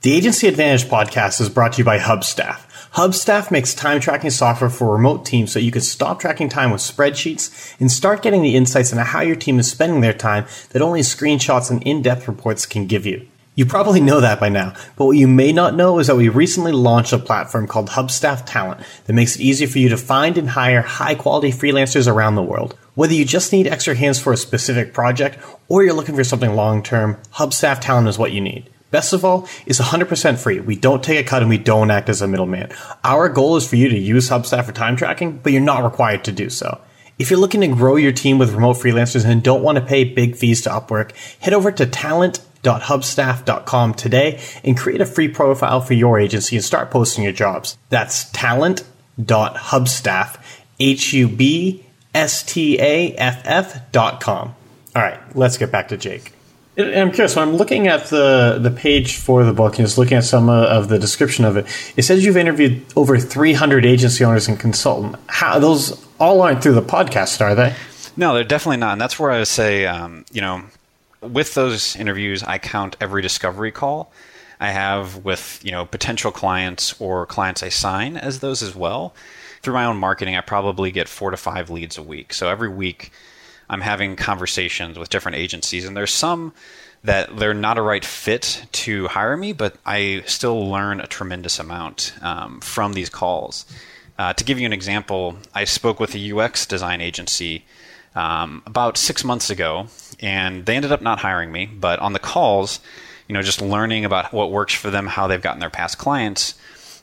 The 0.00 0.12
Agency 0.14 0.48
Advantage 0.48 0.84
podcast 0.84 1.40
is 1.40 1.48
brought 1.48 1.74
to 1.74 1.78
you 1.78 1.84
by 1.84 1.98
Hubstaff. 1.98 2.62
Hubstaff 2.94 3.50
makes 3.50 3.74
time 3.74 3.98
tracking 3.98 4.30
software 4.30 4.70
for 4.70 4.92
remote 4.92 5.26
teams 5.26 5.50
so 5.50 5.58
you 5.58 5.72
can 5.72 5.82
stop 5.82 6.20
tracking 6.20 6.48
time 6.48 6.70
with 6.70 6.80
spreadsheets 6.80 7.74
and 7.80 7.90
start 7.90 8.22
getting 8.22 8.42
the 8.42 8.54
insights 8.54 8.92
into 8.92 9.02
how 9.02 9.20
your 9.20 9.34
team 9.34 9.58
is 9.58 9.68
spending 9.68 10.00
their 10.00 10.12
time 10.12 10.46
that 10.70 10.80
only 10.80 11.00
screenshots 11.00 11.72
and 11.72 11.82
in-depth 11.82 12.28
reports 12.28 12.66
can 12.66 12.86
give 12.86 13.04
you. 13.04 13.26
You 13.56 13.66
probably 13.66 14.00
know 14.00 14.20
that 14.20 14.38
by 14.38 14.48
now, 14.48 14.74
but 14.94 15.06
what 15.06 15.16
you 15.16 15.26
may 15.26 15.50
not 15.50 15.74
know 15.74 15.98
is 15.98 16.06
that 16.06 16.14
we 16.14 16.28
recently 16.28 16.70
launched 16.70 17.12
a 17.12 17.18
platform 17.18 17.66
called 17.66 17.88
Hubstaff 17.88 18.46
Talent 18.46 18.80
that 19.06 19.12
makes 19.12 19.34
it 19.34 19.42
easy 19.42 19.66
for 19.66 19.80
you 19.80 19.88
to 19.88 19.96
find 19.96 20.38
and 20.38 20.50
hire 20.50 20.82
high 20.82 21.16
quality 21.16 21.50
freelancers 21.50 22.06
around 22.06 22.36
the 22.36 22.42
world. 22.44 22.76
Whether 22.94 23.14
you 23.14 23.24
just 23.24 23.50
need 23.50 23.66
extra 23.66 23.96
hands 23.96 24.20
for 24.20 24.32
a 24.32 24.36
specific 24.36 24.94
project 24.94 25.36
or 25.66 25.82
you're 25.82 25.94
looking 25.94 26.14
for 26.14 26.22
something 26.22 26.54
long 26.54 26.80
term, 26.80 27.16
Hubstaff 27.32 27.80
Talent 27.80 28.06
is 28.06 28.18
what 28.18 28.30
you 28.30 28.40
need. 28.40 28.70
Best 28.94 29.12
of 29.12 29.24
all, 29.24 29.48
it's 29.66 29.80
100% 29.80 30.38
free. 30.38 30.60
We 30.60 30.76
don't 30.76 31.02
take 31.02 31.18
a 31.18 31.24
cut 31.28 31.42
and 31.42 31.48
we 31.48 31.58
don't 31.58 31.90
act 31.90 32.08
as 32.08 32.22
a 32.22 32.28
middleman. 32.28 32.70
Our 33.02 33.28
goal 33.28 33.56
is 33.56 33.68
for 33.68 33.74
you 33.74 33.88
to 33.88 33.98
use 33.98 34.28
Hubstaff 34.28 34.66
for 34.66 34.72
time 34.72 34.94
tracking, 34.94 35.38
but 35.38 35.50
you're 35.50 35.60
not 35.60 35.82
required 35.82 36.22
to 36.26 36.32
do 36.32 36.48
so. 36.48 36.80
If 37.18 37.28
you're 37.28 37.40
looking 37.40 37.62
to 37.62 37.66
grow 37.66 37.96
your 37.96 38.12
team 38.12 38.38
with 38.38 38.54
remote 38.54 38.76
freelancers 38.76 39.24
and 39.24 39.42
don't 39.42 39.64
want 39.64 39.78
to 39.78 39.84
pay 39.84 40.04
big 40.04 40.36
fees 40.36 40.62
to 40.62 40.70
Upwork, 40.70 41.10
head 41.40 41.54
over 41.54 41.72
to 41.72 41.86
talent.hubstaff.com 41.86 43.94
today 43.94 44.40
and 44.62 44.78
create 44.78 45.00
a 45.00 45.06
free 45.06 45.26
profile 45.26 45.80
for 45.80 45.94
your 45.94 46.20
agency 46.20 46.54
and 46.54 46.64
start 46.64 46.92
posting 46.92 47.24
your 47.24 47.32
jobs. 47.32 47.76
That's 47.88 48.30
talent.hubstaff. 48.30 50.38
All 54.94 55.02
right, 55.02 55.18
let's 55.36 55.58
get 55.58 55.72
back 55.72 55.88
to 55.88 55.96
Jake. 55.96 56.33
I'm 56.76 57.12
curious. 57.12 57.36
When 57.36 57.48
I'm 57.48 57.56
looking 57.56 57.86
at 57.86 58.06
the 58.06 58.58
the 58.60 58.70
page 58.70 59.16
for 59.16 59.44
the 59.44 59.52
book 59.52 59.78
and 59.78 59.86
just 59.86 59.96
looking 59.96 60.16
at 60.16 60.24
some 60.24 60.48
of 60.48 60.88
the 60.88 60.98
description 60.98 61.44
of 61.44 61.56
it, 61.56 61.66
it 61.96 62.02
says 62.02 62.24
you've 62.24 62.36
interviewed 62.36 62.84
over 62.96 63.16
300 63.16 63.84
agency 63.86 64.24
owners 64.24 64.48
and 64.48 64.58
consultants. 64.58 65.18
How 65.28 65.58
those 65.58 66.04
all 66.18 66.42
aren't 66.42 66.62
through 66.62 66.74
the 66.74 66.82
podcast, 66.82 67.40
are 67.40 67.54
they? 67.54 67.74
No, 68.16 68.34
they're 68.34 68.44
definitely 68.44 68.78
not. 68.78 68.92
And 68.92 69.00
that's 69.00 69.18
where 69.18 69.30
I 69.30 69.38
would 69.38 69.48
say, 69.48 69.86
um, 69.86 70.24
you 70.32 70.40
know, 70.40 70.62
with 71.20 71.54
those 71.54 71.96
interviews, 71.96 72.42
I 72.42 72.58
count 72.58 72.96
every 73.00 73.22
discovery 73.22 73.70
call 73.72 74.12
I 74.60 74.70
have 74.70 75.24
with 75.24 75.60
you 75.62 75.72
know 75.72 75.84
potential 75.84 76.32
clients 76.32 76.98
or 77.00 77.26
clients 77.26 77.62
I 77.62 77.68
sign 77.68 78.16
as 78.16 78.40
those 78.40 78.62
as 78.62 78.74
well. 78.74 79.14
Through 79.62 79.74
my 79.74 79.84
own 79.84 79.96
marketing, 79.96 80.36
I 80.36 80.40
probably 80.40 80.90
get 80.90 81.08
four 81.08 81.30
to 81.30 81.36
five 81.36 81.70
leads 81.70 81.96
a 81.98 82.02
week. 82.02 82.34
So 82.34 82.48
every 82.48 82.68
week 82.68 83.12
I'm 83.68 83.80
having 83.80 84.16
conversations 84.16 84.98
with 84.98 85.08
different 85.08 85.36
agencies, 85.38 85.84
and 85.86 85.96
there's 85.96 86.12
some 86.12 86.52
that 87.04 87.36
they're 87.36 87.54
not 87.54 87.76
a 87.76 87.82
right 87.82 88.04
fit 88.04 88.66
to 88.72 89.08
hire 89.08 89.36
me, 89.36 89.52
but 89.52 89.76
I 89.84 90.22
still 90.26 90.68
learn 90.68 91.00
a 91.00 91.06
tremendous 91.06 91.58
amount 91.58 92.14
um, 92.22 92.60
from 92.60 92.94
these 92.94 93.10
calls. 93.10 93.66
Uh, 94.18 94.32
to 94.32 94.44
give 94.44 94.58
you 94.58 94.66
an 94.66 94.72
example, 94.72 95.36
I 95.54 95.64
spoke 95.64 96.00
with 96.00 96.14
a 96.14 96.32
UX 96.32 96.66
design 96.66 97.00
agency 97.00 97.64
um, 98.14 98.62
about 98.64 98.96
six 98.96 99.24
months 99.24 99.50
ago, 99.50 99.88
and 100.20 100.64
they 100.64 100.76
ended 100.76 100.92
up 100.92 101.02
not 101.02 101.18
hiring 101.18 101.52
me. 101.52 101.66
But 101.66 101.98
on 101.98 102.14
the 102.14 102.18
calls, 102.18 102.80
you 103.28 103.34
know, 103.34 103.42
just 103.42 103.60
learning 103.60 104.04
about 104.04 104.32
what 104.32 104.50
works 104.50 104.74
for 104.74 104.90
them, 104.90 105.06
how 105.06 105.26
they've 105.26 105.42
gotten 105.42 105.60
their 105.60 105.70
past 105.70 105.98
clients, 105.98 106.54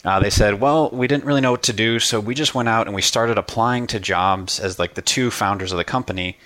uh, 0.04 0.20
they 0.20 0.30
said, 0.30 0.60
well, 0.60 0.90
we 0.90 1.08
didn't 1.08 1.26
really 1.26 1.42
know 1.42 1.52
what 1.52 1.64
to 1.64 1.74
do, 1.74 2.00
so 2.00 2.20
we 2.20 2.34
just 2.34 2.56
went 2.56 2.70
out 2.70 2.88
and 2.88 2.96
we 2.96 3.02
started 3.02 3.38
applying 3.38 3.86
to 3.88 4.00
jobs 4.00 4.60
as 4.60 4.80
like 4.80 4.96
the 4.96 5.02
two 5.02 5.30
founders 5.30 5.72
of 5.72 5.78
the 5.78 5.84
company. 5.84 6.38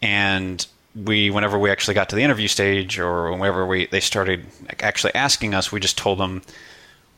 And 0.00 0.66
we, 0.94 1.30
whenever 1.30 1.58
we 1.58 1.70
actually 1.70 1.94
got 1.94 2.08
to 2.10 2.16
the 2.16 2.22
interview 2.22 2.48
stage, 2.48 2.98
or 2.98 3.32
whenever 3.32 3.66
we 3.66 3.86
they 3.86 4.00
started 4.00 4.46
actually 4.80 5.14
asking 5.14 5.54
us, 5.54 5.70
we 5.70 5.80
just 5.80 5.98
told 5.98 6.18
them 6.18 6.42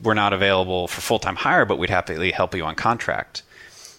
we're 0.02 0.14
not 0.14 0.32
available 0.32 0.88
for 0.88 1.00
full 1.00 1.18
time 1.20 1.36
hire, 1.36 1.64
but 1.64 1.78
we'd 1.78 1.90
happily 1.90 2.32
help 2.32 2.54
you 2.54 2.64
on 2.64 2.74
contract. 2.74 3.42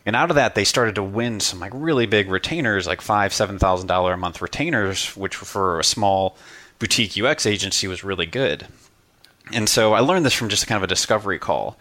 And 0.05 0.15
out 0.15 0.29
of 0.29 0.35
that, 0.35 0.53
they 0.53 0.65
started 0.65 0.95
to 0.95 1.03
win 1.03 1.39
some 1.39 1.59
like 1.59 1.71
really 1.73 2.05
big 2.05 2.29
retainers, 2.29 2.85
like 2.85 3.01
five, 3.01 3.33
seven 3.33 3.57
thousand 3.57 3.87
dollar 3.87 4.13
a 4.13 4.17
month 4.17 4.41
retainers, 4.41 5.15
which 5.15 5.35
for 5.35 5.79
a 5.79 5.83
small 5.83 6.37
boutique 6.77 7.17
UX 7.17 7.45
agency 7.45 7.87
was 7.87 8.03
really 8.03 8.25
good. 8.25 8.67
And 9.53 9.69
so 9.69 9.93
I 9.93 9.99
learned 9.99 10.25
this 10.25 10.33
from 10.33 10.49
just 10.49 10.67
kind 10.67 10.77
of 10.77 10.83
a 10.83 10.87
discovery 10.87 11.39
call. 11.39 11.77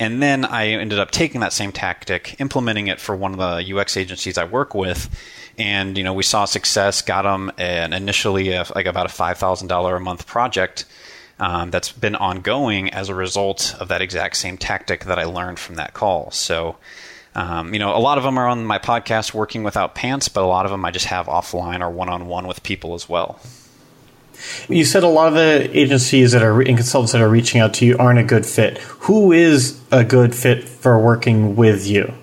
And 0.00 0.22
then 0.22 0.46
I 0.46 0.68
ended 0.68 0.98
up 0.98 1.10
taking 1.10 1.42
that 1.42 1.52
same 1.52 1.72
tactic, 1.72 2.40
implementing 2.40 2.86
it 2.86 2.98
for 2.98 3.14
one 3.14 3.38
of 3.38 3.38
the 3.38 3.76
UX 3.76 3.98
agencies 3.98 4.38
I 4.38 4.44
work 4.44 4.74
with, 4.74 5.10
and 5.58 5.98
you 5.98 6.02
know 6.02 6.14
we 6.14 6.22
saw 6.22 6.46
success, 6.46 7.02
got 7.02 7.22
them 7.22 7.52
an 7.58 7.92
initially 7.92 8.52
a, 8.52 8.64
like 8.74 8.86
about 8.86 9.04
a 9.04 9.10
five 9.10 9.36
thousand 9.36 9.68
dollar 9.68 9.96
a 9.96 10.00
month 10.00 10.26
project 10.26 10.86
um, 11.38 11.70
that's 11.70 11.92
been 11.92 12.16
ongoing 12.16 12.88
as 12.94 13.10
a 13.10 13.14
result 13.14 13.74
of 13.78 13.88
that 13.88 14.00
exact 14.00 14.36
same 14.38 14.56
tactic 14.56 15.04
that 15.04 15.18
I 15.18 15.24
learned 15.24 15.58
from 15.58 15.76
that 15.76 15.94
call. 15.94 16.30
So. 16.30 16.76
Um, 17.32 17.72
you 17.72 17.78
know, 17.78 17.96
a 17.96 18.00
lot 18.00 18.18
of 18.18 18.24
them 18.24 18.38
are 18.38 18.48
on 18.48 18.66
my 18.66 18.80
podcast, 18.80 19.32
Working 19.32 19.62
Without 19.62 19.94
Pants, 19.94 20.28
but 20.28 20.42
a 20.42 20.46
lot 20.46 20.64
of 20.64 20.72
them 20.72 20.84
I 20.84 20.90
just 20.90 21.06
have 21.06 21.26
offline 21.26 21.80
or 21.80 21.88
one 21.88 22.08
on 22.08 22.26
one 22.26 22.48
with 22.48 22.64
people 22.64 22.92
as 22.92 23.08
well. 23.08 23.38
You 24.68 24.84
said 24.84 25.02
a 25.02 25.08
lot 25.08 25.28
of 25.28 25.34
the 25.34 25.70
agencies 25.78 26.32
that 26.32 26.42
are 26.42 26.60
and 26.60 26.76
consultants 26.76 27.12
that 27.12 27.20
are 27.20 27.28
reaching 27.28 27.60
out 27.60 27.74
to 27.74 27.86
you 27.86 27.96
aren't 27.98 28.18
a 28.18 28.24
good 28.24 28.46
fit. 28.46 28.78
Who 28.78 29.32
is 29.32 29.80
a 29.90 30.04
good 30.04 30.34
fit 30.34 30.68
for 30.68 30.98
working 30.98 31.56
with 31.56 31.86
you? 31.86 32.14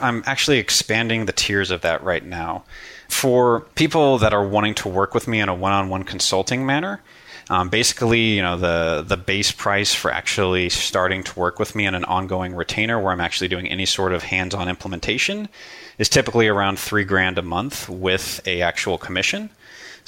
I'm 0.00 0.22
actually 0.26 0.58
expanding 0.58 1.26
the 1.26 1.32
tiers 1.32 1.70
of 1.70 1.80
that 1.80 2.02
right 2.02 2.24
now. 2.24 2.64
For 3.08 3.60
people 3.74 4.18
that 4.18 4.32
are 4.32 4.46
wanting 4.46 4.74
to 4.76 4.88
work 4.88 5.14
with 5.14 5.26
me 5.26 5.40
in 5.40 5.48
a 5.48 5.54
one-on-one 5.54 6.04
consulting 6.04 6.66
manner, 6.66 7.02
um, 7.50 7.70
basically, 7.70 8.20
you 8.20 8.42
know, 8.42 8.58
the 8.58 9.02
the 9.06 9.16
base 9.16 9.50
price 9.50 9.94
for 9.94 10.10
actually 10.10 10.68
starting 10.68 11.24
to 11.24 11.38
work 11.38 11.58
with 11.58 11.74
me 11.74 11.86
in 11.86 11.94
an 11.94 12.04
ongoing 12.04 12.54
retainer, 12.54 13.00
where 13.00 13.10
I'm 13.10 13.22
actually 13.22 13.48
doing 13.48 13.66
any 13.66 13.86
sort 13.86 14.12
of 14.12 14.22
hands-on 14.22 14.68
implementation, 14.68 15.48
is 15.96 16.10
typically 16.10 16.46
around 16.46 16.78
three 16.78 17.04
grand 17.04 17.38
a 17.38 17.42
month 17.42 17.88
with 17.88 18.42
a 18.46 18.60
actual 18.60 18.98
commission. 18.98 19.48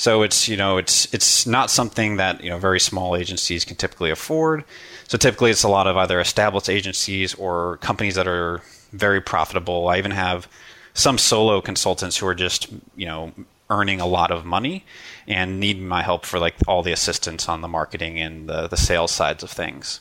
So 0.00 0.22
it's 0.22 0.48
you 0.48 0.56
know 0.56 0.78
it's 0.78 1.12
it's 1.12 1.46
not 1.46 1.70
something 1.70 2.16
that 2.16 2.42
you 2.42 2.48
know 2.48 2.56
very 2.56 2.80
small 2.80 3.14
agencies 3.14 3.66
can 3.66 3.76
typically 3.76 4.10
afford. 4.10 4.64
So 5.06 5.18
typically, 5.18 5.50
it's 5.50 5.62
a 5.62 5.68
lot 5.68 5.86
of 5.86 5.94
either 5.98 6.18
established 6.18 6.70
agencies 6.70 7.34
or 7.34 7.76
companies 7.82 8.14
that 8.14 8.26
are 8.26 8.62
very 8.92 9.20
profitable. 9.20 9.88
I 9.88 9.98
even 9.98 10.12
have 10.12 10.48
some 10.94 11.18
solo 11.18 11.60
consultants 11.60 12.16
who 12.16 12.26
are 12.26 12.34
just 12.34 12.72
you 12.96 13.04
know 13.04 13.32
earning 13.68 14.00
a 14.00 14.06
lot 14.06 14.30
of 14.30 14.46
money 14.46 14.86
and 15.28 15.60
need 15.60 15.78
my 15.78 16.00
help 16.00 16.24
for 16.24 16.38
like 16.38 16.54
all 16.66 16.82
the 16.82 16.92
assistance 16.92 17.46
on 17.46 17.60
the 17.60 17.68
marketing 17.68 18.18
and 18.18 18.48
the, 18.48 18.68
the 18.68 18.78
sales 18.78 19.12
sides 19.12 19.42
of 19.42 19.50
things. 19.50 20.00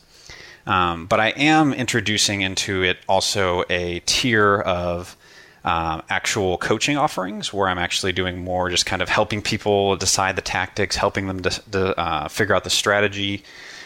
Um, 0.65 1.07
but 1.07 1.19
I 1.19 1.31
am 1.31 1.73
introducing 1.73 2.39
into 2.39 2.83
it 2.83 2.99
also 3.09 3.65
a 3.69 3.99
tier 4.05 4.61
of 4.61 5.17
um, 5.63 6.01
actual 6.09 6.57
coaching 6.57 6.97
offerings 6.97 7.53
where 7.53 7.67
I'm 7.67 7.77
actually 7.77 8.13
doing 8.13 8.43
more 8.43 8.69
just 8.69 8.85
kind 8.85 9.01
of 9.01 9.09
helping 9.09 9.41
people 9.41 9.95
decide 9.97 10.35
the 10.35 10.41
tactics, 10.41 10.95
helping 10.95 11.27
them 11.27 11.41
to, 11.41 11.49
to 11.71 11.99
uh, 11.99 12.27
figure 12.27 12.55
out 12.55 12.63
the 12.63 12.69
strategy, 12.69 13.43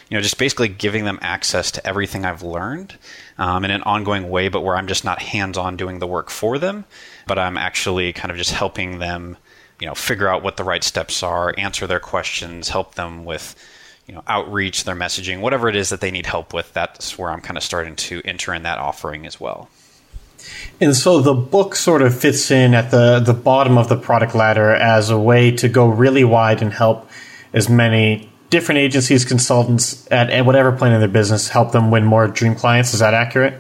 you 0.10 0.18
know, 0.18 0.22
just 0.22 0.38
basically 0.38 0.68
giving 0.68 1.06
them 1.06 1.18
access 1.22 1.72
to 1.72 1.88
everything 1.88 2.26
I've 2.26 2.44
learned 2.44 2.96
um, 3.38 3.66
in 3.66 3.72
an 3.72 3.82
ongoing 3.84 4.30
way, 4.30 4.50
but 4.50 4.62
where 4.62 4.76
I'm 4.76 4.88
just 4.88 5.04
not 5.04 5.22
hands 5.22 5.58
on 5.58 5.76
doing 5.76 6.00
the 6.00 6.08
work 6.08 6.30
for 6.30 6.60
them, 6.60 6.86
but 7.26 7.40
I'm 7.40 7.58
actually 7.58 8.14
kind 8.14 8.32
of 8.32 8.38
just 8.38 8.52
helping 8.52 9.00
them, 9.00 9.38
you 9.80 9.88
know, 9.88 9.96
figure 9.96 10.28
out 10.28 10.44
what 10.44 10.58
the 10.58 10.64
right 10.64 10.84
steps 10.84 11.24
are, 11.24 11.56
answer 11.58 11.88
their 11.88 12.00
questions, 12.00 12.70
help 12.70 12.94
them 12.96 13.26
with, 13.26 13.56
you 14.08 14.14
know, 14.14 14.22
outreach, 14.28 14.84
their 14.84 14.96
messaging, 14.96 15.42
whatever 15.42 15.68
it 15.70 15.76
is 15.76 15.90
that 15.90 16.02
they 16.02 16.12
need 16.12 16.28
help 16.28 16.54
with. 16.54 16.72
That's 16.74 17.18
where 17.18 17.32
I'm 17.32 17.42
kind 17.42 17.58
of 17.58 17.64
starting 17.64 17.96
to 17.96 18.22
enter 18.26 18.54
in 18.54 18.62
that 18.64 18.78
offering 18.78 19.26
as 19.26 19.40
well. 19.40 19.70
And 20.82 20.96
so 20.96 21.20
the 21.22 21.34
book 21.34 21.76
sort 21.76 22.02
of 22.02 22.18
fits 22.18 22.52
in 22.52 22.74
at 22.74 22.92
the, 22.92 23.20
the 23.20 23.34
bottom 23.34 23.78
of 23.78 23.90
the 23.90 23.96
product 23.96 24.36
ladder 24.36 24.72
as 24.72 25.10
a 25.10 25.18
way 25.18 25.52
to 25.52 25.70
go 25.70 25.88
really 25.88 26.24
wide 26.24 26.62
and 26.62 26.74
help 26.74 27.10
as 27.54 27.70
many 27.70 28.30
different 28.50 28.80
agencies, 28.80 29.26
consultants 29.26 30.08
at, 30.12 30.30
at 30.30 30.46
whatever 30.46 30.72
point 30.72 30.94
in 30.94 31.00
their 31.00 31.10
business 31.10 31.50
help 31.50 31.72
them 31.72 31.90
win 31.90 32.06
more 32.06 32.28
dream 32.28 32.56
clients. 32.56 32.94
Is 32.94 33.00
that 33.00 33.14
accurate? 33.14 33.56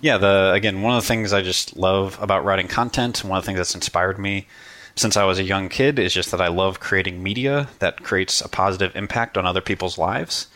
Yeah, 0.00 0.18
the 0.18 0.52
again, 0.52 0.82
one 0.82 0.96
of 0.96 1.02
the 1.02 1.06
things 1.06 1.32
I 1.32 1.42
just 1.42 1.76
love 1.76 2.18
about 2.20 2.44
writing 2.44 2.66
content, 2.66 3.22
one 3.22 3.38
of 3.38 3.44
the 3.44 3.46
things 3.46 3.58
that's 3.58 3.74
inspired 3.74 4.18
me 4.18 4.48
since 4.96 5.16
I 5.16 5.24
was 5.24 5.38
a 5.38 5.44
young 5.44 5.68
kid 5.68 5.98
is 5.98 6.12
just 6.12 6.30
that 6.32 6.40
I 6.40 6.48
love 6.48 6.80
creating 6.80 7.22
media 7.22 7.68
that 7.78 8.02
creates 8.02 8.40
a 8.40 8.48
positive 8.48 8.94
impact 8.96 9.38
on 9.38 9.46
other 9.46 9.60
people's 9.60 9.96
lives. 9.96 10.48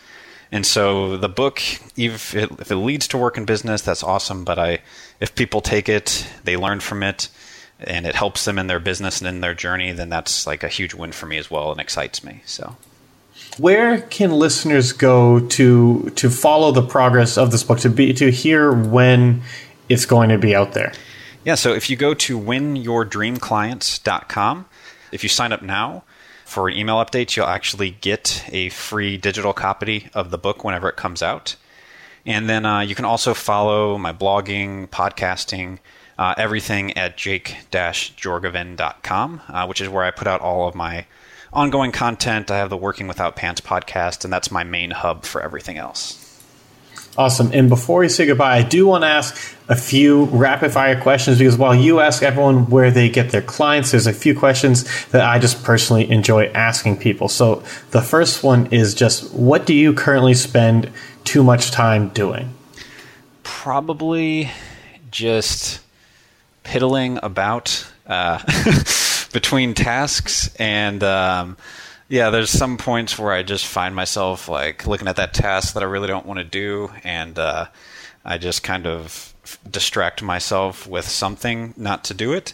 And 0.53 0.64
so 0.64 1.16
the 1.16 1.28
book, 1.28 1.61
if 1.97 2.34
it, 2.34 2.51
if 2.61 2.70
it 2.70 2.76
leads 2.76 3.09
to 3.09 3.18
work 3.18 3.36
in 3.36 3.44
business, 3.44 3.82
that's 3.82 4.03
awesome. 4.03 4.44
But 4.44 4.59
I, 4.59 4.78
if 5.20 5.34
people 5.34 5.61
take 5.61 5.88
it, 5.88 6.26
they 6.44 6.57
learn 6.57 6.80
from 6.80 7.03
it, 7.03 7.28
and 7.80 8.07
it 8.07 8.14
helps 8.14 8.44
them 8.44 8.59
in 8.59 8.68
their 8.68 8.80
business 8.80 9.20
and 9.20 9.28
in 9.28 9.40
their 9.40 9.55
journey, 9.55 9.92
then 9.92 10.09
that's 10.09 10.47
like 10.47 10.62
a 10.62 10.68
huge 10.68 10.94
win 10.94 11.12
for 11.12 11.26
me 11.26 11.38
as 11.38 11.51
well, 11.51 11.72
and 11.72 11.80
excites 11.80 12.22
me. 12.22 12.42
So 12.47 12.76
where 13.59 14.03
can 14.03 14.32
listeners 14.32 14.92
go 14.92 15.40
to 15.40 16.12
to 16.16 16.30
follow 16.30 16.72
the 16.72 16.82
progress 16.82 17.38
of 17.38 17.51
this 17.51 17.64
book 17.64 17.80
to 17.80 17.90
be 17.90 18.14
to 18.14 18.30
hear 18.30 18.72
when 18.72 19.42
it's 19.88 20.07
going 20.07 20.30
to 20.30 20.38
be 20.38 20.55
out 20.55 20.72
there? 20.72 20.92
Yeah, 21.44 21.55
so 21.55 21.74
if 21.74 21.90
you 21.90 21.97
go 21.97 22.14
to 22.14 22.38
winyourdreamclients.com, 22.38 24.66
if 25.12 25.22
you 25.22 25.28
sign 25.28 25.53
up 25.53 25.62
now 25.62 26.03
for 26.57 26.71
email 26.71 26.97
update, 26.97 27.37
you'll 27.37 27.45
actually 27.45 27.91
get 27.91 28.43
a 28.51 28.71
free 28.71 29.19
digital 29.19 29.53
copy 29.53 30.09
of 30.15 30.31
the 30.31 30.39
book 30.39 30.65
whenever 30.65 30.89
it 30.89 30.97
comes 30.97 31.23
out. 31.23 31.55
And 32.25 32.49
then 32.49 32.65
uh, 32.65 32.81
you 32.81 32.95
can 32.95 33.05
also 33.05 33.35
follow 33.35 33.99
my 33.99 34.15
blogging, 34.15 34.89
podcasting, 34.89 35.81
uh, 36.17 36.33
everything 36.39 36.97
at 36.97 37.19
jakejorgovan.com, 37.19 39.43
uh, 39.47 39.67
which 39.67 39.83
is 39.83 39.91
where 39.91 40.05
I 40.05 40.11
put 40.11 40.27
out 40.27 40.41
all 40.41 40.67
of 40.67 40.75
my 40.75 41.05
ongoing 41.53 41.93
content. 41.93 42.51
I 42.51 42.57
have 42.57 42.71
the 42.71 42.79
Working 42.79 43.07
Without 43.07 43.37
Pants 43.37 43.61
podcast, 43.61 44.25
and 44.25 44.33
that's 44.33 44.51
my 44.51 44.65
main 44.65 44.93
hub 44.93 45.27
for 45.27 45.43
everything 45.43 45.77
else. 45.77 46.26
Awesome. 47.19 47.51
And 47.53 47.69
before 47.69 48.01
we 48.01 48.09
say 48.09 48.27
goodbye, 48.27 48.57
I 48.57 48.62
do 48.62 48.87
want 48.87 49.03
to 49.03 49.09
ask 49.09 49.35
a 49.69 49.75
few 49.75 50.25
rapid 50.27 50.73
fire 50.73 51.01
questions 51.01 51.39
because 51.39 51.57
while 51.57 51.75
you 51.75 52.01
ask 52.01 52.23
everyone 52.23 52.69
where 52.69 52.91
they 52.91 53.09
get 53.09 53.31
their 53.31 53.43
clients, 53.43 53.91
there's 53.91 54.07
a 54.07 54.12
few 54.12 54.39
questions 54.39 54.85
that 55.09 55.23
I 55.23 55.39
just 55.39 55.64
personally 55.64 56.11
enjoy 56.11 56.47
asking 56.49 56.99
people. 56.99 57.29
So 57.29 57.62
the 57.91 58.03
first 58.03 58.43
one 58.43 58.67
is 58.67 58.95
just 58.95 59.33
what 59.33 59.64
do 59.67 59.75
you 59.75 59.95
currently 59.95 60.35
spend 60.35 60.91
too 61.25 61.43
much 61.43 61.71
time 61.71 62.11
doing? 62.11 62.53
Probably 63.43 64.51
just 65.11 65.81
piddling 66.62 67.19
about. 67.23 67.87
Uh, 68.07 68.41
between 69.37 69.75
tasks 69.75 70.49
and 70.57 71.05
um, 71.05 71.59
yeah 72.09 72.31
there's 72.31 72.51
some 72.51 72.77
points 72.77 73.19
where 73.19 73.33
i 73.33 73.43
just 73.43 73.67
find 73.67 73.95
myself 73.95 74.49
like 74.49 74.87
looking 74.87 75.09
at 75.09 75.17
that 75.17 75.35
task 75.35 75.75
that 75.75 75.83
i 75.83 75.87
really 75.87 76.09
don't 76.09 76.27
want 76.27 76.39
to 76.39 76.45
do 76.45 76.91
and 77.05 77.39
uh, 77.39 77.67
i 78.25 78.39
just 78.39 78.63
kind 78.63 78.87
of 78.87 79.35
distract 79.71 80.23
myself 80.23 80.87
with 80.87 81.07
something 81.07 81.73
not 81.77 82.03
to 82.03 82.15
do 82.15 82.33
it. 82.33 82.53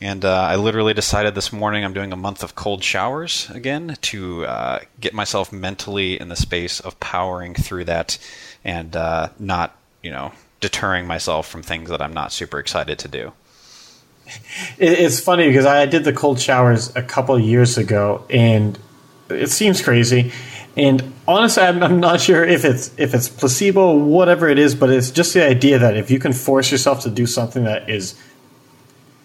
And 0.00 0.24
uh, 0.24 0.40
i 0.40 0.56
literally 0.56 0.94
decided 0.94 1.34
this 1.34 1.52
morning 1.52 1.84
i'm 1.84 1.92
doing 1.92 2.12
a 2.12 2.16
month 2.16 2.42
of 2.42 2.54
cold 2.54 2.82
showers 2.82 3.50
again 3.50 3.96
to 4.02 4.46
uh, 4.46 4.80
get 4.98 5.12
myself 5.12 5.52
mentally 5.52 6.18
in 6.18 6.28
the 6.28 6.36
space 6.36 6.80
of 6.80 6.98
powering 7.00 7.54
through 7.54 7.84
that 7.84 8.18
and 8.64 8.96
uh, 8.96 9.28
not 9.38 9.76
you 10.02 10.10
know 10.10 10.32
deterring 10.60 11.06
myself 11.06 11.46
from 11.46 11.62
things 11.62 11.90
that 11.90 12.00
i'm 12.00 12.14
not 12.14 12.32
super 12.32 12.58
excited 12.58 12.98
to 12.98 13.08
do. 13.08 13.32
It's 14.78 15.20
funny 15.20 15.48
because 15.48 15.66
I 15.66 15.86
did 15.86 16.04
the 16.04 16.12
cold 16.12 16.40
showers 16.40 16.94
a 16.94 17.02
couple 17.02 17.38
years 17.38 17.76
ago, 17.78 18.24
and 18.30 18.78
it 19.30 19.50
seems 19.50 19.82
crazy. 19.82 20.32
And 20.76 21.12
honestly, 21.26 21.62
I'm, 21.62 21.82
I'm, 21.82 22.00
not 22.00 22.20
sure 22.20 22.44
if 22.44 22.64
it's 22.64 22.92
if 22.96 23.14
it's 23.14 23.28
placebo, 23.28 23.96
whatever 23.96 24.48
it 24.48 24.58
is, 24.58 24.74
but 24.74 24.90
it's 24.90 25.10
just 25.10 25.34
the 25.34 25.44
idea 25.44 25.78
that 25.78 25.96
if 25.96 26.10
you 26.10 26.18
can 26.18 26.32
force 26.32 26.70
yourself 26.70 27.02
to 27.02 27.10
do 27.10 27.26
something 27.26 27.64
that 27.64 27.90
is 27.90 28.14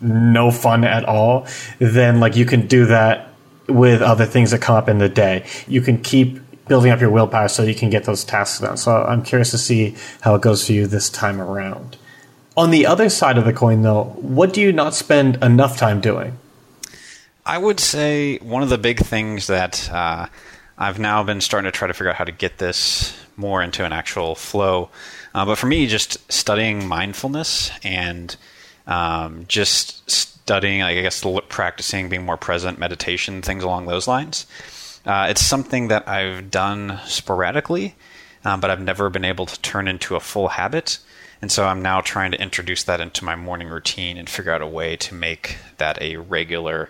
no 0.01 0.51
fun 0.51 0.84
at 0.84 1.06
all, 1.06 1.47
then 1.80 2.20
like 2.20 2.36
you 2.36 2.45
can 2.45 2.68
do 2.68 2.86
that 2.88 3.30
with 3.68 4.01
other 4.01 4.26
things 4.26 4.51
that 4.51 4.62
come 4.62 4.76
up 4.76 4.89
in 4.89 4.97
the 4.97 5.10
day. 5.10 5.45
You 5.68 5.82
can 5.82 6.01
keep 6.01 6.39
building 6.68 6.91
up 6.91 6.99
your 6.99 7.12
willpower 7.12 7.47
so 7.47 7.64
you 7.64 7.76
can 7.76 7.89
get 7.89 8.06
those 8.06 8.24
tasks 8.24 8.60
done. 8.60 8.78
So 8.78 9.03
I'm 9.03 9.24
curious 9.24 9.51
to 9.51 9.58
see 9.58 9.95
how 10.22 10.36
it 10.36 10.41
goes 10.41 10.66
for 10.66 10.74
you 10.74 10.88
this 10.88 11.10
time 11.10 11.39
around. 11.39 11.97
On 12.58 12.72
the 12.72 12.86
other 12.86 13.10
side 13.10 13.38
of 13.38 13.45
the 13.45 13.53
coin, 13.53 13.82
though, 13.82 14.06
what 14.18 14.53
do 14.53 14.62
you 14.62 14.72
not 14.72 14.93
spend 14.93 15.43
enough 15.43 15.78
time 15.78 15.99
doing? 16.01 16.38
I 17.48 17.60
would 17.60 17.80
say 17.80 18.38
one 18.39 18.64
of 18.64 18.70
the 18.70 18.78
big 18.80 19.00
things 19.00 19.48
that 19.48 19.91
uh, 19.91 20.28
I've 20.80 20.98
now 20.98 21.22
been 21.24 21.41
starting 21.41 21.72
to 21.72 21.78
try 21.78 21.88
to 21.88 21.93
figure 21.93 22.10
out 22.10 22.16
how 22.16 22.24
to 22.24 22.32
get 22.32 22.58
this 22.58 23.16
more 23.38 23.62
into 23.62 23.86
an 23.86 23.93
actual 23.93 24.34
flow. 24.34 24.89
Uh, 25.36 25.46
but 25.46 25.58
for 25.60 25.68
me, 25.68 25.86
just 25.86 26.32
studying 26.32 26.88
mindfulness 26.88 27.70
and 27.84 28.36
um, 28.88 29.46
just 29.48 30.10
studying, 30.10 30.82
I 30.82 31.00
guess, 31.00 31.24
practicing 31.50 32.10
being 32.10 32.26
more 32.26 32.38
present, 32.38 32.80
meditation, 32.80 33.43
things 33.43 33.64
along 33.64 33.86
those 33.86 34.08
lines. 34.08 34.48
Uh, 35.06 35.28
it's 35.30 35.46
something 35.46 35.89
that 35.89 36.08
I've 36.08 36.50
done 36.50 37.00
sporadically, 37.06 37.93
um, 38.43 38.60
but 38.60 38.72
I've 38.72 38.82
never 38.82 39.12
been 39.12 39.26
able 39.26 39.46
to 39.46 39.62
turn 39.62 39.88
into 39.88 40.16
a 40.16 40.20
full 40.20 40.48
habit. 40.48 40.98
And 41.43 41.52
so 41.52 41.68
I'm 41.68 41.84
now 41.84 42.02
trying 42.02 42.32
to 42.32 42.41
introduce 42.41 42.84
that 42.86 43.00
into 43.00 43.24
my 43.24 43.36
morning 43.36 43.68
routine 43.68 44.18
and 44.18 44.28
figure 44.28 44.52
out 44.52 44.64
a 44.64 44.68
way 44.68 44.96
to 44.96 45.14
make 45.14 45.58
that 45.78 46.02
a 46.02 46.18
regular 46.18 46.89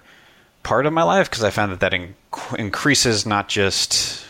part 0.65 0.87
of 0.87 0.91
my 0.91 1.03
life 1.03 1.29
because 1.29 1.43
I 1.43 1.51
found 1.51 1.71
that 1.71 1.79
that 1.79 1.93
in- 1.93 2.15
increases 2.57 3.25
not 3.25 3.47
just 3.47 4.25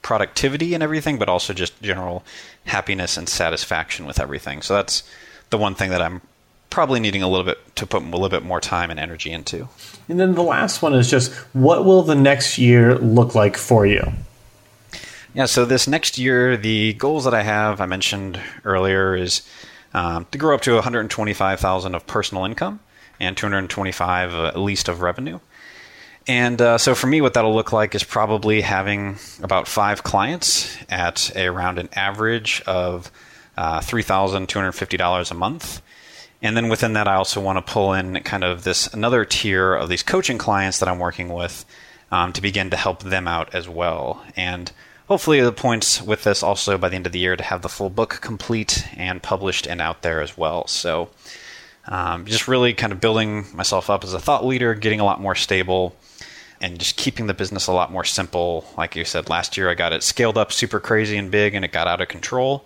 productivity 0.00 0.72
and 0.74 0.82
everything, 0.82 1.18
but 1.18 1.28
also 1.28 1.52
just 1.52 1.80
general 1.82 2.24
happiness 2.64 3.16
and 3.16 3.28
satisfaction 3.28 4.06
with 4.06 4.18
everything. 4.18 4.62
So 4.62 4.74
that's 4.74 5.02
the 5.50 5.58
one 5.58 5.74
thing 5.74 5.90
that 5.90 6.00
I'm 6.00 6.22
probably 6.70 6.98
needing 6.98 7.22
a 7.22 7.28
little 7.28 7.44
bit 7.44 7.76
to 7.76 7.86
put 7.86 8.02
a 8.02 8.06
little 8.06 8.30
bit 8.30 8.42
more 8.42 8.60
time 8.60 8.90
and 8.90 8.98
energy 8.98 9.30
into. 9.30 9.68
And 10.08 10.18
then 10.18 10.34
the 10.34 10.42
last 10.42 10.80
one 10.80 10.94
is 10.94 11.10
just 11.10 11.32
what 11.52 11.84
will 11.84 12.02
the 12.02 12.14
next 12.14 12.58
year 12.58 12.96
look 12.96 13.34
like 13.34 13.56
for 13.56 13.84
you? 13.84 14.12
Yeah, 15.34 15.44
so 15.44 15.66
this 15.66 15.86
next 15.86 16.16
year, 16.16 16.56
the 16.56 16.94
goals 16.94 17.24
that 17.24 17.34
I 17.34 17.42
have, 17.42 17.82
I 17.82 17.86
mentioned 17.86 18.40
earlier, 18.64 19.14
is 19.14 19.42
um, 19.92 20.26
to 20.30 20.38
grow 20.38 20.54
up 20.54 20.62
to 20.62 20.72
125,000 20.74 21.94
of 21.94 22.06
personal 22.06 22.46
income 22.46 22.80
and 23.20 23.36
225 23.36 24.34
uh, 24.34 24.46
at 24.46 24.58
least 24.58 24.88
of 24.88 25.02
revenue. 25.02 25.38
And 26.28 26.60
uh, 26.60 26.78
so 26.78 26.94
for 26.94 27.06
me, 27.06 27.20
what 27.20 27.34
that'll 27.34 27.54
look 27.54 27.72
like 27.72 27.94
is 27.94 28.02
probably 28.02 28.60
having 28.60 29.18
about 29.42 29.68
five 29.68 30.02
clients 30.02 30.76
at 30.88 31.30
a, 31.36 31.46
around 31.46 31.78
an 31.78 31.88
average 31.94 32.62
of 32.66 33.10
uh, 33.56 33.80
$3,250 33.80 35.30
a 35.30 35.34
month. 35.34 35.82
And 36.42 36.56
then 36.56 36.68
within 36.68 36.94
that, 36.94 37.08
I 37.08 37.14
also 37.14 37.40
want 37.40 37.64
to 37.64 37.72
pull 37.72 37.92
in 37.92 38.20
kind 38.22 38.44
of 38.44 38.64
this 38.64 38.92
another 38.92 39.24
tier 39.24 39.74
of 39.74 39.88
these 39.88 40.02
coaching 40.02 40.36
clients 40.36 40.80
that 40.80 40.88
I'm 40.88 40.98
working 40.98 41.28
with 41.28 41.64
um, 42.10 42.32
to 42.32 42.42
begin 42.42 42.70
to 42.70 42.76
help 42.76 43.02
them 43.02 43.26
out 43.26 43.54
as 43.54 43.68
well. 43.68 44.22
And 44.36 44.70
hopefully, 45.08 45.40
the 45.40 45.52
points 45.52 46.02
with 46.02 46.24
this 46.24 46.42
also 46.42 46.76
by 46.76 46.88
the 46.88 46.96
end 46.96 47.06
of 47.06 47.12
the 47.12 47.18
year 47.18 47.36
to 47.36 47.42
have 47.42 47.62
the 47.62 47.68
full 47.68 47.88
book 47.88 48.18
complete 48.20 48.86
and 48.96 49.22
published 49.22 49.66
and 49.66 49.80
out 49.80 50.02
there 50.02 50.20
as 50.20 50.36
well. 50.36 50.66
So, 50.66 51.08
um, 51.88 52.26
just 52.26 52.48
really 52.48 52.74
kind 52.74 52.92
of 52.92 53.00
building 53.00 53.46
myself 53.54 53.88
up 53.88 54.04
as 54.04 54.12
a 54.12 54.18
thought 54.18 54.44
leader, 54.44 54.74
getting 54.74 55.00
a 55.00 55.04
lot 55.04 55.20
more 55.20 55.34
stable, 55.34 55.96
and 56.60 56.78
just 56.78 56.96
keeping 56.96 57.26
the 57.26 57.34
business 57.34 57.66
a 57.66 57.72
lot 57.72 57.92
more 57.92 58.04
simple. 58.04 58.64
Like 58.76 58.96
you 58.96 59.04
said, 59.04 59.28
last 59.28 59.56
year 59.56 59.70
I 59.70 59.74
got 59.74 59.92
it 59.92 60.02
scaled 60.02 60.38
up 60.38 60.52
super 60.52 60.80
crazy 60.80 61.16
and 61.16 61.30
big, 61.30 61.54
and 61.54 61.64
it 61.64 61.72
got 61.72 61.86
out 61.86 62.00
of 62.00 62.08
control. 62.08 62.64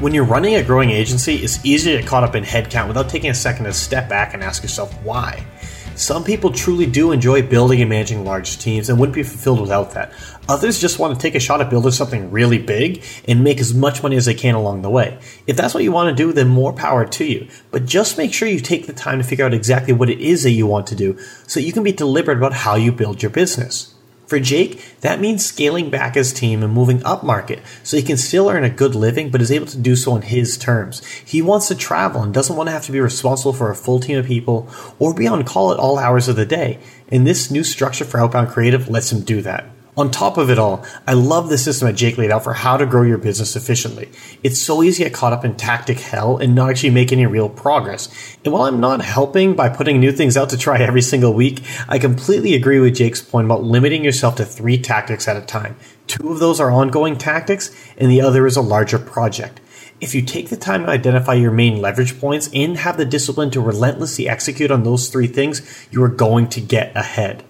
When 0.01 0.15
you're 0.15 0.23
running 0.25 0.55
a 0.55 0.63
growing 0.63 0.89
agency, 0.89 1.35
it's 1.35 1.63
easy 1.63 1.91
to 1.91 1.99
get 1.99 2.07
caught 2.07 2.23
up 2.23 2.33
in 2.33 2.43
headcount 2.43 2.87
without 2.87 3.07
taking 3.07 3.29
a 3.29 3.35
second 3.35 3.65
to 3.65 3.73
step 3.73 4.09
back 4.09 4.33
and 4.33 4.41
ask 4.41 4.63
yourself 4.63 4.91
why. 5.03 5.45
Some 5.93 6.23
people 6.23 6.51
truly 6.51 6.87
do 6.87 7.11
enjoy 7.11 7.43
building 7.43 7.81
and 7.81 7.89
managing 7.91 8.25
large 8.25 8.57
teams 8.57 8.89
and 8.89 8.97
wouldn't 8.97 9.13
be 9.13 9.21
fulfilled 9.21 9.61
without 9.61 9.91
that. 9.91 10.11
Others 10.49 10.81
just 10.81 10.97
want 10.97 11.13
to 11.13 11.21
take 11.21 11.35
a 11.35 11.39
shot 11.39 11.61
at 11.61 11.69
building 11.69 11.91
something 11.91 12.31
really 12.31 12.57
big 12.57 13.03
and 13.27 13.43
make 13.43 13.59
as 13.59 13.75
much 13.75 14.01
money 14.01 14.15
as 14.15 14.25
they 14.25 14.33
can 14.33 14.55
along 14.55 14.81
the 14.81 14.89
way. 14.89 15.19
If 15.45 15.55
that's 15.55 15.75
what 15.75 15.83
you 15.83 15.91
want 15.91 16.09
to 16.09 16.23
do, 16.23 16.33
then 16.33 16.47
more 16.47 16.73
power 16.73 17.05
to 17.05 17.23
you. 17.23 17.47
But 17.69 17.85
just 17.85 18.17
make 18.17 18.33
sure 18.33 18.47
you 18.47 18.59
take 18.59 18.87
the 18.87 18.93
time 18.93 19.19
to 19.19 19.23
figure 19.23 19.45
out 19.45 19.53
exactly 19.53 19.93
what 19.93 20.09
it 20.09 20.19
is 20.19 20.41
that 20.41 20.49
you 20.49 20.65
want 20.65 20.87
to 20.87 20.95
do 20.95 21.19
so 21.45 21.59
you 21.59 21.73
can 21.73 21.83
be 21.83 21.91
deliberate 21.91 22.39
about 22.39 22.53
how 22.53 22.73
you 22.73 22.91
build 22.91 23.21
your 23.21 23.29
business. 23.29 23.93
For 24.31 24.39
Jake, 24.39 25.01
that 25.01 25.19
means 25.19 25.45
scaling 25.45 25.89
back 25.89 26.15
his 26.15 26.31
team 26.31 26.63
and 26.63 26.71
moving 26.71 27.03
up 27.03 27.21
market 27.21 27.59
so 27.83 27.97
he 27.97 28.01
can 28.01 28.15
still 28.15 28.47
earn 28.47 28.63
a 28.63 28.69
good 28.69 28.95
living 28.95 29.29
but 29.29 29.41
is 29.41 29.51
able 29.51 29.65
to 29.65 29.77
do 29.77 29.93
so 29.93 30.13
on 30.13 30.21
his 30.21 30.57
terms. 30.57 31.05
He 31.05 31.41
wants 31.41 31.67
to 31.67 31.75
travel 31.75 32.23
and 32.23 32.33
doesn't 32.33 32.55
want 32.55 32.69
to 32.69 32.71
have 32.71 32.85
to 32.85 32.93
be 32.93 33.01
responsible 33.01 33.51
for 33.51 33.69
a 33.69 33.75
full 33.75 33.99
team 33.99 34.17
of 34.17 34.25
people 34.25 34.69
or 34.99 35.13
be 35.13 35.27
on 35.27 35.43
call 35.43 35.73
at 35.73 35.79
all 35.79 35.99
hours 35.99 36.29
of 36.29 36.37
the 36.37 36.45
day. 36.45 36.79
And 37.09 37.27
this 37.27 37.51
new 37.51 37.65
structure 37.65 38.05
for 38.05 38.21
Outbound 38.21 38.47
Creative 38.47 38.87
lets 38.87 39.11
him 39.11 39.25
do 39.25 39.41
that. 39.41 39.65
On 39.97 40.09
top 40.09 40.37
of 40.37 40.49
it 40.49 40.57
all, 40.57 40.85
I 41.05 41.13
love 41.13 41.49
the 41.49 41.57
system 41.57 41.87
that 41.87 41.97
Jake 41.97 42.17
laid 42.17 42.31
out 42.31 42.45
for 42.45 42.53
how 42.53 42.77
to 42.77 42.85
grow 42.85 43.01
your 43.01 43.17
business 43.17 43.57
efficiently. 43.57 44.09
It's 44.41 44.57
so 44.57 44.81
easy 44.81 45.03
to 45.03 45.09
get 45.09 45.13
caught 45.13 45.33
up 45.33 45.43
in 45.43 45.57
tactic 45.57 45.99
hell 45.99 46.37
and 46.37 46.55
not 46.55 46.69
actually 46.69 46.91
make 46.91 47.11
any 47.11 47.25
real 47.25 47.49
progress. 47.49 48.07
And 48.45 48.53
while 48.53 48.63
I'm 48.63 48.79
not 48.79 49.01
helping 49.01 49.53
by 49.53 49.67
putting 49.67 49.99
new 49.99 50.13
things 50.13 50.37
out 50.37 50.49
to 50.51 50.57
try 50.57 50.79
every 50.79 51.01
single 51.01 51.33
week, 51.33 51.61
I 51.89 51.99
completely 51.99 52.53
agree 52.53 52.79
with 52.79 52.95
Jake's 52.95 53.21
point 53.21 53.45
about 53.45 53.63
limiting 53.63 54.05
yourself 54.05 54.35
to 54.37 54.45
three 54.45 54.77
tactics 54.77 55.27
at 55.27 55.35
a 55.35 55.41
time. 55.41 55.75
Two 56.07 56.31
of 56.31 56.39
those 56.39 56.61
are 56.61 56.71
ongoing 56.71 57.17
tactics, 57.17 57.69
and 57.97 58.09
the 58.09 58.21
other 58.21 58.47
is 58.47 58.55
a 58.55 58.61
larger 58.61 58.97
project. 58.97 59.59
If 59.99 60.15
you 60.15 60.21
take 60.21 60.49
the 60.49 60.57
time 60.57 60.85
to 60.85 60.91
identify 60.91 61.33
your 61.33 61.51
main 61.51 61.81
leverage 61.81 62.17
points 62.17 62.49
and 62.53 62.77
have 62.77 62.95
the 62.95 63.05
discipline 63.05 63.51
to 63.51 63.61
relentlessly 63.61 64.29
execute 64.29 64.71
on 64.71 64.83
those 64.83 65.09
three 65.09 65.27
things, 65.27 65.61
you 65.91 66.01
are 66.01 66.09
going 66.09 66.47
to 66.49 66.61
get 66.61 66.95
ahead. 66.95 67.43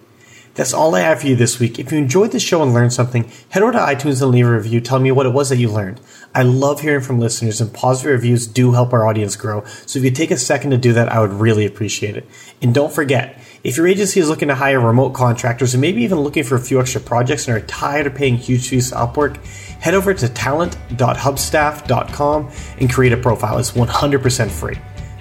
That's 0.54 0.74
all 0.74 0.94
I 0.94 1.00
have 1.00 1.20
for 1.20 1.28
you 1.28 1.36
this 1.36 1.58
week. 1.58 1.78
If 1.78 1.92
you 1.92 1.98
enjoyed 1.98 2.32
the 2.32 2.40
show 2.40 2.62
and 2.62 2.74
learned 2.74 2.92
something, 2.92 3.30
head 3.48 3.62
over 3.62 3.72
to 3.72 3.78
iTunes 3.78 4.20
and 4.20 4.30
leave 4.30 4.46
a 4.46 4.52
review 4.52 4.82
telling 4.82 5.04
me 5.04 5.10
what 5.10 5.24
it 5.24 5.32
was 5.32 5.48
that 5.48 5.56
you 5.56 5.70
learned. 5.70 5.98
I 6.34 6.42
love 6.42 6.82
hearing 6.82 7.02
from 7.02 7.18
listeners, 7.18 7.58
and 7.60 7.72
positive 7.72 8.12
reviews 8.12 8.46
do 8.46 8.72
help 8.72 8.92
our 8.92 9.06
audience 9.06 9.34
grow. 9.36 9.64
So 9.86 9.98
if 9.98 10.04
you 10.04 10.10
take 10.10 10.30
a 10.30 10.36
second 10.36 10.72
to 10.72 10.76
do 10.76 10.92
that, 10.92 11.10
I 11.10 11.20
would 11.20 11.32
really 11.32 11.64
appreciate 11.64 12.14
it. 12.16 12.28
And 12.60 12.74
don't 12.74 12.92
forget, 12.92 13.38
if 13.64 13.78
your 13.78 13.86
agency 13.86 14.20
is 14.20 14.28
looking 14.28 14.48
to 14.48 14.54
hire 14.54 14.80
remote 14.80 15.14
contractors 15.14 15.72
and 15.72 15.80
maybe 15.80 16.02
even 16.02 16.20
looking 16.20 16.44
for 16.44 16.56
a 16.56 16.60
few 16.60 16.78
extra 16.80 17.00
projects 17.00 17.48
and 17.48 17.56
are 17.56 17.60
tired 17.66 18.06
of 18.06 18.14
paying 18.14 18.36
huge 18.36 18.68
fees 18.68 18.90
to 18.90 18.96
Upwork, 18.96 19.42
head 19.80 19.94
over 19.94 20.12
to 20.12 20.28
talent.hubstaff.com 20.28 22.50
and 22.78 22.92
create 22.92 23.12
a 23.12 23.16
profile. 23.16 23.56
It's 23.58 23.72
100% 23.72 24.50
free. 24.50 24.76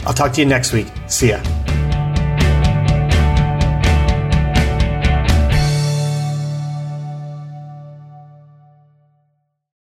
I'll 0.06 0.14
talk 0.14 0.34
to 0.34 0.42
you 0.42 0.48
next 0.48 0.74
week. 0.74 0.88
See 1.08 1.30
ya. 1.30 1.42